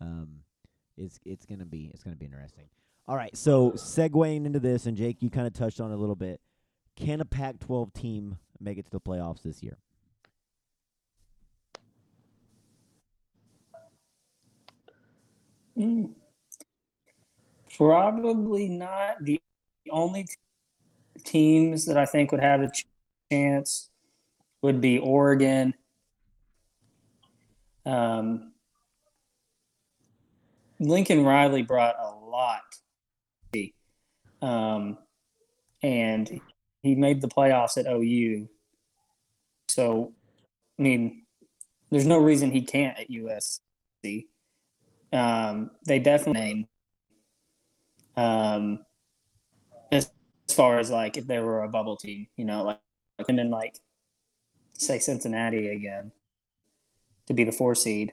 um, 0.00 0.40
it's 0.98 1.18
it's 1.24 1.46
gonna 1.46 1.64
be 1.64 1.90
it's 1.94 2.02
gonna 2.02 2.16
be 2.16 2.26
interesting. 2.26 2.64
All 3.08 3.16
right, 3.16 3.34
so 3.34 3.70
segueing 3.72 4.44
into 4.44 4.60
this, 4.60 4.84
and 4.84 4.96
Jake, 4.98 5.22
you 5.22 5.30
kind 5.30 5.46
of 5.46 5.54
touched 5.54 5.80
on 5.80 5.90
it 5.90 5.94
a 5.94 5.96
little 5.96 6.14
bit. 6.14 6.40
Can 6.96 7.20
a 7.22 7.24
Pac-12 7.24 7.92
team 7.94 8.38
make 8.60 8.76
it 8.76 8.84
to 8.84 8.90
the 8.90 9.00
playoffs 9.00 9.42
this 9.42 9.62
year? 9.62 9.78
Mm. 15.80 16.10
Probably 17.76 18.68
not. 18.68 19.24
The 19.24 19.40
only 19.90 20.26
teams 21.24 21.86
that 21.86 21.96
I 21.96 22.04
think 22.04 22.32
would 22.32 22.42
have 22.42 22.60
a 22.60 22.70
chance 23.32 23.88
would 24.60 24.80
be 24.82 24.98
Oregon. 24.98 25.72
Um, 27.86 28.52
Lincoln 30.78 31.24
Riley 31.24 31.62
brought 31.62 31.96
a 31.98 32.10
lot, 32.10 32.62
um, 34.42 34.98
and 35.82 36.40
he 36.82 36.94
made 36.94 37.22
the 37.22 37.28
playoffs 37.28 37.78
at 37.78 37.90
OU. 37.90 38.48
So, 39.68 40.12
I 40.78 40.82
mean, 40.82 41.22
there's 41.90 42.06
no 42.06 42.18
reason 42.18 42.50
he 42.50 42.62
can't 42.62 42.98
at 42.98 43.10
USC. 43.10 44.26
Um, 45.12 45.70
they 45.86 45.98
definitely 45.98 46.68
um, 48.16 48.84
as, 49.90 50.10
as 50.48 50.54
far 50.54 50.78
as 50.78 50.90
like 50.90 51.16
if 51.16 51.26
they 51.26 51.38
were 51.38 51.62
a 51.62 51.68
bubble 51.68 51.96
team, 51.96 52.26
you 52.36 52.44
know, 52.44 52.64
like 52.64 52.78
and 53.28 53.38
then 53.38 53.50
like 53.50 53.76
say 54.74 54.98
Cincinnati 54.98 55.68
again 55.68 56.12
to 57.26 57.34
be 57.34 57.44
the 57.44 57.52
four 57.52 57.74
seed, 57.74 58.12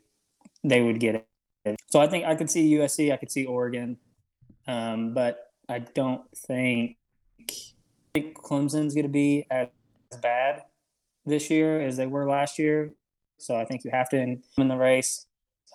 they 0.64 0.82
would 0.82 1.00
get 1.00 1.28
it. 1.66 1.76
So 1.88 2.00
I 2.00 2.08
think 2.08 2.26
I 2.26 2.36
could 2.36 2.50
see 2.50 2.74
USC, 2.76 3.12
I 3.12 3.18
could 3.18 3.32
see 3.32 3.46
Oregon, 3.46 3.98
um, 4.68 5.14
but 5.14 5.52
I 5.70 5.80
don't 5.80 6.24
think 6.36 6.98
I 7.40 7.46
think 8.14 8.38
Clemson's 8.38 8.94
going 8.94 9.04
to 9.04 9.10
be 9.10 9.46
as 9.52 9.68
bad 10.22 10.64
this 11.26 11.50
year 11.50 11.82
as 11.82 11.98
they 11.98 12.08
were 12.08 12.28
last 12.28 12.58
year. 12.58 12.94
So 13.38 13.56
I 13.56 13.66
think 13.66 13.84
you 13.84 13.92
have 13.92 14.10
to 14.10 14.18
in, 14.18 14.42
in 14.58 14.68
the 14.68 14.78
race. 14.78 15.27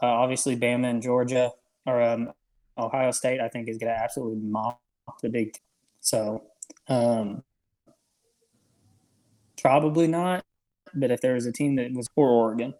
Uh, 0.02 0.06
obviously, 0.06 0.56
Bama 0.56 0.90
and 0.90 1.00
Georgia 1.00 1.52
or 1.86 2.02
um, 2.02 2.32
Ohio 2.76 3.12
State, 3.12 3.40
I 3.40 3.48
think, 3.48 3.68
is 3.68 3.78
going 3.78 3.92
to 3.92 3.98
absolutely 3.98 4.40
mop 4.40 4.80
the 5.22 5.28
Big. 5.28 5.52
Ten. 5.52 5.62
So 6.00 6.42
um, 6.88 7.44
probably 9.60 10.08
not. 10.08 10.44
But 10.94 11.10
if 11.10 11.20
there 11.20 11.34
was 11.34 11.46
a 11.46 11.52
team 11.52 11.76
that 11.76 11.92
was 11.94 12.08
for 12.14 12.28
Oregon, 12.28 12.74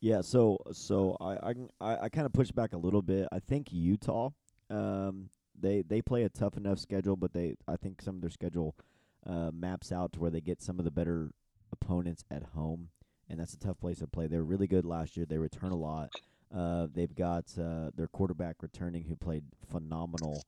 Yeah, 0.00 0.20
so 0.22 0.58
so 0.72 1.16
I 1.20 1.54
I 1.80 1.96
I, 2.04 2.08
kind 2.08 2.24
of 2.26 2.32
push 2.32 2.50
back 2.50 2.72
a 2.72 2.78
little 2.78 3.02
bit. 3.02 3.28
I 3.30 3.40
think 3.40 3.72
Utah, 3.72 4.30
um, 4.70 5.28
they 5.60 5.82
they 5.82 6.00
play 6.00 6.22
a 6.22 6.28
tough 6.30 6.56
enough 6.56 6.78
schedule, 6.78 7.16
but 7.16 7.32
they 7.32 7.56
I 7.68 7.76
think 7.76 8.00
some 8.00 8.14
of 8.14 8.20
their 8.22 8.30
schedule 8.30 8.74
uh, 9.26 9.50
maps 9.52 9.92
out 9.92 10.12
to 10.14 10.20
where 10.20 10.30
they 10.30 10.40
get 10.40 10.62
some 10.62 10.78
of 10.78 10.84
the 10.84 10.90
better 10.90 11.30
opponents 11.72 12.24
at 12.30 12.42
home, 12.54 12.88
and 13.28 13.38
that's 13.38 13.52
a 13.52 13.58
tough 13.58 13.78
place 13.78 13.98
to 13.98 14.06
play. 14.06 14.26
They 14.28 14.38
were 14.38 14.44
really 14.44 14.66
good 14.66 14.86
last 14.86 15.16
year. 15.16 15.26
They 15.26 15.38
return 15.38 15.72
a 15.72 15.76
lot. 15.76 16.10
Uh, 16.54 16.86
they've 16.92 17.14
got 17.14 17.44
uh, 17.58 17.90
their 17.96 18.08
quarterback 18.08 18.56
returning 18.62 19.04
who 19.04 19.16
played 19.16 19.44
phenomenal 19.70 20.42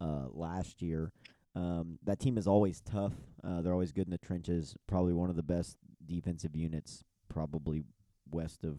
uh, 0.00 0.26
last 0.32 0.80
year. 0.80 1.12
Um, 1.54 1.98
that 2.04 2.20
team 2.20 2.38
is 2.38 2.46
always 2.46 2.80
tough. 2.80 3.12
Uh, 3.44 3.60
they're 3.60 3.72
always 3.72 3.92
good 3.92 4.06
in 4.06 4.10
the 4.12 4.18
trenches. 4.18 4.74
Probably 4.86 5.12
one 5.12 5.30
of 5.30 5.36
the 5.36 5.42
best 5.42 5.76
defensive 6.06 6.56
units, 6.56 7.04
probably 7.28 7.84
west 8.30 8.64
of, 8.64 8.78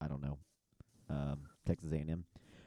I 0.00 0.06
don't 0.06 0.22
know, 0.22 0.38
um, 1.10 1.40
Texas 1.66 1.92
A&M. 1.92 2.24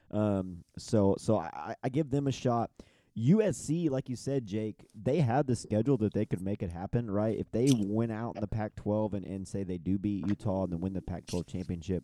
Um, 0.09 0.63
so 0.77 1.15
so 1.19 1.37
I, 1.37 1.75
I 1.83 1.89
give 1.89 2.09
them 2.09 2.27
a 2.27 2.31
shot. 2.31 2.71
USC, 3.17 3.89
like 3.89 4.09
you 4.09 4.15
said, 4.15 4.45
Jake, 4.45 4.85
they 4.93 5.19
had 5.19 5.47
the 5.47 5.55
schedule 5.55 5.97
that 5.97 6.13
they 6.13 6.25
could 6.25 6.41
make 6.41 6.61
it 6.61 6.69
happen, 6.69 7.09
right? 7.09 7.37
If 7.37 7.51
they 7.51 7.71
went 7.75 8.11
out 8.11 8.35
in 8.35 8.41
the 8.41 8.47
Pac-12 8.47 9.13
and, 9.13 9.25
and 9.25 9.47
say 9.47 9.63
they 9.63 9.79
do 9.79 9.97
beat 9.97 10.27
Utah 10.27 10.63
and 10.65 10.73
then 10.73 10.81
win 10.81 10.93
the 10.93 11.01
Pac-12 11.01 11.47
championship, 11.47 12.03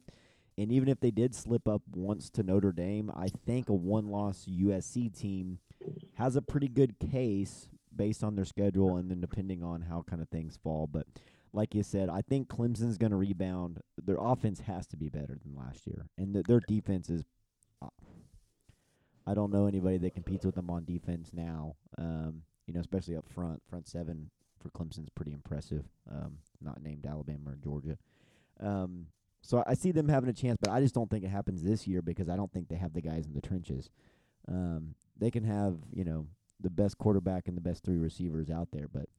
and 0.57 0.71
even 0.71 0.87
if 0.87 0.99
they 0.99 1.11
did 1.11 1.33
slip 1.35 1.67
up 1.67 1.81
once 1.93 2.29
to 2.31 2.43
Notre 2.43 2.71
Dame, 2.71 3.11
I 3.15 3.27
think 3.45 3.69
a 3.69 3.73
one-loss 3.73 4.45
USC 4.49 5.17
team 5.17 5.59
has 6.15 6.35
a 6.35 6.41
pretty 6.41 6.67
good 6.67 6.95
case 6.99 7.67
based 7.95 8.23
on 8.23 8.35
their 8.35 8.45
schedule 8.45 8.97
and 8.97 9.09
then 9.09 9.21
depending 9.21 9.63
on 9.63 9.81
how 9.81 10.03
kind 10.07 10.21
of 10.21 10.29
things 10.29 10.57
fall. 10.63 10.87
But 10.87 11.05
like 11.53 11.75
you 11.75 11.83
said, 11.83 12.09
I 12.09 12.21
think 12.21 12.47
Clemson's 12.47 12.97
going 12.97 13.11
to 13.11 13.17
rebound. 13.17 13.79
Their 14.03 14.17
offense 14.19 14.61
has 14.61 14.87
to 14.87 14.97
be 14.97 15.09
better 15.09 15.37
than 15.43 15.55
last 15.55 15.85
year, 15.85 16.07
and 16.17 16.33
th- 16.33 16.45
their 16.45 16.61
defense 16.67 17.09
is. 17.09 17.23
Uh, 17.81 17.89
I 19.25 19.33
don't 19.33 19.53
know 19.53 19.67
anybody 19.67 19.97
that 19.99 20.15
competes 20.15 20.45
with 20.45 20.55
them 20.55 20.69
on 20.69 20.83
defense 20.83 21.29
now. 21.31 21.75
Um, 21.97 22.41
you 22.67 22.73
know, 22.73 22.81
especially 22.81 23.15
up 23.15 23.29
front, 23.29 23.61
front 23.69 23.87
seven 23.87 24.29
for 24.59 24.69
Clemson's 24.69 25.09
pretty 25.15 25.31
impressive. 25.31 25.85
Um, 26.11 26.39
not 26.61 26.81
named 26.81 27.05
Alabama 27.05 27.51
or 27.51 27.57
Georgia. 27.63 27.97
Um, 28.59 29.07
so 29.43 29.61
I 29.67 29.73
see 29.73 29.91
them 29.91 30.07
having 30.07 30.29
a 30.29 30.33
chance, 30.33 30.57
but 30.59 30.71
I 30.71 30.79
just 30.79 30.95
don't 30.95 31.09
think 31.09 31.25
it 31.25 31.29
happens 31.29 31.61
this 31.61 31.85
year 31.85 32.01
because 32.01 32.29
I 32.29 32.37
don't 32.37 32.51
think 32.51 32.69
they 32.69 32.77
have 32.77 32.93
the 32.93 33.01
guys 33.01 33.25
in 33.25 33.33
the 33.33 33.41
trenches. 33.41 33.89
Um, 34.47 34.95
they 35.19 35.29
can 35.29 35.43
have 35.43 35.75
you 35.93 36.05
know 36.05 36.27
the 36.61 36.69
best 36.69 36.97
quarterback 36.97 37.49
and 37.49 37.57
the 37.57 37.61
best 37.61 37.83
three 37.83 37.97
receivers 37.97 38.49
out 38.49 38.69
there, 38.71 38.87
but 38.87 39.09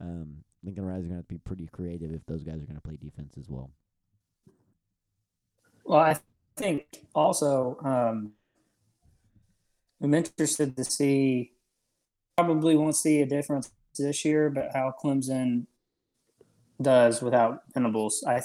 um, 0.00 0.38
Lincoln 0.64 0.86
Riley's 0.86 1.02
going 1.02 1.10
to 1.10 1.16
have 1.16 1.28
to 1.28 1.34
be 1.34 1.38
pretty 1.38 1.68
creative 1.70 2.12
if 2.12 2.24
those 2.26 2.42
guys 2.42 2.62
are 2.62 2.66
going 2.66 2.76
to 2.76 2.80
play 2.80 2.96
defense 2.96 3.34
as 3.38 3.50
well. 3.50 3.70
Well, 5.84 6.00
I 6.00 6.16
think 6.56 6.86
also 7.14 7.78
um, 7.84 8.32
I'm 10.02 10.14
interested 10.14 10.76
to 10.76 10.84
see. 10.84 11.52
Probably 12.38 12.76
won't 12.76 12.96
see 12.96 13.20
a 13.20 13.26
difference 13.26 13.70
this 13.98 14.24
year, 14.24 14.48
but 14.48 14.70
how 14.72 14.94
Clemson 15.02 15.66
does 16.80 17.20
without 17.20 17.64
Venables. 17.74 18.24
I. 18.26 18.42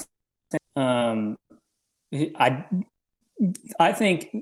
Um, 0.75 1.38
I 2.13 2.65
I 3.79 3.93
think 3.93 4.36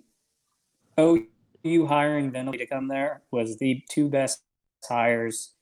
OU 1.00 1.88
hiring 1.88 2.32
Venables 2.32 2.58
to 2.58 2.66
come 2.66 2.88
there 2.88 3.22
was 3.32 3.58
the 3.58 3.82
two 3.90 4.10
best 4.10 4.42
hires 4.88 5.54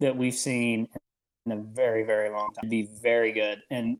that 0.00 0.16
we've 0.16 0.34
seen 0.34 0.88
in 1.46 1.52
a 1.52 1.56
very 1.56 2.04
very 2.04 2.30
long 2.30 2.52
time. 2.52 2.68
Be 2.68 2.88
very 3.02 3.32
good 3.32 3.62
and 3.70 3.98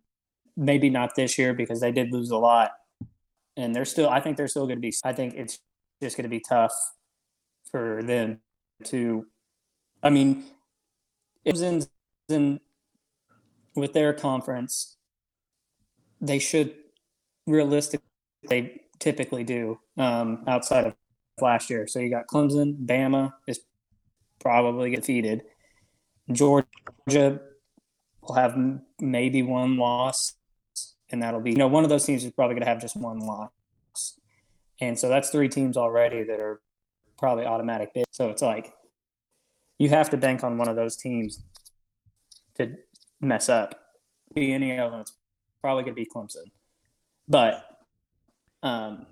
maybe 0.57 0.88
not 0.88 1.14
this 1.14 1.38
year 1.38 1.53
because 1.53 1.81
they 1.81 1.92
did 1.92 2.12
lose 2.12 2.31
a 2.31 2.37
lot 2.37 2.72
and 3.57 3.75
they're 3.75 3.85
still 3.85 4.09
i 4.09 4.20
think 4.20 4.37
they're 4.37 4.49
still 4.49 4.66
going 4.66 4.77
to 4.77 4.81
be 4.81 4.92
i 5.05 5.12
think 5.12 5.35
it's 5.35 5.59
just 6.03 6.16
going 6.16 6.25
to 6.25 6.31
be 6.31 6.40
tough 6.40 6.72
for 7.70 8.03
them 8.03 8.40
to 8.85 9.27
i 10.03 10.11
mean 10.11 10.44
it 11.44 11.53
was 11.53 11.62
in, 11.62 11.83
in 12.29 12.61
with 13.75 13.92
their 13.92 14.12
conference 14.12 14.95
they 16.20 16.38
should 16.38 16.74
realistically 17.46 18.07
they 18.48 18.81
typically 18.98 19.44
do 19.44 19.79
um, 19.98 20.44
outside 20.46 20.87
of 20.87 20.94
last 21.40 21.68
year. 21.70 21.87
So 21.87 21.98
you 21.98 22.11
got 22.11 22.26
clemson 22.26 22.87
bama 22.87 23.33
is 23.46 23.61
probably 24.40 24.94
defeated. 24.94 25.42
Georgia 26.33 27.40
will 28.22 28.35
have 28.35 28.52
m- 28.52 28.83
maybe 29.00 29.42
one 29.42 29.76
loss 29.76 30.35
and 31.11 31.22
that'll 31.22 31.40
be 31.40 31.50
you 31.50 31.57
know 31.57 31.68
one 31.68 31.85
of 31.85 31.90
those 31.90 32.05
teams 32.05 32.24
is 32.24 32.33
probably 32.33 32.55
going 32.55 32.64
to 32.64 32.68
have 32.68 32.81
just 32.81 32.96
one 32.96 33.20
loss. 33.20 33.50
And 34.81 34.98
so 34.98 35.09
that's 35.09 35.31
three 35.31 35.48
teams 35.48 35.76
already 35.76 36.22
that 36.24 36.38
are 36.38 36.61
probably 37.18 37.46
automatic 37.46 37.94
bid. 37.94 38.05
So 38.11 38.29
it's 38.29 38.42
like 38.42 38.74
you 39.79 39.88
have 39.88 40.11
to 40.11 40.16
bank 40.16 40.44
on 40.44 40.59
one 40.59 40.68
of 40.68 40.76
those 40.76 40.96
teams 40.96 41.42
to 42.57 42.74
mess 43.20 43.48
up. 43.48 43.81
Be 44.35 44.52
any 44.52 44.76
of 44.79 44.90
them. 44.90 45.00
it's 45.00 45.15
probably 45.66 45.83
going 45.83 45.96
to 45.96 46.00
be 46.00 46.07
clemson 46.07 46.44
but 47.29 47.64
um 48.62 49.05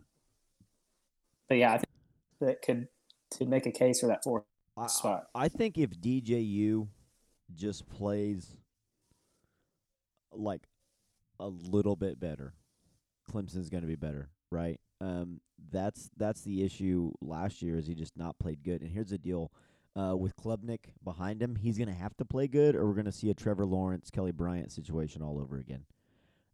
but 1.49 1.57
yeah 1.57 1.73
i 1.73 1.79
think 1.79 1.89
that 2.41 2.63
could 2.63 2.87
to 3.33 3.45
make 3.45 3.67
a 3.67 3.73
case 3.73 3.99
for 4.01 4.07
that 4.07 4.23
fourth 4.23 4.45
I, 4.77 4.87
spot 4.87 5.27
I 5.35 5.49
think 5.49 5.79
if 5.79 5.91
DJU 5.91 6.89
just 7.55 7.89
plays 7.89 8.57
like 10.33 10.63
a 11.39 11.49
little 11.49 11.97
bit 11.97 12.19
better, 12.19 12.55
Clemson's 13.31 13.71
going 13.71 13.83
to 13.83 13.89
be 13.89 13.97
better, 13.97 14.31
right? 14.51 14.81
Um, 15.01 15.41
that's 15.71 16.11
that's 16.17 16.43
the 16.43 16.65
issue. 16.65 17.13
Last 17.21 17.63
year 17.63 17.79
is 17.79 17.87
he 17.87 17.95
just 17.95 18.17
not 18.17 18.39
played 18.39 18.63
good. 18.63 18.83
And 18.83 18.91
here's 18.91 19.11
the 19.11 19.19
deal: 19.19 19.53
uh, 19.97 20.17
with 20.17 20.37
Klubnik 20.37 20.91
behind 21.03 21.43
him, 21.43 21.57
he's 21.57 21.79
going 21.79 21.89
to 21.89 21.95
have 21.95 22.17
to 22.17 22.25
play 22.25 22.49
good, 22.49 22.75
or 22.75 22.87
we're 22.87 22.95
going 22.95 23.05
to 23.05 23.13
see 23.13 23.31
a 23.31 23.35
Trevor 23.35 23.67
Lawrence, 23.67 24.11
Kelly 24.11 24.33
Bryant 24.33 24.73
situation 24.73 25.23
all 25.23 25.39
over 25.39 25.59
again. 25.59 25.85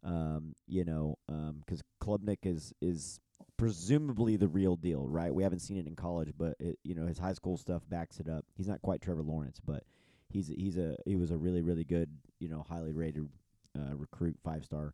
Um, 0.03 0.55
you 0.67 0.83
know, 0.83 1.17
um, 1.29 1.61
because 1.65 1.83
Klubnik 2.01 2.39
is 2.43 2.73
is 2.81 3.19
presumably 3.57 4.37
the 4.37 4.47
real 4.47 4.75
deal, 4.75 5.07
right? 5.07 5.33
We 5.33 5.43
haven't 5.43 5.59
seen 5.59 5.77
it 5.77 5.85
in 5.85 5.95
college, 5.95 6.33
but 6.35 6.55
it, 6.59 6.79
you 6.83 6.95
know 6.95 7.05
his 7.05 7.19
high 7.19 7.33
school 7.33 7.57
stuff 7.57 7.83
backs 7.87 8.19
it 8.19 8.27
up. 8.27 8.45
He's 8.55 8.67
not 8.67 8.81
quite 8.81 9.01
Trevor 9.01 9.21
Lawrence, 9.21 9.59
but 9.63 9.83
he's 10.29 10.47
he's 10.47 10.77
a 10.77 10.95
he 11.05 11.15
was 11.15 11.31
a 11.31 11.37
really 11.37 11.61
really 11.61 11.83
good 11.83 12.09
you 12.39 12.49
know 12.49 12.65
highly 12.67 12.91
rated 12.91 13.29
uh, 13.77 13.95
recruit, 13.95 14.37
five 14.43 14.65
star, 14.65 14.93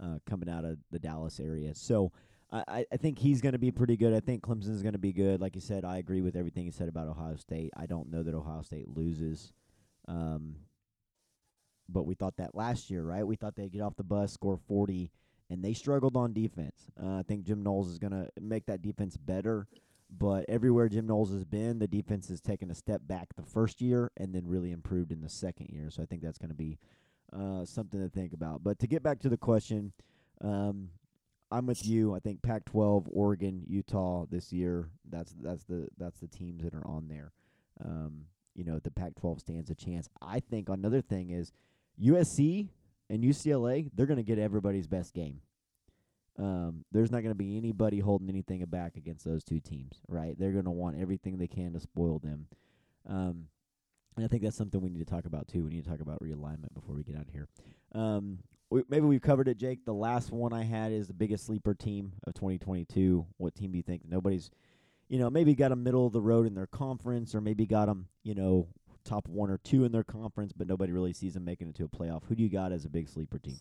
uh, 0.00 0.18
coming 0.28 0.48
out 0.48 0.64
of 0.64 0.78
the 0.90 0.98
Dallas 0.98 1.38
area. 1.38 1.74
So 1.74 2.12
I 2.50 2.86
I 2.90 2.96
think 2.96 3.18
he's 3.18 3.40
going 3.40 3.52
to 3.52 3.58
be 3.58 3.70
pretty 3.70 3.96
good. 3.96 4.14
I 4.14 4.20
think 4.20 4.42
Clemson's 4.42 4.82
going 4.82 4.94
to 4.94 4.98
be 4.98 5.12
good. 5.12 5.40
Like 5.40 5.54
you 5.54 5.60
said, 5.60 5.84
I 5.84 5.98
agree 5.98 6.22
with 6.22 6.36
everything 6.36 6.64
you 6.64 6.72
said 6.72 6.88
about 6.88 7.08
Ohio 7.08 7.36
State. 7.36 7.72
I 7.76 7.86
don't 7.86 8.10
know 8.10 8.22
that 8.22 8.34
Ohio 8.34 8.62
State 8.62 8.88
loses. 8.96 9.52
Um, 10.08 10.56
but 11.88 12.06
we 12.06 12.14
thought 12.14 12.36
that 12.36 12.54
last 12.54 12.90
year, 12.90 13.02
right? 13.02 13.26
We 13.26 13.36
thought 13.36 13.56
they'd 13.56 13.72
get 13.72 13.82
off 13.82 13.96
the 13.96 14.04
bus, 14.04 14.32
score 14.32 14.58
40, 14.68 15.10
and 15.50 15.64
they 15.64 15.72
struggled 15.72 16.16
on 16.16 16.32
defense. 16.32 16.86
Uh, 17.00 17.18
I 17.18 17.22
think 17.22 17.44
Jim 17.44 17.62
Knowles 17.62 17.88
is 17.88 17.98
going 17.98 18.12
to 18.12 18.28
make 18.40 18.66
that 18.66 18.82
defense 18.82 19.16
better. 19.16 19.66
But 20.08 20.44
everywhere 20.48 20.88
Jim 20.88 21.06
Knowles 21.06 21.32
has 21.32 21.44
been, 21.44 21.78
the 21.78 21.88
defense 21.88 22.28
has 22.28 22.40
taken 22.40 22.70
a 22.70 22.74
step 22.74 23.02
back 23.06 23.28
the 23.34 23.42
first 23.42 23.80
year 23.80 24.12
and 24.16 24.34
then 24.34 24.46
really 24.46 24.70
improved 24.70 25.10
in 25.10 25.20
the 25.20 25.28
second 25.28 25.68
year. 25.70 25.90
So 25.90 26.02
I 26.02 26.06
think 26.06 26.22
that's 26.22 26.38
going 26.38 26.50
to 26.50 26.54
be 26.54 26.78
uh, 27.32 27.64
something 27.64 28.00
to 28.00 28.08
think 28.08 28.32
about. 28.32 28.62
But 28.62 28.78
to 28.80 28.86
get 28.86 29.02
back 29.02 29.18
to 29.20 29.28
the 29.28 29.36
question, 29.36 29.92
um, 30.40 30.90
I'm 31.50 31.66
with 31.66 31.84
you. 31.86 32.14
I 32.14 32.20
think 32.20 32.42
Pac-12, 32.42 33.06
Oregon, 33.10 33.62
Utah 33.66 34.26
this 34.30 34.52
year. 34.52 34.90
That's 35.08 35.32
that's 35.40 35.64
the 35.64 35.88
that's 35.96 36.18
the 36.18 36.28
teams 36.28 36.62
that 36.64 36.74
are 36.74 36.86
on 36.86 37.08
there. 37.08 37.32
Um, 37.84 38.26
you 38.54 38.64
know, 38.64 38.78
the 38.78 38.90
Pac-12 38.90 39.40
stands 39.40 39.70
a 39.70 39.74
chance. 39.74 40.08
I 40.20 40.40
think 40.40 40.68
another 40.68 41.02
thing 41.02 41.30
is 41.30 41.52
USC 42.02 42.68
and 43.10 43.22
UCLA. 43.22 43.90
They're 43.94 44.06
going 44.06 44.18
to 44.18 44.22
get 44.22 44.38
everybody's 44.38 44.86
best 44.86 45.14
game. 45.14 45.40
Um, 46.38 46.84
there's 46.92 47.10
not 47.10 47.22
going 47.22 47.30
to 47.30 47.34
be 47.34 47.56
anybody 47.56 47.98
holding 47.98 48.28
anything 48.28 48.62
back 48.66 48.96
against 48.96 49.24
those 49.24 49.42
two 49.42 49.60
teams, 49.60 50.00
right? 50.08 50.38
They're 50.38 50.52
going 50.52 50.64
to 50.64 50.70
want 50.70 51.00
everything 51.00 51.38
they 51.38 51.46
can 51.46 51.72
to 51.72 51.80
spoil 51.80 52.18
them. 52.18 52.46
Um, 53.08 53.46
and 54.16 54.24
I 54.24 54.28
think 54.28 54.42
that's 54.42 54.56
something 54.56 54.80
we 54.80 54.90
need 54.90 54.98
to 54.98 55.10
talk 55.10 55.24
about 55.24 55.48
too. 55.48 55.64
We 55.64 55.70
need 55.70 55.84
to 55.84 55.90
talk 55.90 56.00
about 56.00 56.20
realignment 56.20 56.74
before 56.74 56.94
we 56.94 57.04
get 57.04 57.16
out 57.16 57.26
of 57.28 57.32
here. 57.32 57.48
Um, 57.94 58.38
we, 58.70 58.82
maybe 58.88 59.06
we've 59.06 59.22
covered 59.22 59.48
it, 59.48 59.58
Jake. 59.58 59.84
The 59.84 59.94
last 59.94 60.32
one 60.32 60.52
I 60.52 60.64
had 60.64 60.92
is 60.92 61.06
the 61.06 61.14
biggest 61.14 61.46
sleeper 61.46 61.74
team 61.74 62.12
of 62.26 62.34
2022. 62.34 63.26
What 63.36 63.54
team 63.54 63.72
do 63.72 63.76
you 63.76 63.82
think? 63.82 64.02
Nobody's, 64.08 64.50
you 65.08 65.18
know, 65.18 65.30
maybe 65.30 65.54
got 65.54 65.72
a 65.72 65.76
middle 65.76 66.06
of 66.06 66.12
the 66.12 66.20
road 66.20 66.46
in 66.46 66.54
their 66.54 66.66
conference, 66.66 67.34
or 67.34 67.40
maybe 67.40 67.66
got 67.66 67.86
them, 67.86 68.08
you 68.24 68.34
know, 68.34 68.68
top 69.06 69.28
one 69.28 69.50
or 69.50 69.58
two 69.58 69.84
in 69.84 69.92
their 69.92 70.04
conference, 70.04 70.52
but 70.52 70.66
nobody 70.66 70.92
really 70.92 71.12
sees 71.12 71.34
them 71.34 71.44
making 71.44 71.68
it 71.68 71.74
to 71.76 71.84
a 71.84 71.88
playoff. 71.88 72.22
Who 72.28 72.34
do 72.34 72.42
you 72.42 72.48
got 72.50 72.72
as 72.72 72.84
a 72.84 72.90
big 72.90 73.08
sleeper 73.08 73.38
team? 73.38 73.60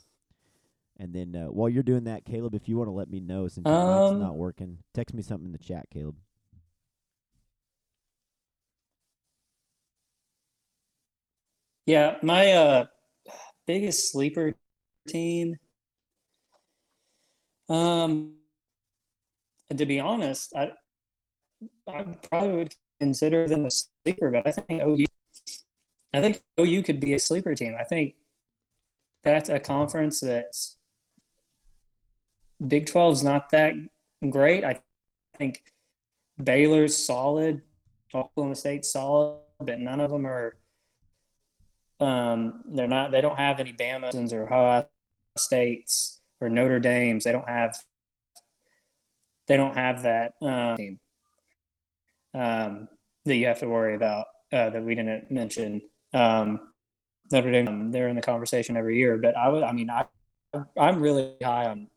And 0.98 1.14
then 1.14 1.36
uh, 1.36 1.48
while 1.52 1.70
you're 1.70 1.84
doing 1.84 2.06
that, 2.06 2.26
Caleb, 2.26 2.56
if 2.56 2.68
you 2.70 2.78
want 2.78 2.88
to 2.88 2.94
let 2.94 3.10
me 3.10 3.20
know 3.20 3.48
since 3.48 3.66
your 3.66 3.76
mic's 3.76 4.12
Um, 4.14 4.20
not 4.20 4.36
working, 4.36 4.80
text 4.94 5.14
me 5.14 5.22
something 5.22 5.46
in 5.46 5.52
the 5.52 5.58
chat, 5.58 5.88
Caleb. 5.92 6.16
Yeah, 11.86 12.18
my 12.24 12.52
uh 12.54 12.86
biggest 13.68 14.12
sleeper 14.12 14.56
team. 15.08 15.58
Um, 17.70 18.36
to 19.76 19.86
be 19.86 20.00
honest, 20.00 20.54
I 20.56 20.72
I 21.88 22.04
probably 22.30 22.56
would 22.56 22.74
consider 23.00 23.48
them 23.48 23.66
a 23.66 23.70
sleeper, 23.72 24.32
but 24.32 24.48
I 24.48 24.52
think 24.52 24.82
OU. 24.82 25.06
I 26.16 26.22
think 26.22 26.42
OU 26.60 26.84
could 26.84 27.00
be 27.00 27.14
a 27.14 27.20
sleeper 27.20 27.56
team. 27.56 27.76
I 27.80 27.84
think 27.84 28.16
that's 29.24 29.50
a 29.50 29.60
conference 29.60 30.20
that's 30.20 30.78
Big 32.66 32.86
12's 32.86 33.24
not 33.24 33.50
that 33.50 33.74
great. 34.30 34.64
I 34.64 34.80
think 35.38 35.62
Baylor's 36.42 36.96
solid, 36.96 37.62
Oklahoma 38.14 38.56
State's 38.56 38.92
solid, 38.92 39.40
but 39.60 39.80
none 39.80 40.00
of 40.00 40.12
them 40.12 40.26
are 40.26 40.56
um, 42.00 42.62
they're 42.68 42.88
not. 42.88 43.12
They 43.12 43.22
don't 43.22 43.38
have 43.38 43.60
any 43.60 43.74
Bama's 43.74 44.34
or 44.34 44.44
Ohio 44.44 44.88
States 45.38 46.22
or 46.42 46.50
Notre 46.50 46.80
Dame's. 46.80 47.24
They 47.24 47.32
don't 47.32 47.48
have. 47.48 47.78
They 49.48 49.58
don't 49.58 49.76
have 49.76 50.04
that 50.04 50.34
um, 50.42 50.76
team 50.76 51.00
um, 52.34 52.88
that 53.26 53.36
you 53.36 53.48
have 53.48 53.60
to 53.60 53.70
worry 53.70 53.96
about 53.96 54.26
uh, 54.52 54.72
that 54.72 54.84
we 54.84 54.96
didn't 54.96 55.32
mention. 55.32 55.82
Um, 56.16 56.62
Notre 57.32 57.52
Dame. 57.52 57.68
um, 57.68 57.92
They're 57.92 58.08
in 58.08 58.16
the 58.16 58.22
conversation 58.22 58.78
every 58.78 58.98
year, 58.98 59.18
but 59.18 59.36
I 59.36 59.50
would. 59.50 59.64
I 59.64 59.72
mean, 59.74 59.90
I 59.90 60.06
I'm 60.78 61.02
really 61.02 61.34
high 61.44 61.68
on 61.68 61.88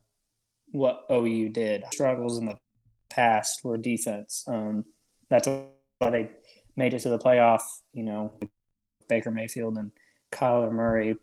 what 0.73 1.05
OU 1.11 1.51
did. 1.51 1.85
Struggles 1.93 2.39
in 2.39 2.47
the 2.47 2.59
past 3.11 3.61
were 3.65 3.79
defense. 3.79 4.45
Um, 4.47 4.85
that's 5.31 5.47
why 5.47 6.11
they 6.11 6.31
made 6.77 6.95
it 6.95 7.01
to 7.01 7.11
the 7.11 7.19
playoff. 7.19 7.63
You 7.93 8.05
know, 8.05 8.33
Baker 9.09 9.31
Mayfield 9.31 9.77
and 9.77 9.93
Kyler 10.33 10.73
Murray 10.73 11.17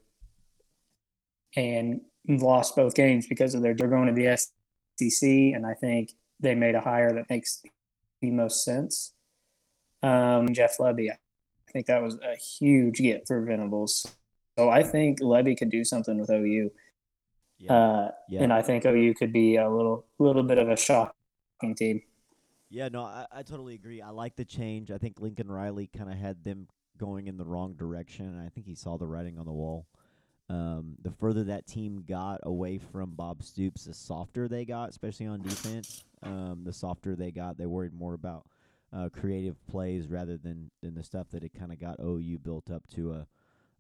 and 1.56 2.02
lost 2.28 2.76
both 2.76 2.96
games 2.96 3.28
because 3.28 3.56
of 3.56 3.62
their 3.62 3.74
they're 3.74 3.88
going 3.88 4.08
to 4.08 4.14
the 4.14 4.38
SEC, 4.38 5.28
and 5.28 5.66
I 5.66 5.74
think 5.74 6.12
they 6.40 6.56
made 6.56 6.76
a 6.76 6.82
hire 6.82 7.14
that 7.14 7.30
makes 7.30 7.62
the 8.22 8.32
most 8.32 8.64
sense. 8.64 9.14
Um, 10.04 10.54
Jeff 10.54 10.78
Lebby, 10.78 11.12
I 11.12 11.18
think 11.76 11.88
that 11.88 12.02
was 12.02 12.18
a 12.24 12.38
huge 12.38 13.00
get 13.00 13.28
for 13.28 13.42
Venables. 13.42 14.08
So 14.58 14.70
I 14.70 14.82
think 14.82 15.20
Lebby 15.20 15.58
could 15.58 15.70
do 15.70 15.84
something 15.84 16.18
with 16.18 16.30
OU, 16.30 16.72
uh, 17.70 18.12
Yeah. 18.30 18.44
and 18.44 18.54
I 18.54 18.62
think 18.62 18.86
OU 18.86 19.14
could 19.16 19.34
be 19.34 19.58
a 19.58 19.70
little 19.70 20.06
little 20.18 20.44
bit 20.44 20.58
of 20.58 20.70
a 20.70 20.78
shocking 20.78 21.76
team. 21.76 22.02
Yeah, 22.70 22.88
no, 22.88 23.02
I, 23.04 23.26
I 23.30 23.44
totally 23.44 23.76
agree. 23.76 24.02
I 24.02 24.12
like 24.12 24.38
the 24.38 24.46
change. 24.46 24.90
I 24.90 24.98
think 24.98 25.20
Lincoln 25.20 25.52
Riley 25.52 25.88
kind 25.88 26.10
of 26.10 26.18
had 26.18 26.46
them 26.46 26.68
going 26.98 27.28
in 27.28 27.36
the 27.36 27.44
wrong 27.46 27.74
direction, 27.76 28.26
and 28.28 28.42
I 28.42 28.48
think 28.48 28.66
he 28.66 28.76
saw 28.76 28.98
the 28.98 29.06
writing 29.08 29.38
on 29.38 29.46
the 29.46 29.52
wall. 29.52 29.86
Um, 30.48 30.96
the 31.02 31.12
further 31.12 31.44
that 31.46 31.68
team 31.68 32.06
got 32.08 32.40
away 32.44 32.78
from 32.78 33.16
Bob 33.16 33.44
Stoops, 33.44 33.84
the 33.86 33.94
softer 33.94 34.48
they 34.48 34.64
got, 34.64 34.90
especially 34.90 35.26
on 35.26 35.42
defense. 35.42 36.06
Um, 36.24 36.62
the 36.64 36.72
softer 36.72 37.16
they 37.18 37.32
got, 37.32 37.58
they 37.58 37.66
worried 37.66 37.94
more 37.94 38.14
about 38.14 38.46
uh, 38.96 39.10
creative 39.10 39.56
plays 39.68 40.08
rather 40.08 40.38
than, 40.38 40.72
than 40.82 40.96
the 40.96 41.04
stuff 41.04 41.28
that 41.32 41.44
it 41.44 41.54
kind 41.58 41.72
of 41.72 41.80
got 41.80 42.00
OU 42.00 42.40
built 42.40 42.72
up 42.72 42.84
to 42.96 43.12
a, 43.14 43.28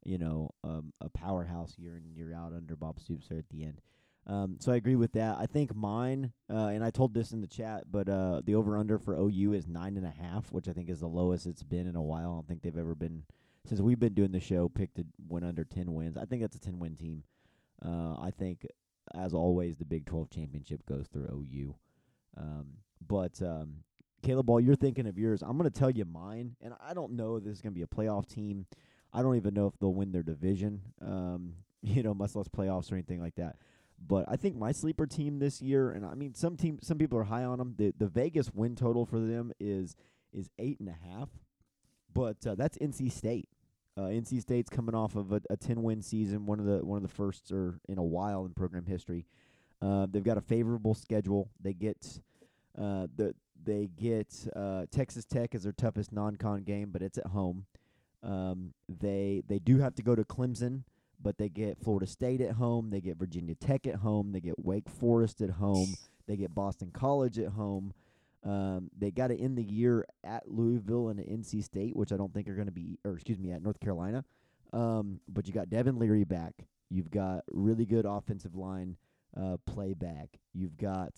you 0.04 0.17
know, 0.17 0.51
um, 0.63 0.93
a 1.01 1.10
powerhouse 1.10 1.75
year 1.78 1.95
in 1.95 2.06
year 2.13 2.34
out 2.34 2.54
under 2.54 2.75
Bob 2.75 2.99
Stoops 2.99 3.28
there 3.28 3.39
at 3.39 3.49
the 3.49 3.63
end. 3.63 3.82
Um, 4.28 4.58
so 4.60 4.71
I 4.71 4.75
agree 4.75 4.95
with 4.95 5.13
that. 5.13 5.38
I 5.39 5.45
think 5.45 5.75
mine, 5.75 6.34
uh, 6.49 6.67
and 6.67 6.84
I 6.84 6.89
told 6.89 7.13
this 7.13 7.32
in 7.32 7.41
the 7.41 7.47
chat, 7.47 7.84
but 7.91 8.10
uh, 8.10 8.41
the 8.43 8.56
over 8.56 8.78
under 8.78 8.97
for 8.97 9.15
OU 9.15 9.54
is 9.54 9.67
nine 9.67 9.97
and 9.97 10.06
a 10.06 10.10
half, 10.10 10.51
which 10.51 10.67
I 10.67 10.73
think 10.73 10.89
is 10.89 10.99
the 10.99 11.08
lowest 11.08 11.45
it's 11.45 11.63
been 11.63 11.88
in 11.88 11.95
a 11.95 12.01
while. 12.01 12.32
I 12.32 12.36
don't 12.36 12.47
think 12.47 12.63
they've 12.63 12.78
ever 12.78 12.95
been 12.95 13.23
since 13.67 13.82
we've 13.82 13.99
been 13.99 14.13
doing 14.13 14.32
the 14.32 14.39
show 14.39 14.67
picked 14.67 14.99
win 15.28 15.43
under 15.43 15.63
ten 15.63 15.93
wins. 15.93 16.17
I 16.17 16.25
think 16.25 16.41
that's 16.41 16.56
a 16.56 16.60
ten 16.60 16.80
win 16.80 16.95
team. 16.95 17.23
Uh, 17.84 18.15
I 18.19 18.32
think, 18.32 18.65
as 19.13 19.34
always, 19.36 19.78
the 19.78 19.86
Big 19.86 20.08
Twelve 20.08 20.32
championship 20.32 20.86
goes 20.88 21.08
through 21.08 21.28
OU. 21.32 21.75
Um, 22.36 22.65
but 23.08 23.39
um, 23.43 23.84
Caleb, 24.25 24.49
while 24.49 24.59
you're 24.59 24.75
thinking 24.75 25.05
of 25.05 25.19
yours, 25.19 25.43
I'm 25.43 25.55
going 25.57 25.69
to 25.69 25.79
tell 25.79 25.91
you 25.91 26.03
mine, 26.03 26.55
and 26.59 26.73
I 26.83 26.95
don't 26.95 27.13
know 27.13 27.35
if 27.35 27.43
this 27.43 27.57
is 27.57 27.61
going 27.61 27.73
to 27.73 27.77
be 27.77 27.83
a 27.83 27.88
playoff 27.88 28.27
team. 28.27 28.65
I 29.13 29.21
don't 29.21 29.35
even 29.35 29.53
know 29.53 29.67
if 29.67 29.77
they'll 29.79 29.93
win 29.93 30.11
their 30.11 30.23
division. 30.23 30.81
Um, 30.99 31.53
you 31.83 32.01
know, 32.01 32.15
much 32.15 32.35
less 32.35 32.47
playoffs 32.47 32.91
or 32.91 32.95
anything 32.95 33.21
like 33.21 33.35
that. 33.35 33.57
But 34.05 34.25
I 34.27 34.35
think 34.35 34.55
my 34.57 34.71
sleeper 34.71 35.05
team 35.05 35.38
this 35.39 35.61
year, 35.61 35.91
and 35.91 36.05
I 36.05 36.15
mean 36.15 36.33
some 36.33 36.57
team, 36.57 36.79
some 36.81 36.97
people 36.97 37.19
are 37.19 37.23
high 37.23 37.43
on 37.43 37.59
them. 37.59 37.75
The 37.77 37.93
the 37.97 38.07
Vegas 38.07 38.53
win 38.53 38.75
total 38.75 39.05
for 39.05 39.19
them 39.19 39.53
is 39.59 39.95
is 40.33 40.49
eight 40.59 40.79
and 40.79 40.89
a 40.89 40.97
half, 41.07 41.29
but 42.13 42.45
uh, 42.45 42.55
that's 42.55 42.77
NC 42.79 43.11
State. 43.11 43.47
Uh, 43.95 44.07
NC 44.07 44.41
State's 44.41 44.69
coming 44.69 44.95
off 44.95 45.15
of 45.15 45.31
a, 45.31 45.41
a 45.49 45.55
ten 45.55 45.81
win 45.81 46.01
season, 46.01 46.45
one 46.45 46.59
of 46.59 46.65
the 46.65 46.83
one 46.83 46.97
of 46.97 47.03
the 47.03 47.15
first 47.15 47.53
or 47.53 47.79
in 47.88 47.97
a 47.97 48.03
while 48.03 48.45
in 48.45 48.53
program 48.53 48.85
history. 48.85 49.27
Uh, 49.81 50.07
they've 50.09 50.23
got 50.23 50.38
a 50.38 50.41
favorable 50.41 50.93
schedule. 50.93 51.49
They 51.61 51.73
get 51.73 52.19
uh, 52.77 53.07
the 53.15 53.33
they 53.65 53.89
get 53.97 54.47
uh, 54.56 54.86
Texas 54.91 55.25
Tech 55.25 55.56
as 55.56 55.63
their 55.63 55.71
toughest 55.71 56.12
non-con 56.12 56.63
game, 56.63 56.89
but 56.91 57.01
it's 57.01 57.17
at 57.17 57.28
home. 57.28 57.65
Um, 58.23 58.73
they 58.88 59.43
they 59.47 59.60
do 59.60 59.80
have 59.80 59.95
to 59.95 60.04
go 60.04 60.15
to 60.15 60.23
Clemson, 60.23 60.84
but 61.21 61.38
they 61.38 61.49
get 61.49 61.78
Florida 61.84 62.08
State 62.08 62.41
at 62.41 62.54
home. 62.54 62.89
They 62.89 63.01
get 63.01 63.17
Virginia 63.17 63.56
Tech 63.56 63.86
at 63.88 63.95
home. 63.95 64.32
They 64.32 64.41
get 64.41 64.63
Wake 64.63 64.89
Forest 64.89 65.41
at 65.41 65.51
home. 65.51 65.95
They 66.28 66.38
get 66.38 66.56
Boston 66.56 66.91
College 66.91 67.38
at 67.38 67.49
home. 67.49 67.93
Um, 68.43 68.91
they 68.97 69.12
got 69.12 69.28
to 69.28 69.39
end 69.39 69.58
the 69.58 69.63
year 69.63 70.06
at 70.23 70.47
Louisville 70.47 71.10
and 71.10 71.19
NC 71.19 71.63
State, 71.63 71.95
which 71.95 72.12
I 72.12 72.17
don't 72.17 72.34
think 72.34 72.47
are 72.47 72.54
going 72.54 72.67
to 72.67 72.71
be, 72.71 72.99
or 73.04 73.13
excuse 73.13 73.39
me, 73.39 73.51
at 73.51 73.62
North 73.62 73.80
Carolina. 73.80 74.23
Um, 74.71 75.19
but 75.28 75.47
you 75.47 75.54
got 75.54 75.69
Devin 75.69 75.97
Leary 75.97 76.25
back. 76.25 76.54
You've 76.89 77.10
got 77.10 77.43
really 77.51 77.86
good 77.86 78.06
offensive 78.06 78.56
line 78.56 78.97
uh, 79.36 79.58
play 79.65 79.93
back. 79.93 80.30
You've 80.54 80.78
got 80.78 81.13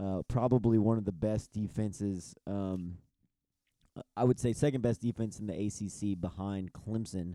uh, 0.00 0.22
probably 0.28 0.78
one 0.78 0.98
of 0.98 1.04
the 1.04 1.12
best 1.12 1.52
defenses. 1.52 2.34
Um, 2.46 2.98
I 4.16 4.24
would 4.24 4.38
say 4.38 4.52
second 4.52 4.82
best 4.82 5.00
defense 5.00 5.40
in 5.40 5.46
the 5.46 5.54
ACC 5.54 6.20
behind 6.20 6.72
Clemson. 6.72 7.34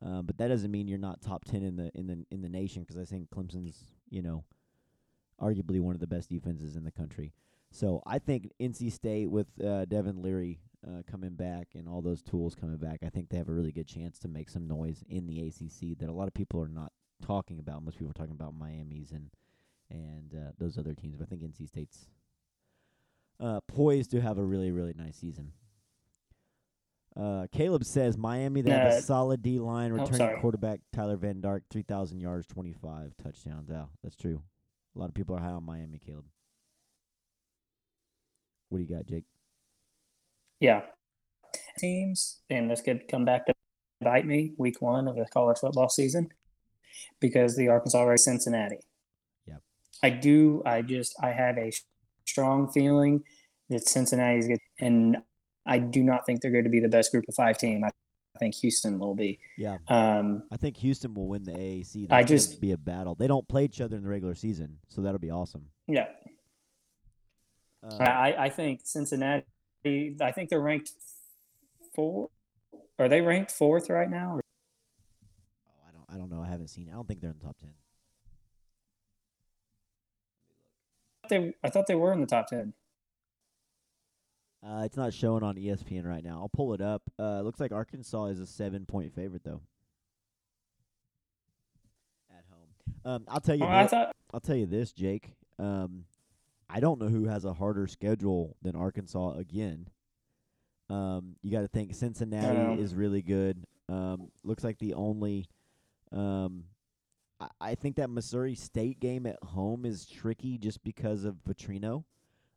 Um, 0.00 0.26
but 0.26 0.38
that 0.38 0.48
doesn't 0.48 0.70
mean 0.70 0.86
you're 0.88 0.98
not 0.98 1.20
top 1.20 1.44
ten 1.44 1.62
in 1.62 1.76
the 1.76 1.90
in 1.94 2.06
the 2.06 2.24
in 2.30 2.40
the 2.40 2.48
nation 2.48 2.82
because 2.82 2.96
I 2.96 3.04
think 3.04 3.30
Clemson's 3.30 3.82
you 4.08 4.22
know 4.22 4.44
arguably 5.40 5.80
one 5.80 5.94
of 5.94 6.00
the 6.00 6.06
best 6.06 6.30
defenses 6.30 6.76
in 6.76 6.84
the 6.84 6.92
country. 6.92 7.32
So 7.70 8.02
I 8.06 8.18
think 8.18 8.50
NC 8.60 8.92
State 8.92 9.30
with 9.30 9.48
uh, 9.62 9.84
Devin 9.84 10.22
Leary 10.22 10.60
uh, 10.86 11.02
coming 11.10 11.34
back 11.34 11.68
and 11.74 11.88
all 11.88 12.00
those 12.00 12.22
tools 12.22 12.54
coming 12.54 12.76
back, 12.76 13.00
I 13.04 13.08
think 13.08 13.28
they 13.28 13.36
have 13.36 13.48
a 13.48 13.52
really 13.52 13.72
good 13.72 13.86
chance 13.86 14.18
to 14.20 14.28
make 14.28 14.48
some 14.48 14.66
noise 14.66 15.04
in 15.08 15.26
the 15.26 15.40
ACC 15.40 15.98
that 15.98 16.08
a 16.08 16.12
lot 16.12 16.28
of 16.28 16.34
people 16.34 16.62
are 16.62 16.68
not 16.68 16.92
talking 17.24 17.58
about. 17.58 17.82
Most 17.82 17.98
people 17.98 18.10
are 18.10 18.14
talking 18.14 18.36
about 18.38 18.54
Miami's 18.54 19.10
and 19.12 19.30
and 19.90 20.34
uh, 20.34 20.50
those 20.58 20.78
other 20.78 20.94
teams, 20.94 21.16
but 21.16 21.24
I 21.24 21.26
think 21.26 21.42
NC 21.42 21.68
State's 21.68 22.06
uh, 23.40 23.60
poised 23.68 24.10
to 24.12 24.20
have 24.20 24.38
a 24.38 24.44
really 24.44 24.70
really 24.70 24.94
nice 24.96 25.16
season. 25.16 25.52
Uh, 27.16 27.46
Caleb 27.50 27.84
says 27.84 28.16
Miami 28.16 28.60
they 28.60 28.70
have 28.70 28.92
a 28.92 29.02
solid 29.02 29.42
D 29.42 29.58
line. 29.58 29.90
oh, 29.92 29.94
Returning 29.96 30.18
sorry. 30.18 30.40
quarterback 30.40 30.80
Tyler 30.92 31.16
Van 31.16 31.40
Dyke, 31.40 31.62
three 31.70 31.82
thousand 31.82 32.20
yards, 32.20 32.46
twenty 32.46 32.72
five 32.72 33.12
touchdowns. 33.22 33.68
Yeah, 33.70 33.84
that's 34.02 34.16
true. 34.16 34.42
A 34.94 34.98
lot 34.98 35.08
of 35.08 35.14
people 35.14 35.36
are 35.36 35.40
high 35.40 35.48
on 35.50 35.64
Miami. 35.64 35.98
Caleb, 35.98 36.24
what 38.68 38.78
do 38.78 38.84
you 38.84 38.94
got, 38.94 39.06
Jake? 39.06 39.24
Yeah. 40.60 40.82
Teams, 41.78 42.40
and 42.50 42.70
this 42.70 42.80
could 42.80 43.06
come 43.08 43.24
back 43.24 43.46
to 43.46 43.54
bite 44.00 44.26
me 44.26 44.52
week 44.58 44.80
one 44.82 45.08
of 45.08 45.16
the 45.16 45.24
college 45.32 45.58
football 45.58 45.88
season 45.88 46.28
because 47.20 47.56
the 47.56 47.68
Arkansas 47.68 48.02
race 48.02 48.24
Cincinnati. 48.24 48.78
I 50.02 50.10
do. 50.10 50.62
I 50.64 50.82
just, 50.82 51.14
I 51.22 51.30
have 51.30 51.56
a 51.58 51.70
strong 52.26 52.70
feeling 52.70 53.24
that 53.68 53.88
Cincinnati 53.88 54.40
Cincinnati's 54.42 54.48
good, 54.48 54.84
and 54.84 55.16
I 55.66 55.78
do 55.78 56.02
not 56.02 56.24
think 56.26 56.40
they're 56.40 56.50
going 56.52 56.64
to 56.64 56.70
be 56.70 56.80
the 56.80 56.88
best 56.88 57.10
group 57.12 57.24
of 57.28 57.34
five 57.34 57.58
team. 57.58 57.84
I 57.84 57.90
think 58.38 58.54
Houston 58.56 58.98
will 59.00 59.14
be. 59.16 59.40
Yeah, 59.56 59.78
Um, 59.88 60.44
I 60.52 60.56
think 60.56 60.76
Houston 60.78 61.12
will 61.14 61.26
win 61.26 61.42
the 61.42 61.52
AAC. 61.52 62.06
I 62.10 62.22
just- 62.22 62.60
be 62.60 62.70
a 62.72 62.76
battle. 62.78 63.14
They 63.16 63.26
don't 63.26 63.46
play 63.48 63.64
each 63.64 63.80
other 63.80 63.96
in 63.96 64.02
the 64.04 64.08
regular 64.08 64.34
season, 64.36 64.78
so 64.88 65.02
that'll 65.02 65.18
be 65.18 65.30
awesome. 65.30 65.66
yeah. 65.86 66.06
Uh, 67.82 67.96
I, 68.02 68.46
I 68.46 68.48
think 68.50 68.80
Cincinnati, 68.84 69.44
I 70.20 70.32
think 70.32 70.50
they're 70.50 70.60
ranked 70.60 70.90
four. 71.94 72.30
Are 72.98 73.08
they 73.08 73.20
ranked 73.20 73.52
fourth 73.52 73.88
right 73.88 74.10
now? 74.10 74.40
oh, 74.40 75.88
I 75.88 75.92
don't. 75.92 76.04
I 76.12 76.18
don't 76.18 76.28
know. 76.30 76.42
I 76.42 76.48
haven't 76.48 76.68
seen. 76.68 76.88
I 76.90 76.94
don't 76.94 77.06
think 77.06 77.20
they're 77.20 77.30
in 77.30 77.38
the 77.38 77.44
top 77.44 77.56
ten. 77.58 77.70
They, 81.28 81.54
I 81.62 81.70
thought 81.70 81.86
they 81.86 81.94
were 81.94 82.12
in 82.12 82.20
the 82.20 82.26
top 82.26 82.48
10. 82.48 82.72
Uh, 84.66 84.82
it's 84.84 84.96
not 84.96 85.12
showing 85.12 85.42
on 85.42 85.54
ESPN 85.54 86.04
right 86.04 86.24
now. 86.24 86.38
I'll 86.40 86.48
pull 86.48 86.74
it 86.74 86.80
up. 86.80 87.02
Uh, 87.18 87.38
it 87.40 87.44
looks 87.44 87.60
like 87.60 87.70
Arkansas 87.72 88.26
is 88.26 88.40
a 88.40 88.46
seven 88.46 88.86
point 88.86 89.14
favorite 89.14 89.44
though. 89.44 89.60
At 92.30 92.44
home, 92.50 93.12
um, 93.12 93.24
I'll 93.28 93.40
tell 93.40 93.54
you. 93.54 93.64
Oh, 93.64 93.82
this, 93.82 93.90
thought, 93.90 94.16
I'll 94.34 94.40
tell 94.40 94.56
you 94.56 94.66
this, 94.66 94.92
Jake. 94.92 95.30
Um, 95.60 96.04
I 96.68 96.80
don't 96.80 97.00
know 97.00 97.08
who 97.08 97.26
has 97.26 97.44
a 97.44 97.52
harder 97.54 97.86
schedule 97.86 98.56
than 98.60 98.74
Arkansas 98.74 99.34
again. 99.38 99.88
Um, 100.90 101.36
you 101.42 101.52
got 101.52 101.60
to 101.60 101.68
think 101.68 101.94
Cincinnati 101.94 102.80
is 102.80 102.94
really 102.94 103.22
good. 103.22 103.64
Um, 103.88 104.30
looks 104.42 104.64
like 104.64 104.78
the 104.78 104.94
only. 104.94 105.46
Um, 106.10 106.64
I, 107.40 107.48
I 107.60 107.74
think 107.74 107.96
that 107.96 108.10
Missouri 108.10 108.54
State 108.54 109.00
game 109.00 109.26
at 109.26 109.42
home 109.42 109.84
is 109.84 110.06
tricky 110.06 110.58
just 110.58 110.82
because 110.82 111.24
of 111.24 111.36
Petrino. 111.48 112.04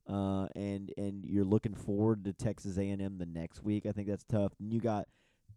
Uh, 0.09 0.47
and 0.55 0.91
and 0.97 1.23
you're 1.25 1.45
looking 1.45 1.75
forward 1.75 2.25
to 2.25 2.33
Texas 2.33 2.77
A&M 2.77 3.17
the 3.17 3.25
next 3.25 3.63
week. 3.63 3.85
I 3.85 3.91
think 3.91 4.07
that's 4.07 4.23
tough. 4.23 4.51
And 4.59 4.73
you 4.73 4.81
got 4.81 5.07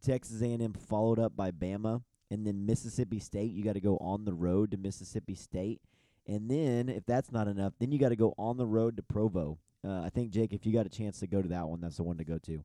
Texas 0.05 0.43
A&M 0.43 0.75
followed 0.75 1.19
up 1.19 1.35
by 1.35 1.51
Bama, 1.51 2.03
and 2.31 2.47
then 2.47 2.67
Mississippi 2.67 3.19
State. 3.19 3.53
You 3.53 3.65
got 3.65 3.73
to 3.73 3.81
go 3.81 3.97
on 3.99 4.25
the 4.25 4.35
road 4.35 4.71
to 4.73 4.77
Mississippi 4.77 5.35
State, 5.35 5.81
and 6.27 6.51
then 6.51 6.89
if 6.89 7.07
that's 7.07 7.33
not 7.33 7.49
enough, 7.49 7.73
then 7.81 7.91
you 7.91 7.99
got 7.99 8.11
to 8.11 8.17
go 8.17 8.35
on 8.39 8.59
the 8.59 8.67
road 8.67 8.97
to 8.99 9.03
Provo. 9.03 9.59
Uh, 9.85 10.03
I 10.03 10.11
think 10.11 10.31
Jake, 10.31 10.53
if 10.53 10.65
you 10.65 10.73
got 10.73 10.87
a 10.87 10.91
chance 10.91 11.21
to 11.21 11.27
go 11.27 11.43
to 11.43 11.49
that 11.49 11.67
one, 11.67 11.81
that's 11.81 11.97
the 11.97 12.03
one 12.03 12.19
to 12.19 12.25
go 12.25 12.39
to. 12.39 12.65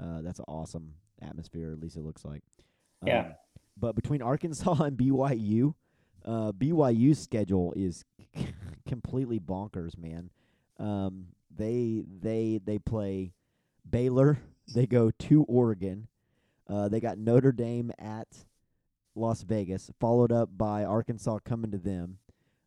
Uh, 0.00 0.22
that's 0.22 0.38
an 0.38 0.46
awesome 0.48 0.94
atmosphere. 1.22 1.72
At 1.72 1.80
least 1.80 1.96
it 1.96 2.02
looks 2.02 2.24
like. 2.24 2.42
Yeah. 3.04 3.20
Um, 3.20 3.34
but 3.78 3.94
between 3.94 4.22
Arkansas 4.22 4.74
and 4.82 4.96
BYU, 4.96 5.74
uh, 6.26 6.52
BYU's 6.52 7.18
schedule 7.18 7.72
is 7.76 8.04
completely 8.88 9.38
bonkers, 9.38 9.96
man. 9.96 10.30
Um, 10.78 11.26
they 11.56 12.04
they 12.20 12.60
they 12.64 12.78
play 12.78 13.32
Baylor. 13.88 14.38
They 14.74 14.88
go 14.88 15.12
to 15.12 15.44
Oregon. 15.44 16.08
Uh, 16.68 16.88
they 16.88 16.98
got 16.98 17.18
Notre 17.18 17.52
Dame 17.52 17.92
at 18.00 18.26
Las 19.14 19.42
Vegas, 19.42 19.92
followed 20.00 20.32
up 20.32 20.48
by 20.58 20.84
Arkansas 20.84 21.38
coming 21.44 21.70
to 21.70 21.78
them. 21.78 22.18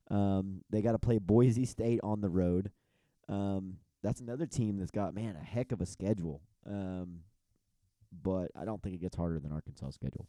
Um, 0.10 0.62
they 0.70 0.82
got 0.82 0.94
to 0.94 0.98
play 0.98 1.18
Boise 1.18 1.66
State 1.66 2.00
on 2.04 2.22
the 2.22 2.30
road. 2.30 2.72
Um, 3.28 3.80
that's 4.02 4.22
another 4.22 4.46
team 4.46 4.78
that's 4.78 4.92
got 4.92 5.14
man 5.14 5.36
a 5.36 5.44
heck 5.44 5.74
of 5.74 5.82
a 5.82 5.86
schedule. 5.86 6.40
Um, 6.66 7.20
but 8.24 8.52
I 8.56 8.64
don't 8.64 8.82
think 8.82 8.96
it 8.96 9.02
gets 9.02 9.18
harder 9.18 9.40
than 9.40 9.52
Arkansas' 9.52 9.92
schedule. 9.92 10.26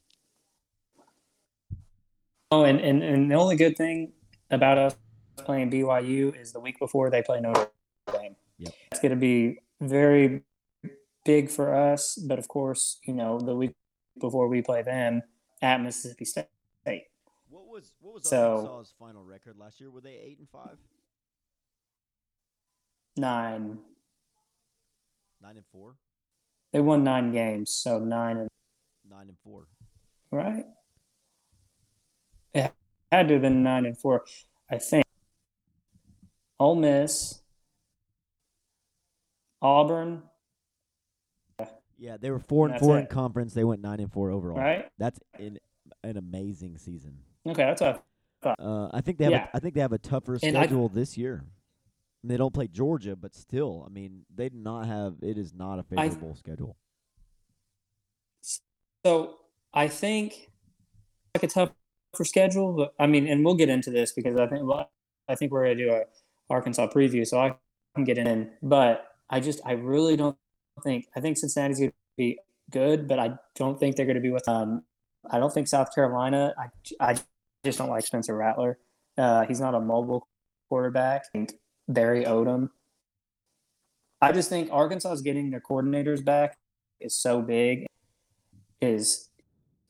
Oh, 2.51 2.65
and, 2.65 2.81
and, 2.81 3.03
and 3.03 3.31
the 3.31 3.35
only 3.35 3.57
good 3.57 3.77
thing 3.77 4.13
about 4.51 4.79
us 4.79 4.97
playing 5.39 5.71
BYU 5.71 6.39
is 6.39 6.53
the 6.53 6.61
week 6.61 6.79
before 6.79 7.11
they 7.11 7.23
play 7.23 7.41
Notre 7.41 7.71
Dame. 8.13 8.37
Yep. 8.59 8.75
It's 8.93 9.01
going 9.01 9.11
to 9.11 9.17
be 9.17 9.59
very 9.81 10.43
big 11.25 11.49
for 11.51 11.75
us, 11.75 12.17
but 12.17 12.39
of 12.39 12.49
course, 12.49 12.99
you 13.05 13.15
know, 13.15 13.39
the 13.41 13.55
week 13.55 13.73
before 14.21 14.49
we 14.49 14.61
play 14.63 14.83
them 14.83 15.23
at 15.63 15.81
Mississippi 15.81 16.25
State. 16.25 16.47
What 17.49 17.67
was 17.69 17.93
what 18.01 18.15
was 18.15 18.29
So- 18.29 18.67
Arkansas's 18.67 18.95
final 18.99 19.25
record 19.25 19.57
last 19.59 19.81
year? 19.81 19.91
Were 19.91 20.01
they 20.01 20.15
eight 20.17 20.39
and 20.39 20.49
five, 20.51 20.77
Nine. 23.17 23.79
nine 25.43 25.57
and 25.57 25.65
four, 25.73 25.97
They 26.73 26.81
won 26.81 27.03
nine 27.05 27.33
games, 27.33 27.71
so 27.71 27.99
nine 27.99 28.37
and 28.39 28.49
nine 29.09 29.29
and 29.29 29.37
four? 29.45 29.67
right. 30.31 30.65
It 33.13 33.17
had 33.17 33.29
to 33.29 33.35
have 33.35 33.43
been 33.43 33.63
nine 33.63 33.87
and 33.87 33.99
four, 33.99 34.25
I 34.71 34.79
think. 34.79 35.05
Ole 36.59 36.77
Miss, 36.77 37.41
Auburn, 39.63 40.23
Yeah, 41.99 42.17
they 42.19 42.31
were 42.31 42.39
four 42.39 42.67
and 42.67 42.75
That's 42.75 42.83
four 42.85 42.99
in 42.99 43.07
conference. 43.07 43.53
They 43.55 43.65
went 43.65 43.81
nine 43.83 44.01
and 44.01 44.13
four 44.13 44.31
overall. 44.31 44.59
right? 44.59 44.89
That's 44.99 45.19
an 45.39 45.59
an 46.05 46.17
amazing 46.17 46.79
season. 46.79 47.19
Okay, 47.47 47.63
that's 47.65 47.81
what. 47.81 48.05
Uh, 48.59 48.89
I 48.93 49.01
think 49.03 49.19
they 49.19 49.25
have. 49.25 49.33
Yeah. 49.33 49.49
A, 49.53 49.57
I 49.57 49.61
think 49.61 49.75
they 49.75 49.81
have 49.83 49.93
a 49.93 49.99
tougher 49.99 50.39
And 50.43 50.57
I- 50.57 50.63
schedule 50.63 50.89
this 50.89 51.19
year. 51.19 51.45
They 52.23 52.37
don't 52.37 52.53
play 52.53 52.69
Georgia, 52.69 53.17
but 53.17 53.35
still, 53.35 53.83
I 53.87 53.91
mean, 53.91 54.27
they 54.35 54.51
do 54.51 54.59
not 54.59 54.87
have. 54.87 55.15
It 55.23 55.39
is 55.39 55.55
not 55.55 55.79
a 55.79 55.83
favorable 55.83 56.35
schedule. 56.35 56.77
So 59.05 59.39
I 59.73 59.89
think 59.89 60.51
like 61.35 61.43
a 61.45 61.71
tougher 62.13 62.25
schedule, 62.25 62.73
but 62.73 62.95
I 62.99 63.07
mean, 63.07 63.27
and 63.27 63.45
we'll 63.45 63.55
get 63.55 63.69
into 63.69 63.91
this 63.91 64.13
because 64.13 64.39
I 64.39 64.47
think 64.47 64.65
well, 64.65 64.91
I 65.29 65.35
think 65.35 65.53
we're 65.53 65.65
gonna 65.65 65.77
do 65.77 65.91
a 65.91 66.03
Arkansas 66.49 66.89
preview, 66.89 67.27
so 67.27 67.41
I 67.41 67.55
can 67.95 68.05
get 68.05 68.19
in. 68.19 68.51
But 68.63 69.07
I 69.29 69.41
just 69.41 69.61
I 69.65 69.73
really 69.73 70.17
don't 70.17 70.37
think 70.83 71.07
I 71.17 71.21
think 71.21 71.39
Cincinnati's 71.39 71.79
gonna 71.79 71.93
be 72.17 72.39
good, 72.71 73.09
but 73.09 73.19
I 73.19 73.35
don't 73.55 73.79
think 73.79 73.97
they're 73.97 74.07
gonna 74.07 74.21
be 74.21 74.31
with 74.31 74.49
um 74.49 74.83
I 75.31 75.39
don't 75.39 75.53
think 75.53 75.69
South 75.69 75.95
Carolina. 75.95 76.55
I 76.59 77.13
I 77.13 77.17
just 77.65 77.79
don't 77.79 77.91
like 77.91 78.05
Spencer 78.07 78.37
Rattler. 78.37 78.79
Uh, 79.19 79.45
he's 79.45 79.61
not 79.61 79.75
a 79.75 79.81
mobile 79.81 80.27
quarterback. 80.69 81.23
I 81.27 81.39
think 81.39 81.53
Barry 81.89 82.25
Odom. 82.25 82.71
I 84.23 84.33
just 84.33 84.49
think 84.49 84.71
Arkansas's 84.71 85.23
getting 85.23 85.51
their 85.51 85.61
coordinators 85.61 86.25
back 86.25 86.57
is 87.01 87.17
so 87.17 87.41
big 87.41 87.87
is 88.81 89.30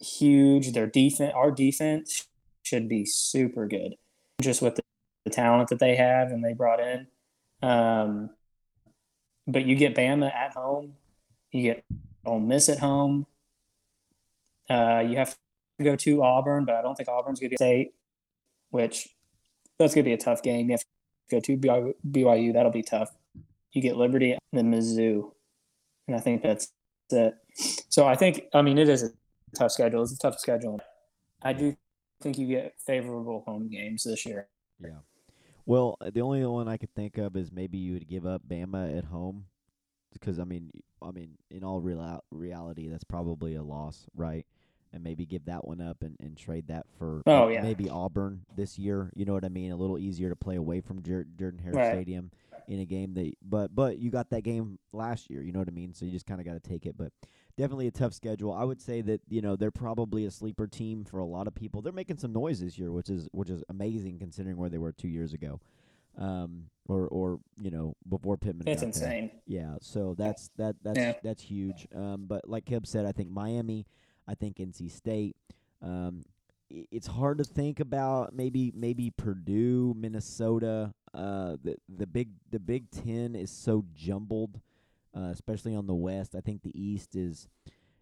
huge. 0.01 0.73
Their 0.73 0.87
defense, 0.87 1.33
our 1.35 1.51
defense, 1.51 2.27
should 2.63 2.89
be 2.89 3.05
super 3.05 3.67
good, 3.67 3.97
just 4.41 4.63
with 4.63 4.77
the, 4.77 4.83
the 5.25 5.31
talent 5.31 5.69
that 5.69 5.79
they 5.79 5.97
have 5.97 6.31
and 6.31 6.45
they 6.45 6.53
brought 6.53 6.81
in. 6.81 7.07
Um, 7.63 8.31
but 9.47 9.67
you 9.67 9.77
get 9.77 9.95
Bama 9.95 10.33
at 10.33 10.55
home, 10.55 10.95
you 11.53 11.63
get 11.63 11.85
Ole 12.25 12.41
Miss 12.41 12.69
at 12.69 12.79
home. 12.79 13.27
Uh, 14.69 15.05
you 15.07 15.17
have 15.17 15.37
to 15.79 15.85
go 15.85 15.97
to 15.97 16.23
Auburn, 16.23 16.65
but 16.65 16.77
I 16.77 16.83
don't 16.83 16.95
think 16.95 17.09
Auburn's 17.09 17.41
going 17.41 17.51
to 17.51 17.55
be 17.55 17.57
state, 17.57 17.95
which 18.71 19.09
that's 19.79 19.95
going 19.95 20.05
to 20.05 20.09
be 20.09 20.15
a 20.15 20.19
tough 20.19 20.43
game. 20.43 20.67
You 20.67 20.73
have 20.73 20.81
to 20.81 20.87
go 21.31 21.41
to 21.41 21.95
BYU. 22.09 22.53
That'll 22.53 22.71
be 22.71 22.83
tough. 22.83 23.11
You 23.73 23.83
get 23.83 23.97
Liberty 23.97 24.33
and 24.33 24.41
then 24.53 24.73
Mizzou, 24.73 25.33
and 26.07 26.17
I 26.17 26.21
think 26.21 26.43
that's 26.43 26.71
it. 27.11 27.35
So 27.89 28.07
I 28.07 28.15
think, 28.15 28.45
I 28.55 28.63
mean, 28.63 28.79
it 28.79 28.89
is 28.89 29.03
a 29.03 29.11
tough 29.55 29.73
schedule. 29.73 30.03
It's 30.03 30.13
a 30.13 30.19
tough 30.19 30.39
schedule. 30.39 30.81
I 31.43 31.53
do 31.53 31.77
think 32.21 32.39
you 32.39 32.47
get 32.47 32.75
favorable 32.85 33.43
home 33.47 33.69
games 33.69 34.05
this 34.05 34.27
year. 34.27 34.49
Yeah. 34.83 35.01
Well, 35.67 35.97
the 36.13 36.21
only 36.21 36.45
one 36.45 36.69
I 36.69 36.77
could 36.77 36.95
think 36.95 37.19
of 37.19 37.37
is 37.37 37.53
maybe 37.53 37.79
you 37.79 37.95
would 37.95 38.09
give 38.09 38.27
up 38.27 38.43
Bama 38.49 38.97
at 38.97 39.05
home, 39.05 39.47
because 40.13 40.39
I 40.39 40.45
mean, 40.45 40.71
I 41.03 41.11
mean, 41.13 41.39
in 41.51 41.65
all 41.65 41.81
real 41.81 42.23
reality, 42.31 42.89
that's 42.89 43.05
probably 43.05 43.55
a 43.55 43.63
loss, 43.63 44.07
right? 44.15 44.47
and 44.93 45.05
maybe 45.05 45.25
give 45.25 45.45
that 45.45 45.65
one 45.67 45.81
up 45.81 46.03
and, 46.03 46.17
and 46.21 46.37
trade 46.37 46.67
that 46.67 46.85
for 46.99 47.23
Oh, 47.27 47.45
uh, 47.45 47.49
yeah. 47.49 47.63
maybe 47.63 47.89
Auburn 47.89 48.45
this 48.57 48.79
year. 48.79 49.11
You 49.15 49.25
know 49.25 49.33
what 49.35 49.45
I 49.45 49.49
mean? 49.49 49.71
A 49.71 49.77
little 49.77 49.99
easier 49.99 50.29
to 50.29 50.37
play 50.37 50.57
away 50.57 50.81
from 50.81 51.03
Jer- 51.03 51.27
Jordan 51.39 51.61
Harris 51.61 51.77
Right. 51.77 51.93
Stadium 51.95 52.31
in 52.67 52.81
a 52.81 52.85
game 52.85 53.15
that 53.15 53.33
but 53.41 53.75
but 53.75 53.99
you 53.99 54.11
got 54.11 54.31
that 54.31 54.43
game 54.43 54.79
last 54.93 55.31
year, 55.31 55.43
you 55.43 55.53
know 55.53 55.61
what 55.61 55.69
I 55.69 55.73
mean? 55.73 55.95
So 55.95 56.05
you 56.07 56.13
just 56.13 56.27
kind 56.27 56.41
of 56.41 56.47
got 56.47 56.55
to 56.55 56.69
take 56.69 56.87
it, 56.87 56.97
but 56.97 57.13
definitely 57.57 57.87
a 57.87 57.91
tough 57.91 58.13
schedule. 58.15 58.53
I 58.53 58.65
would 58.65 58.81
say 58.81 59.01
that, 59.03 59.21
you 59.29 59.41
know, 59.43 59.57
they're 59.57 59.71
probably 59.71 60.25
a 60.25 60.31
sleeper 60.31 60.67
team 60.67 61.05
for 61.05 61.19
a 61.19 61.25
lot 61.25 61.47
of 61.47 61.55
people. 61.55 61.83
They're 61.83 61.93
making 61.93 62.19
some 62.19 62.33
noise 62.33 62.61
this 62.61 62.79
year, 62.79 62.91
which 62.93 63.11
is 63.11 63.29
which 63.33 63.51
is 63.51 63.63
amazing 63.69 64.19
considering 64.19 64.57
where 64.57 64.71
they 64.71 64.79
were 64.79 64.93
2 64.93 65.09
years 65.09 65.33
ago. 65.33 65.61
Um 66.19 66.67
or 66.89 67.07
or, 67.09 67.39
you 67.61 67.71
know, 67.71 67.95
before 68.09 68.37
Pittman 68.37 68.67
It's 68.69 68.83
got 68.83 68.93
there. 68.95 69.05
insane. 69.13 69.31
Yeah, 69.47 69.77
so 69.81 70.15
that's 70.19 70.51
that 70.57 70.77
that's 70.83 70.99
Yeah. 70.99 71.15
that's 71.23 71.43
huge. 71.43 71.87
Um, 71.95 72.27
but 72.27 72.49
like 72.49 72.65
Kib 72.65 72.87
said, 72.87 73.07
I 73.07 73.13
think 73.13 73.31
Miami, 73.31 73.87
I 74.27 74.35
think 74.35 74.57
NC 74.59 74.89
State. 74.91 75.37
Um, 75.83 76.25
i- 76.73 76.87
it's 76.91 77.07
hard 77.07 77.39
to 77.39 77.45
think 77.45 77.79
about 77.81 78.35
maybe 78.35 78.73
maybe 78.75 79.11
Purdue, 79.11 79.95
Minnesota. 79.97 80.93
Uh, 81.15 81.57
the 81.63 81.77
the 81.89 82.07
big 82.07 82.31
the 82.51 82.59
Big 82.61 82.91
Ten 82.91 83.35
is 83.37 83.51
so 83.51 83.85
jumbled, 83.95 84.61
uh, 85.17 85.31
especially 85.33 85.75
on 85.75 85.87
the 85.87 85.95
West. 85.95 86.35
I 86.35 86.41
think 86.41 86.63
the 86.63 86.79
East 86.81 87.17
is, 87.17 87.49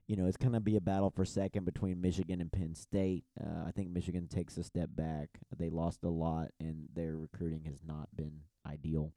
you 0.06 0.16
know, 0.16 0.26
it's 0.26 0.36
gonna 0.36 0.60
be 0.60 0.76
a 0.76 0.80
battle 0.80 1.10
for 1.10 1.24
second 1.24 1.64
between 1.64 2.00
Michigan 2.00 2.40
and 2.40 2.52
Penn 2.52 2.74
State. 2.74 3.24
Uh, 3.40 3.64
I 3.66 3.72
think 3.72 3.90
Michigan 3.90 4.26
takes 4.28 4.56
a 4.56 4.64
step 4.64 4.90
back. 4.94 5.28
They 5.56 5.70
lost 5.70 6.04
a 6.04 6.08
lot, 6.08 6.48
and 6.60 6.88
their 6.94 7.16
recruiting 7.16 7.64
has 7.64 7.82
not 7.86 8.08
been 8.14 8.40
ideal. 8.66 9.12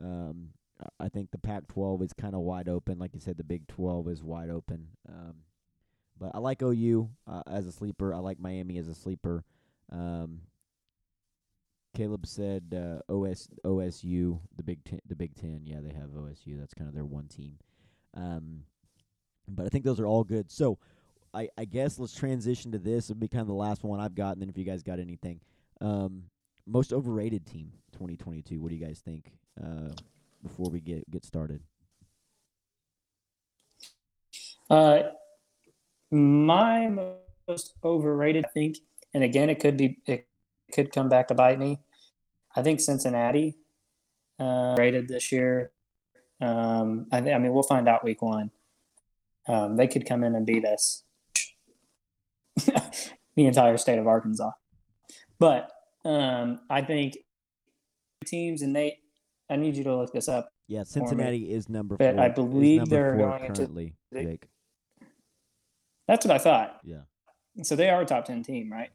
Um, 0.00 0.50
I- 1.00 1.08
think 1.08 1.30
the 1.30 1.38
Pac-12 1.38 2.02
is 2.02 2.12
kind 2.12 2.34
of 2.34 2.40
wide 2.40 2.68
open. 2.68 2.98
Like 2.98 3.14
you 3.14 3.20
said, 3.20 3.36
the 3.36 3.44
Big 3.44 3.68
12 3.68 4.08
is 4.08 4.24
wide 4.24 4.50
open. 4.50 4.88
Um, 5.08 5.44
but 6.18 6.32
I 6.34 6.38
like 6.38 6.62
OU 6.62 7.10
uh, 7.26 7.42
as 7.46 7.66
a 7.66 7.72
sleeper. 7.72 8.12
I 8.12 8.18
like 8.18 8.40
Miami 8.40 8.78
as 8.78 8.88
a 8.88 8.94
sleeper. 8.94 9.44
Um, 9.90 10.40
Caleb 11.94 12.26
said 12.26 12.74
uh, 12.74 13.12
OS 13.12 13.48
OSU 13.64 14.38
the 14.56 14.62
Big 14.62 14.84
Ten, 14.84 15.00
the 15.06 15.16
Big 15.16 15.34
Ten. 15.34 15.62
Yeah, 15.64 15.78
they 15.80 15.94
have 15.94 16.10
OSU. 16.10 16.58
That's 16.58 16.74
kind 16.74 16.88
of 16.88 16.94
their 16.94 17.04
one 17.04 17.28
team. 17.28 17.58
Um, 18.14 18.64
but 19.48 19.66
I 19.66 19.68
think 19.68 19.84
those 19.84 20.00
are 20.00 20.06
all 20.06 20.24
good. 20.24 20.50
So 20.50 20.78
I, 21.32 21.48
I 21.56 21.64
guess 21.64 21.98
let's 21.98 22.14
transition 22.14 22.72
to 22.72 22.78
this. 22.78 23.10
It'll 23.10 23.20
be 23.20 23.28
kind 23.28 23.42
of 23.42 23.48
the 23.48 23.54
last 23.54 23.82
one 23.84 24.00
I've 24.00 24.14
got, 24.14 24.32
and 24.32 24.42
then 24.42 24.48
if 24.48 24.58
you 24.58 24.64
guys 24.64 24.82
got 24.82 24.98
anything, 24.98 25.40
um, 25.80 26.24
most 26.66 26.92
overrated 26.92 27.46
team 27.46 27.72
2022. 27.92 28.60
What 28.60 28.70
do 28.70 28.76
you 28.76 28.84
guys 28.84 29.00
think? 29.04 29.32
Uh, 29.62 29.92
before 30.42 30.70
we 30.70 30.80
get 30.80 31.10
get 31.10 31.24
started. 31.24 31.62
Uh, 34.70 35.00
my 36.10 36.88
most 37.48 37.74
overrated, 37.84 38.44
I 38.46 38.48
think, 38.48 38.78
and 39.12 39.22
again, 39.22 39.50
it 39.50 39.60
could 39.60 39.76
be, 39.76 39.98
it 40.06 40.26
could 40.72 40.92
come 40.92 41.08
back 41.08 41.28
to 41.28 41.34
bite 41.34 41.58
me. 41.58 41.80
I 42.54 42.62
think 42.62 42.80
Cincinnati 42.80 43.56
uh, 44.38 44.74
rated 44.78 45.08
this 45.08 45.32
year. 45.32 45.72
Um, 46.40 47.06
I, 47.12 47.20
thi- 47.20 47.32
I 47.32 47.38
mean, 47.38 47.52
we'll 47.52 47.62
find 47.62 47.88
out 47.88 48.04
week 48.04 48.22
one. 48.22 48.50
Um, 49.46 49.76
they 49.76 49.86
could 49.88 50.06
come 50.06 50.24
in 50.24 50.34
and 50.34 50.46
beat 50.46 50.64
us, 50.64 51.02
the 52.56 53.46
entire 53.46 53.76
state 53.76 53.98
of 53.98 54.06
Arkansas. 54.06 54.52
But 55.38 55.70
um, 56.04 56.60
I 56.70 56.80
think 56.82 57.16
teams, 58.24 58.62
and 58.62 58.74
they, 58.74 58.98
I 59.50 59.56
need 59.56 59.76
you 59.76 59.84
to 59.84 59.96
look 59.96 60.12
this 60.12 60.28
up. 60.28 60.48
Yeah, 60.66 60.84
Cincinnati 60.84 61.52
is 61.52 61.68
number 61.68 61.96
four. 61.98 62.12
But. 62.12 62.18
I 62.18 62.28
believe 62.30 62.88
they're 62.88 63.16
going 63.16 63.52
currently. 63.52 63.94
Jake. 64.12 64.46
That's 66.08 66.24
what 66.24 66.34
I 66.34 66.38
thought. 66.38 66.80
Yeah. 66.84 67.02
So 67.62 67.76
they 67.76 67.90
are 67.90 68.00
a 68.00 68.06
top 68.06 68.24
10 68.24 68.42
team, 68.42 68.72
right? 68.72 68.90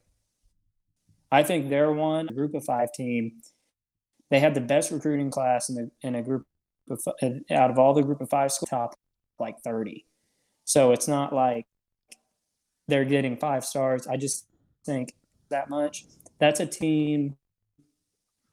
I 1.31 1.43
think 1.43 1.69
they're 1.69 1.91
one 1.91 2.27
group 2.27 2.53
of 2.55 2.63
five 2.65 2.91
team. 2.93 3.41
They 4.31 4.39
had 4.39 4.53
the 4.53 4.61
best 4.61 4.91
recruiting 4.91 5.31
class 5.31 5.69
in, 5.69 5.75
the, 5.75 5.91
in 6.01 6.15
a 6.15 6.21
group 6.23 6.45
of, 6.89 6.99
out 7.51 7.71
of 7.71 7.77
all 7.79 7.93
the 7.93 8.03
group 8.03 8.21
of 8.21 8.29
five 8.29 8.51
schools, 8.51 8.69
top 8.69 8.95
like 9.39 9.59
30. 9.63 10.05
So 10.65 10.91
it's 10.91 11.07
not 11.07 11.33
like 11.33 11.65
they're 12.87 13.05
getting 13.05 13.37
five 13.37 13.63
stars. 13.65 14.07
I 14.07 14.17
just 14.17 14.45
think 14.85 15.13
that 15.49 15.69
much. 15.69 16.05
That's 16.39 16.59
a 16.59 16.65
team 16.65 17.35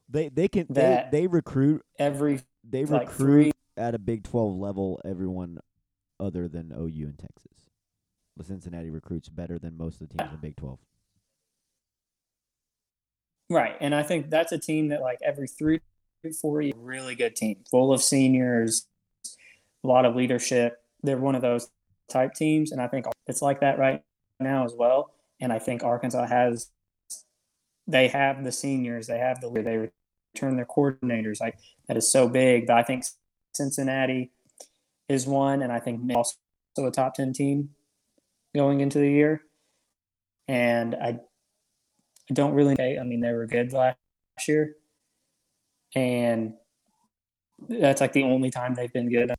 They 0.08 0.28
they 0.28 0.48
can 0.48 0.66
they, 0.68 0.80
That- 0.80 1.10
they 1.12 1.26
recruit 1.26 1.82
every 1.98 2.40
they 2.68 2.84
like 2.84 3.08
recruit 3.08 3.42
three. 3.44 3.52
at 3.76 3.94
a 3.94 3.98
Big 3.98 4.24
12 4.24 4.56
level 4.56 5.00
everyone 5.04 5.58
other 6.18 6.48
than 6.48 6.72
OU 6.72 7.06
and 7.06 7.18
Texas. 7.18 7.70
The 8.36 8.44
Cincinnati 8.44 8.90
recruits 8.90 9.28
better 9.28 9.58
than 9.58 9.76
most 9.76 10.00
of 10.00 10.08
the 10.08 10.16
teams 10.18 10.32
in 10.32 10.40
Big 10.40 10.56
12. 10.56 10.78
Right. 13.48 13.76
And 13.80 13.94
I 13.94 14.02
think 14.02 14.30
that's 14.30 14.52
a 14.52 14.58
team 14.58 14.88
that 14.88 15.00
like 15.00 15.18
every 15.24 15.46
three, 15.46 15.80
four 16.40 16.60
years, 16.60 16.74
really 16.76 17.14
good 17.14 17.36
team, 17.36 17.58
full 17.70 17.92
of 17.92 18.02
seniors, 18.02 18.86
a 19.84 19.86
lot 19.86 20.04
of 20.04 20.16
leadership. 20.16 20.78
They're 21.02 21.16
one 21.16 21.34
of 21.34 21.42
those 21.42 21.70
type 22.10 22.34
teams. 22.34 22.72
And 22.72 22.80
I 22.80 22.88
think 22.88 23.06
it's 23.26 23.42
like 23.42 23.60
that 23.60 23.78
right 23.78 24.02
now 24.40 24.64
as 24.64 24.74
well. 24.76 25.12
And 25.40 25.52
I 25.52 25.58
think 25.58 25.84
Arkansas 25.84 26.26
has, 26.26 26.70
they 27.86 28.08
have 28.08 28.42
the 28.42 28.52
seniors, 28.52 29.06
they 29.06 29.18
have 29.18 29.40
the, 29.40 29.50
they 29.50 29.90
return 30.34 30.56
their 30.56 30.66
coordinators. 30.66 31.40
Like 31.40 31.58
that 31.86 31.96
is 31.96 32.10
so 32.10 32.28
big. 32.28 32.66
But 32.66 32.78
I 32.78 32.82
think 32.82 33.04
Cincinnati 33.54 34.32
is 35.08 35.26
one. 35.26 35.62
And 35.62 35.72
I 35.72 35.78
think 35.78 36.00
also 36.14 36.34
a 36.78 36.90
top 36.90 37.14
10 37.14 37.32
team 37.32 37.70
going 38.56 38.80
into 38.80 38.98
the 38.98 39.10
year. 39.10 39.42
And 40.48 40.96
I 40.96 41.20
I 42.30 42.34
don't 42.34 42.54
really. 42.54 42.76
I 42.80 43.02
mean, 43.04 43.20
they 43.20 43.32
were 43.32 43.46
good 43.46 43.72
last 43.72 43.96
year, 44.48 44.74
and 45.94 46.54
that's 47.68 48.00
like 48.00 48.12
the 48.12 48.24
only 48.24 48.50
time 48.50 48.74
they've 48.74 48.92
been 48.92 49.10
good. 49.10 49.32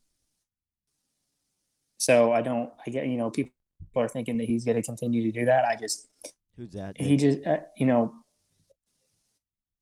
So 1.98 2.32
I 2.32 2.42
don't. 2.42 2.70
I 2.86 2.90
get 2.90 3.06
you 3.06 3.18
know 3.18 3.30
people 3.30 3.52
are 3.96 4.08
thinking 4.08 4.38
that 4.38 4.46
he's 4.46 4.64
going 4.64 4.76
to 4.76 4.82
continue 4.82 5.30
to 5.30 5.38
do 5.38 5.44
that. 5.46 5.64
I 5.64 5.76
just 5.76 6.08
Who's 6.56 6.72
that? 6.72 7.00
he 7.00 7.16
just 7.16 7.46
uh, 7.46 7.58
you 7.76 7.86
know 7.86 8.14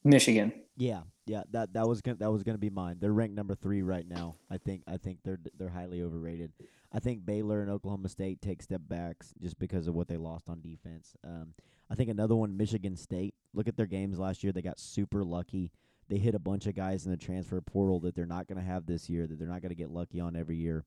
Michigan. 0.04 0.52
Yeah, 0.76 1.02
yeah, 1.26 1.42
that 1.50 1.72
that 1.72 1.88
was 1.88 2.00
gonna 2.00 2.18
that 2.18 2.30
was 2.30 2.42
gonna 2.42 2.58
be 2.58 2.70
mine. 2.70 2.98
They're 3.00 3.12
ranked 3.12 3.34
number 3.34 3.54
three 3.54 3.82
right 3.82 4.06
now. 4.06 4.36
I 4.50 4.58
think 4.58 4.82
I 4.86 4.96
think 4.96 5.18
they're 5.24 5.38
they're 5.58 5.68
highly 5.68 6.02
overrated. 6.02 6.52
I 6.92 7.00
think 7.00 7.26
Baylor 7.26 7.62
and 7.62 7.70
Oklahoma 7.70 8.08
State 8.08 8.40
take 8.40 8.62
step 8.62 8.80
backs 8.86 9.34
just 9.40 9.58
because 9.58 9.88
of 9.88 9.94
what 9.94 10.08
they 10.08 10.16
lost 10.16 10.48
on 10.48 10.60
defense. 10.60 11.14
Um, 11.24 11.52
I 11.90 11.94
think 11.94 12.10
another 12.10 12.34
one, 12.34 12.56
Michigan 12.56 12.96
State. 12.96 13.34
Look 13.54 13.68
at 13.68 13.76
their 13.76 13.86
games 13.86 14.18
last 14.18 14.42
year; 14.42 14.52
they 14.52 14.62
got 14.62 14.78
super 14.78 15.24
lucky. 15.24 15.70
They 16.08 16.18
hit 16.18 16.34
a 16.34 16.40
bunch 16.40 16.66
of 16.66 16.74
guys 16.74 17.04
in 17.04 17.10
the 17.10 17.16
transfer 17.16 17.60
portal 17.60 17.98
that 18.00 18.14
they're 18.14 18.26
not 18.26 18.46
going 18.46 18.58
to 18.58 18.64
have 18.64 18.86
this 18.86 19.08
year. 19.10 19.26
That 19.26 19.38
they're 19.38 19.48
not 19.48 19.62
going 19.62 19.70
to 19.70 19.76
get 19.76 19.90
lucky 19.90 20.20
on 20.20 20.36
every 20.36 20.56
year. 20.56 20.84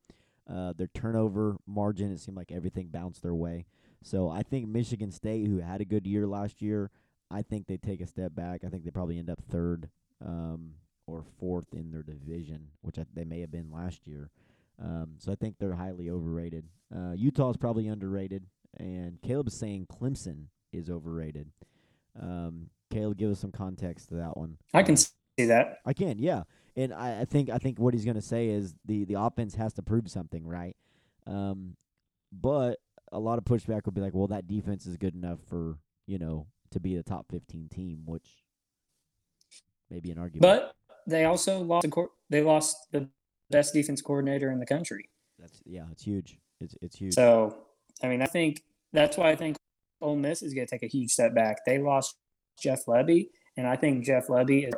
Uh, 0.50 0.74
their 0.76 0.88
turnover 0.88 1.58
margin, 1.68 2.12
it 2.12 2.20
seemed 2.20 2.38
like 2.38 2.52
everything 2.52 2.88
bounced 2.88 3.22
their 3.22 3.36
way. 3.36 3.66
So 4.02 4.30
I 4.30 4.44
think 4.44 4.68
Michigan 4.68 5.12
State, 5.12 5.46
who 5.46 5.60
had 5.60 5.82
a 5.82 5.86
good 5.86 6.08
year 6.08 6.26
last 6.26 6.62
year, 6.62 6.90
I 7.30 7.42
think 7.44 7.68
they 7.68 7.78
take 7.78 8.02
a 8.02 8.08
step 8.08 8.34
back. 8.34 8.64
I 8.64 8.70
think 8.70 8.84
they 8.84 8.92
probably 8.92 9.20
end 9.20 9.30
up 9.30 9.42
third 9.50 9.90
um, 10.26 10.72
or 11.06 11.24
fourth 11.40 11.74
in 11.74 11.92
their 11.92 12.02
division, 12.02 12.70
which 12.82 12.98
I, 12.98 13.06
they 13.14 13.26
may 13.26 13.42
have 13.42 13.52
been 13.52 13.72
last 13.72 14.08
year. 14.08 14.32
Um, 14.82 15.16
so 15.18 15.32
I 15.32 15.36
think 15.36 15.58
they're 15.60 15.74
highly 15.74 16.10
overrated. 16.10 16.66
Uh, 16.96 17.12
Utah's 17.16 17.58
probably 17.58 17.88
underrated, 17.88 18.46
and 18.78 19.22
Caleb's 19.22 19.58
saying 19.58 19.88
Clemson 19.92 20.46
is 20.72 20.90
overrated. 20.90 21.50
Um, 22.20 22.70
Caleb, 22.92 23.18
give 23.18 23.32
us 23.32 23.40
some 23.40 23.52
context 23.52 24.10
to 24.10 24.16
that 24.16 24.36
one. 24.38 24.58
I 24.74 24.84
can 24.84 24.94
Uh, 24.96 24.98
see 24.98 25.46
that. 25.46 25.78
I 25.86 25.94
can, 25.94 26.18
yeah. 26.20 26.44
And 26.76 26.94
I, 26.94 27.22
I 27.22 27.26
think 27.26 27.50
I 27.50 27.58
think 27.58 27.80
what 27.80 27.94
he's 27.94 28.06
gonna 28.06 28.22
say 28.22 28.48
is 28.48 28.74
the 28.86 29.06
the 29.06 29.16
offense 29.16 29.56
has 29.56 29.74
to 29.74 29.82
prove 29.82 30.10
something, 30.10 30.46
right? 30.48 30.76
Um, 31.28 31.76
but 32.32 32.80
a 33.12 33.20
lot 33.20 33.38
of 33.38 33.44
pushback 33.46 33.86
will 33.86 33.92
be 33.94 34.02
like, 34.02 34.14
well, 34.14 34.28
that 34.28 34.48
defense 34.48 34.86
is 34.86 34.96
good 34.98 35.16
enough 35.16 35.40
for 35.48 35.78
you 36.08 36.18
know 36.18 36.48
to 36.72 36.80
be 36.80 36.96
a 36.96 37.04
top 37.04 37.26
fifteen 37.30 37.68
team, 37.68 38.04
which 38.06 38.44
may 39.90 40.00
be 40.00 40.12
an 40.12 40.18
argument. 40.20 40.42
But 40.42 40.74
they 41.08 41.26
also 41.26 41.60
lost. 41.62 41.86
A 41.86 41.90
cor- 41.90 42.12
they 42.30 42.42
lost 42.42 42.78
the 42.92 43.10
best 43.50 43.74
defense 43.74 44.02
coordinator 44.02 44.52
in 44.52 44.60
the 44.60 44.66
country. 44.66 45.10
that's 45.38 45.62
yeah, 45.66 45.86
it's 45.92 46.04
huge. 46.04 46.38
It's 46.60 46.76
it's 46.82 46.96
huge. 46.98 47.14
So, 47.16 47.58
I 48.04 48.08
mean, 48.08 48.22
I 48.22 48.26
think 48.28 48.64
that's 48.94 49.18
why 49.18 49.32
I 49.32 49.36
think 49.36 49.58
Ole 50.02 50.16
Miss 50.16 50.42
is 50.42 50.54
going 50.54 50.68
to 50.68 50.72
take 50.72 50.84
a 50.84 50.92
huge 50.92 51.12
step 51.12 51.34
back. 51.34 51.66
They 51.66 51.80
lost 51.80 52.16
Jeff 52.62 52.86
Lebby, 52.86 53.30
and 53.58 53.68
I 53.68 53.76
think 53.76 54.06
Jeff 54.06 54.28
Lebby 54.28 54.68
is 54.68 54.74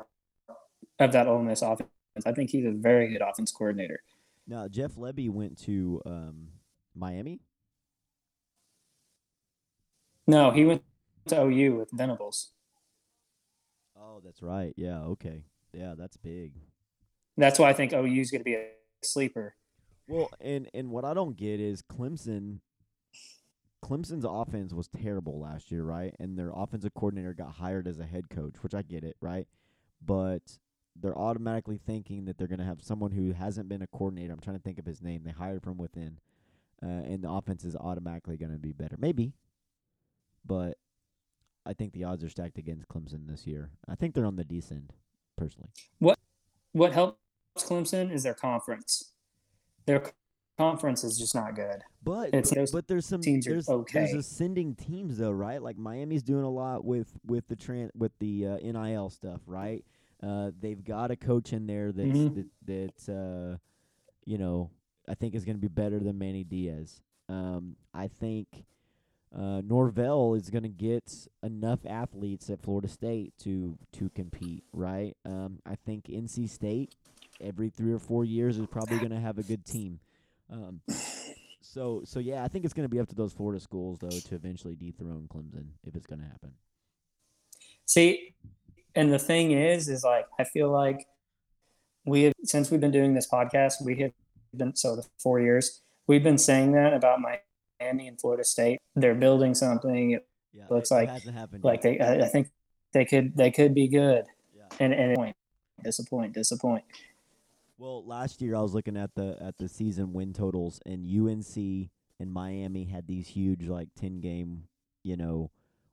of 0.99 1.11
that 1.11 1.28
Ole 1.28 1.43
Miss 1.43 1.61
offense. 1.61 1.89
I 2.26 2.32
think 2.32 2.49
he's 2.49 2.65
a 2.65 2.72
very 2.72 3.11
good 3.11 3.22
offense 3.22 3.51
coordinator. 3.51 4.01
now 4.47 4.67
Jeff 4.67 4.95
Lebby 4.95 5.30
went 5.30 5.57
to 5.63 6.01
um, 6.05 6.47
Miami. 6.95 7.39
No, 10.28 10.51
he 10.51 10.65
went 10.65 10.84
to 11.28 11.41
OU 11.41 11.76
with 11.76 11.89
Venables. 11.91 12.51
Oh, 13.99 14.22
that's 14.24 14.41
right. 14.41 14.74
Yeah. 14.78 15.01
Okay. 15.01 15.43
Yeah, 15.74 15.93
that's 15.97 16.17
big. 16.17 16.53
That's 17.38 17.59
why 17.59 17.69
I 17.69 17.74
think 17.74 17.93
OU 17.93 18.22
is 18.22 18.32
going 18.32 18.41
to 18.41 18.45
be 18.45 18.55
a 18.55 18.67
sleeper. 19.03 19.55
Well, 20.07 20.30
and 20.39 20.69
and 20.74 20.89
what 20.89 21.05
I 21.05 21.13
don't 21.13 21.38
get 21.38 21.59
is 21.59 21.82
Clemson. 21.82 22.59
Clemson's 23.84 24.25
offense 24.27 24.73
was 24.73 24.88
terrible 24.88 25.39
last 25.39 25.71
year, 25.71 25.84
right? 25.84 26.15
And 26.19 26.38
their 26.38 26.51
offensive 26.55 26.93
coordinator 26.93 27.34
got 27.34 27.53
hired 27.53 27.88
as 27.88 27.99
a 27.99 28.05
head 28.05 28.29
coach, 28.29 28.55
which 28.61 28.75
I 28.75 28.82
get 28.84 29.03
it, 29.03 29.17
right? 29.21 29.47
But 30.03 30.59
they're 30.95 31.17
automatically 31.17 31.77
thinking 31.77 32.25
that 32.25 32.38
they're 32.38 32.47
going 32.47 32.59
to 32.59 32.65
have 32.65 32.82
someone 32.82 33.11
who 33.11 33.32
hasn't 33.32 33.69
been 33.69 33.82
a 33.82 33.88
coordinator. 33.88 34.34
I'm 34.34 34.39
trying 34.39 34.57
to 34.57 34.61
think 34.61 34.77
of 34.77 34.86
his 34.86 35.01
name. 35.01 35.23
They 35.23 35.32
hired 35.32 35.63
from 35.63 35.77
within, 35.77 36.19
uh, 36.84 36.86
and 36.86 37.23
the 37.23 37.29
offense 37.32 37.63
is 37.63 37.75
automatically 37.75 38.38
going 38.38 38.51
to 38.51 38.59
be 38.59 38.71
better. 38.71 38.95
Maybe, 38.99 39.34
but 40.45 40.77
I 41.65 41.73
think 41.73 41.93
the 41.93 42.03
odds 42.03 42.23
are 42.23 42.29
stacked 42.29 42.57
against 42.57 42.88
Clemson 42.88 43.27
this 43.27 43.47
year. 43.47 43.71
I 43.88 43.95
think 43.95 44.13
they're 44.13 44.25
on 44.25 44.36
the 44.36 44.43
descent, 44.43 44.91
personally. 45.38 45.69
What 45.99 46.19
what 46.73 46.93
helps 46.93 47.17
Clemson 47.57 48.11
is 48.11 48.23
their 48.23 48.34
conference. 48.34 49.11
Their 49.86 50.11
conference 50.62 51.03
is 51.03 51.18
just 51.18 51.34
not 51.34 51.55
good. 51.55 51.82
But 52.03 52.32
but, 52.72 52.88
there's 52.88 53.05
some 53.05 53.22
teams 53.22 53.45
there's 53.45 53.70
okay. 53.70 53.99
there's 53.99 54.14
ascending 54.14 54.76
teams 54.76 55.18
though, 55.18 55.32
right? 55.32 55.62
Like 55.62 55.78
Miami's 55.78 56.24
doing 56.24 56.43
a 56.43 56.49
lot 56.49 56.86
with 56.86 57.07
with 57.26 57.47
the 57.47 57.55
tran- 57.55 57.91
with 57.95 58.12
the 58.20 58.47
uh, 58.47 58.57
NIL 58.57 59.09
stuff, 59.09 59.41
right? 59.45 59.84
Uh, 60.22 60.51
they've 60.59 60.84
got 60.84 61.09
a 61.09 61.16
coach 61.16 61.51
in 61.53 61.66
there 61.66 61.91
that's 61.91 62.07
Mhm. 62.07 62.45
that 62.66 62.95
that 63.05 63.14
uh, 63.14 63.57
you 64.26 64.38
know 64.38 64.70
I 65.07 65.16
think 65.16 65.36
is 65.36 65.45
going 65.45 65.57
to 65.57 65.62
be 65.62 65.68
better 65.68 65.99
than 65.99 66.18
Manny 66.18 66.43
Diaz. 66.43 67.01
Um, 67.28 67.76
I 67.93 68.07
think 68.07 68.66
uh, 69.36 69.62
Norvell 69.64 70.36
is 70.36 70.49
going 70.49 70.64
to 70.64 70.70
get 70.70 71.28
enough 71.41 71.80
athletes 71.88 72.49
at 72.49 72.62
Florida 72.62 72.88
State 72.88 73.34
to 73.39 73.78
to 73.93 74.09
compete, 74.09 74.64
right? 74.74 75.16
Um, 75.26 75.59
I 75.66 75.76
think 75.76 76.05
NC 76.05 76.49
State 76.49 76.95
every 77.39 77.70
three 77.70 77.91
or 77.91 77.99
four 77.99 78.24
years 78.24 78.57
is 78.57 78.68
probably 78.68 78.97
going 78.97 79.12
to 79.12 79.20
have 79.20 79.38
a 79.38 79.43
good 79.43 79.66
team. 79.66 79.99
Um, 80.52 80.82
so 81.62 82.02
so 82.06 82.20
yeah, 82.20 82.43
I 82.43 82.47
think 82.47 82.66
it's 82.66 82.74
going 82.74 82.86
to 82.88 82.89
be 82.93 82.99
up 82.99 83.08
to 83.10 83.16
those 83.16 83.34
Florida 83.34 83.60
schools 83.60 83.97
though 83.99 84.10
to 84.10 84.36
eventually 84.36 84.76
dethrone 84.76 85.28
Clemson 85.34 85.68
if 85.86 85.95
it's 85.95 86.06
going 86.08 86.20
to 86.20 86.26
happen. 86.28 86.52
See, 87.86 88.36
and 88.95 89.12
the 89.12 89.20
thing 89.20 89.52
is, 89.52 89.88
is 89.89 90.04
like 90.04 90.26
I 90.39 90.43
feel 90.43 90.70
like 90.72 91.06
we 92.06 92.24
have 92.24 92.34
since 92.43 92.72
we've 92.72 92.82
been 92.82 92.91
doing 92.91 93.14
this 93.14 93.28
podcast, 93.32 93.84
we 93.84 93.99
have 94.02 94.12
been 94.56 94.76
so 94.76 94.95
the 94.95 95.06
four 95.20 95.39
years 95.39 95.82
we've 96.08 96.24
been 96.24 96.38
saying 96.38 96.74
that 96.74 96.93
about 96.93 97.20
Miami 97.22 98.08
and 98.08 98.20
Florida 98.20 98.43
State. 98.43 98.80
They're 98.95 99.16
building 99.16 99.54
something. 99.56 100.12
It 100.12 100.28
Yeah, 100.54 100.66
Looks 100.70 100.91
it, 100.91 100.95
like- 100.95 101.10
it 101.10 101.12
hasn't 101.14 101.36
happened. 101.38 101.64
like 101.64 101.84
yet. 101.84 101.99
they, 101.99 102.06
I, 102.06 102.26
I 102.26 102.28
think 102.28 102.49
they 102.93 103.06
could 103.06 103.38
they 103.38 103.52
could 103.52 103.74
be 103.74 103.88
good, 103.88 104.26
yeah. 104.56 104.64
and 104.80 104.93
and 104.93 105.10
disappoint, 105.12 105.36
disappoint, 105.84 106.34
disappoint. 106.34 106.84
Well, 107.82 108.05
last 108.05 108.43
year 108.43 108.55
I 108.55 108.61
was 108.61 108.75
looking 108.75 108.95
at 108.95 109.15
the 109.15 109.36
at 109.41 109.57
the 109.57 109.67
season 109.67 110.13
win 110.13 110.34
totals, 110.34 110.79
and 110.86 111.03
UNC 111.03 111.89
and 112.19 112.32
Miami 112.32 112.84
had 112.84 113.07
these 113.07 113.27
huge 113.27 113.67
like 113.67 113.89
ten 113.99 114.19
game, 114.19 114.65
you 115.01 115.17
know, 115.17 115.49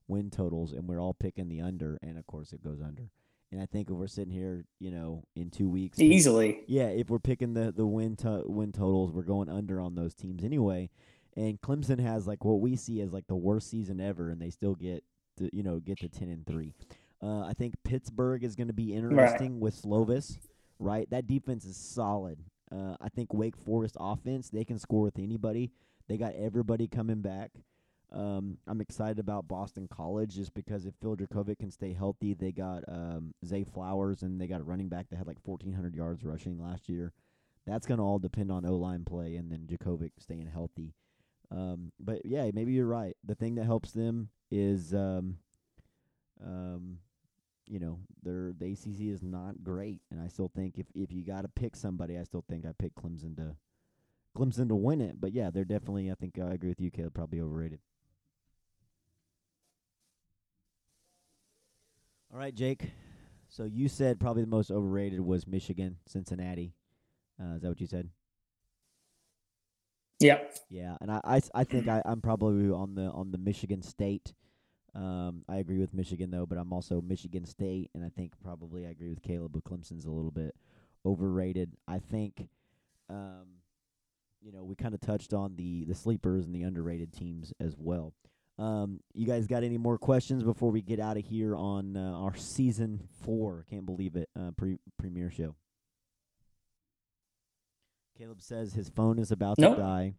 win 0.07 0.29
totals, 0.29 0.75
and 0.75 0.87
we're 0.87 1.01
all 1.01 1.15
picking 1.15 1.49
the 1.49 1.63
under, 1.63 1.99
and 2.03 2.19
of 2.19 2.27
course 2.27 2.53
it 2.53 2.63
goes 2.63 2.83
under. 2.83 3.09
And 3.51 3.63
I 3.63 3.65
think 3.65 3.89
if 3.89 3.97
we're 3.97 4.07
sitting 4.07 4.35
here, 4.35 4.67
you 4.79 4.91
know, 4.91 5.25
in 5.35 5.49
two 5.49 5.71
weeks, 5.71 5.99
Easily, 5.99 6.61
Yeah, 6.67 6.89
if 6.89 7.09
we're 7.09 7.19
picking 7.21 7.55
the 7.55 7.73
the 7.73 7.87
win 7.87 8.17
to- 8.17 8.45
win 8.45 8.71
totals, 8.71 9.11
we're 9.11 9.23
going 9.23 9.49
under 9.49 9.81
on 9.81 9.95
those 9.95 10.13
teams 10.13 10.45
anyway. 10.45 10.91
And 11.39 11.59
Clemson 11.59 12.01
has 12.01 12.27
like 12.27 12.45
what 12.45 12.61
we 12.61 12.77
see 12.77 13.01
as 13.01 13.15
like 13.15 13.29
the 13.29 13.35
worst 13.37 13.71
season 13.71 13.99
ever, 13.99 14.29
and 14.29 14.43
they 14.43 14.51
still 14.51 14.75
get 14.75 15.05
to 15.39 15.49
you 15.57 15.63
know 15.63 15.81
get 15.81 16.01
to 16.01 16.11
ten 16.11 16.29
and 16.29 16.47
three. 16.47 16.75
Uh, 17.23 17.47
I 17.47 17.55
think 17.55 17.77
Pittsburgh 17.83 18.45
is 18.45 18.57
going 18.57 18.67
to 18.69 18.75
be 18.75 18.93
interesting 18.93 19.59
with 19.59 19.81
Slovis, 19.81 20.37
right? 20.79 21.09
That 21.11 21.27
defense 21.27 21.65
is 21.65 21.77
solid. 21.77 22.39
Uh, 22.71 22.97
I 23.01 23.09
think 23.09 23.33
Wake 23.33 23.57
Forest 23.57 23.97
offense 23.99 24.51
they 24.51 24.65
can 24.65 24.79
score 24.79 25.03
with 25.03 25.19
anybody. 25.19 25.71
They 26.09 26.17
got 26.17 26.35
everybody 26.35 26.87
coming 26.87 27.21
back. 27.21 27.51
Um, 28.11 28.57
I'm 28.67 28.81
excited 28.81 29.19
about 29.19 29.49
Boston 29.49 29.87
College 29.87 30.35
just 30.35 30.55
because 30.55 30.87
if 30.87 30.95
Phil 31.01 31.17
Jurkovec 31.17 31.59
can 31.59 31.71
stay 31.71 31.93
healthy, 31.93 32.33
they 32.33 32.53
got 32.53 32.85
um, 32.89 33.35
Zay 33.45 33.65
Flowers 33.65 34.23
and 34.23 34.41
they 34.41 34.47
got 34.47 34.63
a 34.63 34.65
running 34.65 34.89
back 34.89 35.11
that 35.11 35.17
had 35.17 35.27
like 35.27 35.37
1,400 35.45 35.95
yards 35.95 36.25
rushing 36.25 36.59
last 36.59 36.89
year. 36.89 37.13
That's 37.67 37.87
going 37.87 37.99
to 37.99 38.05
all 38.05 38.19
depend 38.19 38.51
on 38.51 38.65
O 38.65 38.77
line 38.77 39.05
play 39.05 39.37
and 39.37 39.53
then 39.53 39.67
Dracovic 39.67 40.13
staying 40.19 40.47
healthy. 40.47 40.95
Um, 41.51 41.93
but 42.01 42.25
yeah, 42.25 42.51
maybe 42.55 42.73
you're 42.73 42.87
right. 42.87 43.15
The 43.25 43.35
thing 43.35 43.57
that 43.57 43.65
helps 43.65 43.93
them 43.93 44.31
is, 44.51 44.95
um, 44.95 45.37
um, 46.43 46.99
you 47.69 47.79
know, 47.79 47.99
their 48.23 48.53
the 48.59 48.73
ACC 48.73 49.13
is 49.13 49.23
not 49.23 49.63
great, 49.63 50.01
and 50.11 50.21
I 50.21 50.29
still 50.29 50.51
think 50.55 50.79
if 50.79 50.87
if 50.95 51.13
you 51.13 51.25
got 51.25 51.43
to 51.43 51.49
pick 51.49 51.77
somebody, 51.77 52.19
I 52.19 52.25
still 52.25 52.45
think 52.49 52.67
I 52.67 52.73
pick 52.79 52.95
Clemson 52.95 53.37
to 53.37 53.57
Clemson 54.37 54.69
to 54.69 54.75
win 54.75 55.01
it. 55.01 55.21
But 55.21 55.33
yeah, 55.33 55.51
they're 55.51 55.65
definitely. 55.65 56.11
I 56.11 56.15
think 56.15 56.39
I 56.39 56.53
agree 56.53 56.71
with 56.71 56.81
you, 56.81 56.91
Caleb. 56.91 57.15
Probably 57.15 57.41
overrated. 57.41 57.81
All 62.33 62.39
right, 62.39 62.55
Jake. 62.55 62.91
So 63.49 63.65
you 63.65 63.89
said 63.89 64.21
probably 64.21 64.43
the 64.43 64.49
most 64.51 64.71
overrated 64.71 65.21
was 65.21 65.47
Michigan, 65.47 65.97
Cincinnati. 66.07 66.75
Uh, 67.41 67.55
is 67.57 67.63
that 67.63 67.69
what 67.69 67.81
you 67.81 67.87
said? 67.87 68.11
yeah. 70.21 70.39
Yeah, 70.69 70.97
and 71.01 71.11
I, 71.11 71.21
I, 71.25 71.41
I 71.55 71.65
think 71.65 71.89
I, 71.89 72.03
I'm 72.05 72.21
probably 72.21 72.71
on 72.71 72.95
the 72.95 73.11
on 73.11 73.31
the 73.31 73.39
Michigan 73.39 73.83
State. 73.83 74.35
Um, 74.95 75.45
I 75.49 75.57
agree 75.57 75.79
with 75.79 75.95
Michigan 75.95 76.31
though, 76.31 76.47
but 76.47 76.59
I'm 76.59 76.73
also 76.73 77.01
Michigan 77.01 77.45
State, 77.47 77.91
and 77.95 78.05
I 78.05 78.09
think 78.09 78.33
probably 78.43 78.87
I 78.87 78.91
agree 78.91 79.11
with 79.11 79.23
Caleb. 79.23 79.53
But 79.53 79.65
Clemson's 79.65 80.07
a 80.07 80.11
little 80.11 80.31
bit 80.31 80.55
overrated. 81.07 81.73
I 81.87 81.99
think, 81.99 82.49
um, 83.11 83.47
you 84.41 84.51
know, 84.53 84.65
we 84.65 84.75
kind 84.75 84.95
of 84.95 85.01
touched 85.01 85.33
on 85.35 85.57
the 85.57 85.85
the 85.85 85.95
sleepers 85.95 86.47
and 86.47 86.55
the 86.55 86.63
underrated 86.63 87.13
teams 87.13 87.53
as 87.61 87.75
well. 87.79 88.15
Um, 88.59 89.01
you 89.15 89.25
guys 89.27 89.47
got 89.47 89.63
any 89.63 89.79
more 89.79 89.99
questions 89.99 90.43
before 90.43 90.73
we 90.73 90.83
get 90.83 90.99
out 90.99 91.17
of 91.17 91.25
here 91.25 91.55
on 91.55 91.97
uh, 91.97 92.13
our 92.17 92.35
season 92.37 93.01
four? 93.23 93.65
Can't 93.71 93.87
believe 93.87 94.17
it. 94.17 94.29
Uh, 94.37 94.51
pre- 94.57 94.81
premiere 94.99 95.31
show. 95.31 95.55
Caleb 98.17 98.41
says 98.43 98.73
his 98.73 98.89
phone 98.89 99.19
is 99.21 99.31
about 99.31 99.59
Nope. 99.59 99.77
to 99.77 99.83
die 99.83 100.15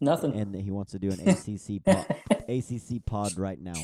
Nothing. 0.00 0.34
and 0.38 0.54
that 0.54 0.60
he 0.60 0.70
wants 0.70 0.92
to 0.92 1.00
do 1.00 1.10
an 1.10 1.20
ACC 1.28 1.82
pod, 1.84 2.06
ACC 2.48 3.04
pod 3.04 3.36
right 3.36 3.60
now. 3.60 3.74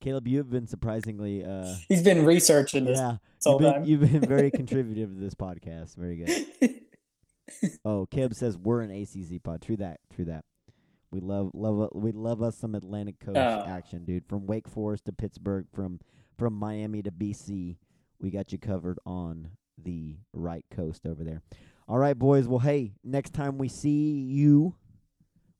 Caleb, 0.00 0.26
you 0.28 0.38
have 0.38 0.50
been 0.50 0.66
surprisingly, 0.66 1.44
uh, 1.44 1.74
He's 1.88 2.02
been 2.02 2.24
researching 2.24 2.84
this 2.84 2.98
yeah, 2.98 3.16
you've 3.46 3.58
been, 3.60 3.84
you've 3.84 4.00
been 4.00 4.20
very 4.28 4.50
contributive 4.60 5.10
to 5.14 5.20
this 5.20 5.34
podcast. 5.34 5.96
Very 5.96 6.16
good. 6.16 6.74
Oh, 7.84 8.06
Caleb 8.06 8.34
says 8.34 8.56
we're 8.56 8.80
an 8.80 8.90
ACC 8.92 9.42
pod. 9.42 9.60
True 9.60 9.76
that. 9.78 9.98
True 10.14 10.24
that. 10.26 10.44
We 11.10 11.18
love 11.18 11.50
love 11.52 11.90
we 11.94 12.12
love 12.12 12.42
us 12.42 12.56
some 12.56 12.76
Atlantic 12.76 13.18
Coast 13.18 13.36
Oh. 13.36 13.64
action, 13.66 14.04
dude. 14.04 14.24
From 14.28 14.46
Wake 14.46 14.68
Forest 14.68 15.06
to 15.06 15.12
Pittsburgh, 15.12 15.66
from 15.74 15.98
from 16.38 16.54
Miami 16.54 17.02
to 17.02 17.10
BC, 17.10 17.76
we 18.20 18.30
got 18.30 18.52
you 18.52 18.58
covered 18.58 19.00
on 19.04 19.48
the 19.76 20.16
right 20.32 20.64
coast 20.70 21.04
over 21.06 21.24
there. 21.24 21.42
All 21.88 21.98
right, 21.98 22.16
boys. 22.16 22.46
Well, 22.46 22.60
hey, 22.60 22.92
next 23.02 23.34
time 23.34 23.58
we 23.58 23.68
see 23.68 24.12
you, 24.20 24.76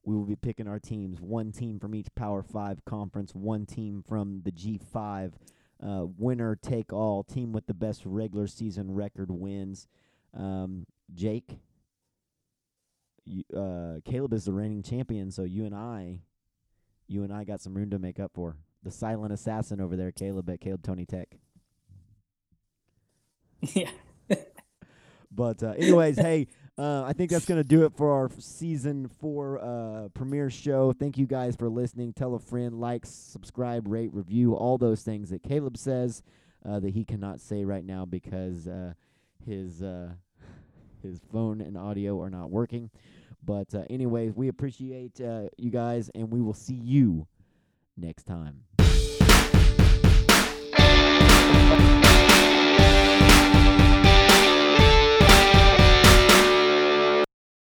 we 0.03 0.15
will 0.15 0.25
be 0.25 0.37
picking 0.37 0.67
our 0.67 0.79
teams. 0.79 1.21
One 1.21 1.53
team 1.53 1.79
from 1.79 1.95
each 1.95 2.09
Power 2.15 2.43
Five 2.43 2.85
conference, 2.85 3.35
one 3.35 3.67
team 3.67 4.03
from 4.07 4.43
the 4.45 4.51
G 4.51 4.79
Five. 4.93 5.35
Uh, 5.83 6.07
winner 6.19 6.57
take 6.57 6.93
all. 6.93 7.23
Team 7.23 7.53
with 7.53 7.67
the 7.67 7.75
best 7.75 8.03
regular 8.05 8.47
season 8.47 8.93
record 8.93 9.31
wins. 9.31 9.87
Um, 10.37 10.87
Jake, 11.15 11.59
you, 13.25 13.45
uh, 13.57 14.01
Caleb 14.05 14.33
is 14.35 14.45
the 14.45 14.53
reigning 14.53 14.83
champion, 14.83 15.31
so 15.31 15.43
you 15.43 15.65
and 15.65 15.75
I, 15.75 16.21
you 17.09 17.25
and 17.25 17.33
I 17.33 17.45
got 17.45 17.61
some 17.61 17.75
room 17.75 17.91
to 17.91 17.99
make 17.99 18.21
up 18.21 18.33
for. 18.35 18.57
The 18.83 18.91
silent 18.91 19.33
assassin 19.33 19.81
over 19.81 19.97
there, 19.97 20.13
Caleb 20.13 20.49
at 20.51 20.61
Caleb 20.61 20.83
Tony 20.83 21.07
Tech. 21.07 21.37
yeah. 23.75 23.91
But 25.31 25.63
uh, 25.63 25.75
anyways, 25.79 26.19
hey, 26.19 26.49
Uh, 26.81 27.05
I 27.05 27.12
think 27.12 27.31
that's 27.31 27.45
going 27.45 27.61
to 27.61 27.68
do 27.68 27.85
it 27.85 27.93
for 27.95 28.11
our 28.11 28.31
season 28.39 29.07
four 29.20 29.62
uh, 29.62 30.09
premiere 30.14 30.49
show. 30.49 30.95
Thank 30.95 31.18
you 31.18 31.26
guys 31.26 31.55
for 31.55 31.68
listening. 31.68 32.14
Tell 32.14 32.35
a 32.35 32.39
friend, 32.39 32.81
like, 32.81 33.05
subscribe, 33.05 33.87
rate, 33.87 34.09
review, 34.14 34.55
all 34.55 34.78
those 34.78 35.03
things 35.03 35.28
that 35.28 35.43
Caleb 35.43 35.76
says 35.76 36.22
uh, 36.64 36.81
that 36.81 36.95
he 36.95 37.05
cannot 37.05 37.39
say 37.39 37.66
right 37.66 37.85
now 37.85 38.07
because 38.07 38.66
uh, 38.66 38.95
his 39.45 39.83
uh, 39.83 40.12
his 41.03 41.20
phone 41.31 41.61
and 41.61 41.76
audio 41.76 42.18
are 42.22 42.31
not 42.31 42.51
working. 42.51 42.89
But 43.45 43.74
anyways, 43.91 44.33
we 44.35 44.49
appreciate 44.49 45.20
you 45.20 45.70
guys, 45.70 46.11
and 46.14 46.33
we 46.33 46.41
will 46.41 46.55
see 46.55 46.72
you 46.72 47.26
next 47.99 48.24
time. 48.24 48.62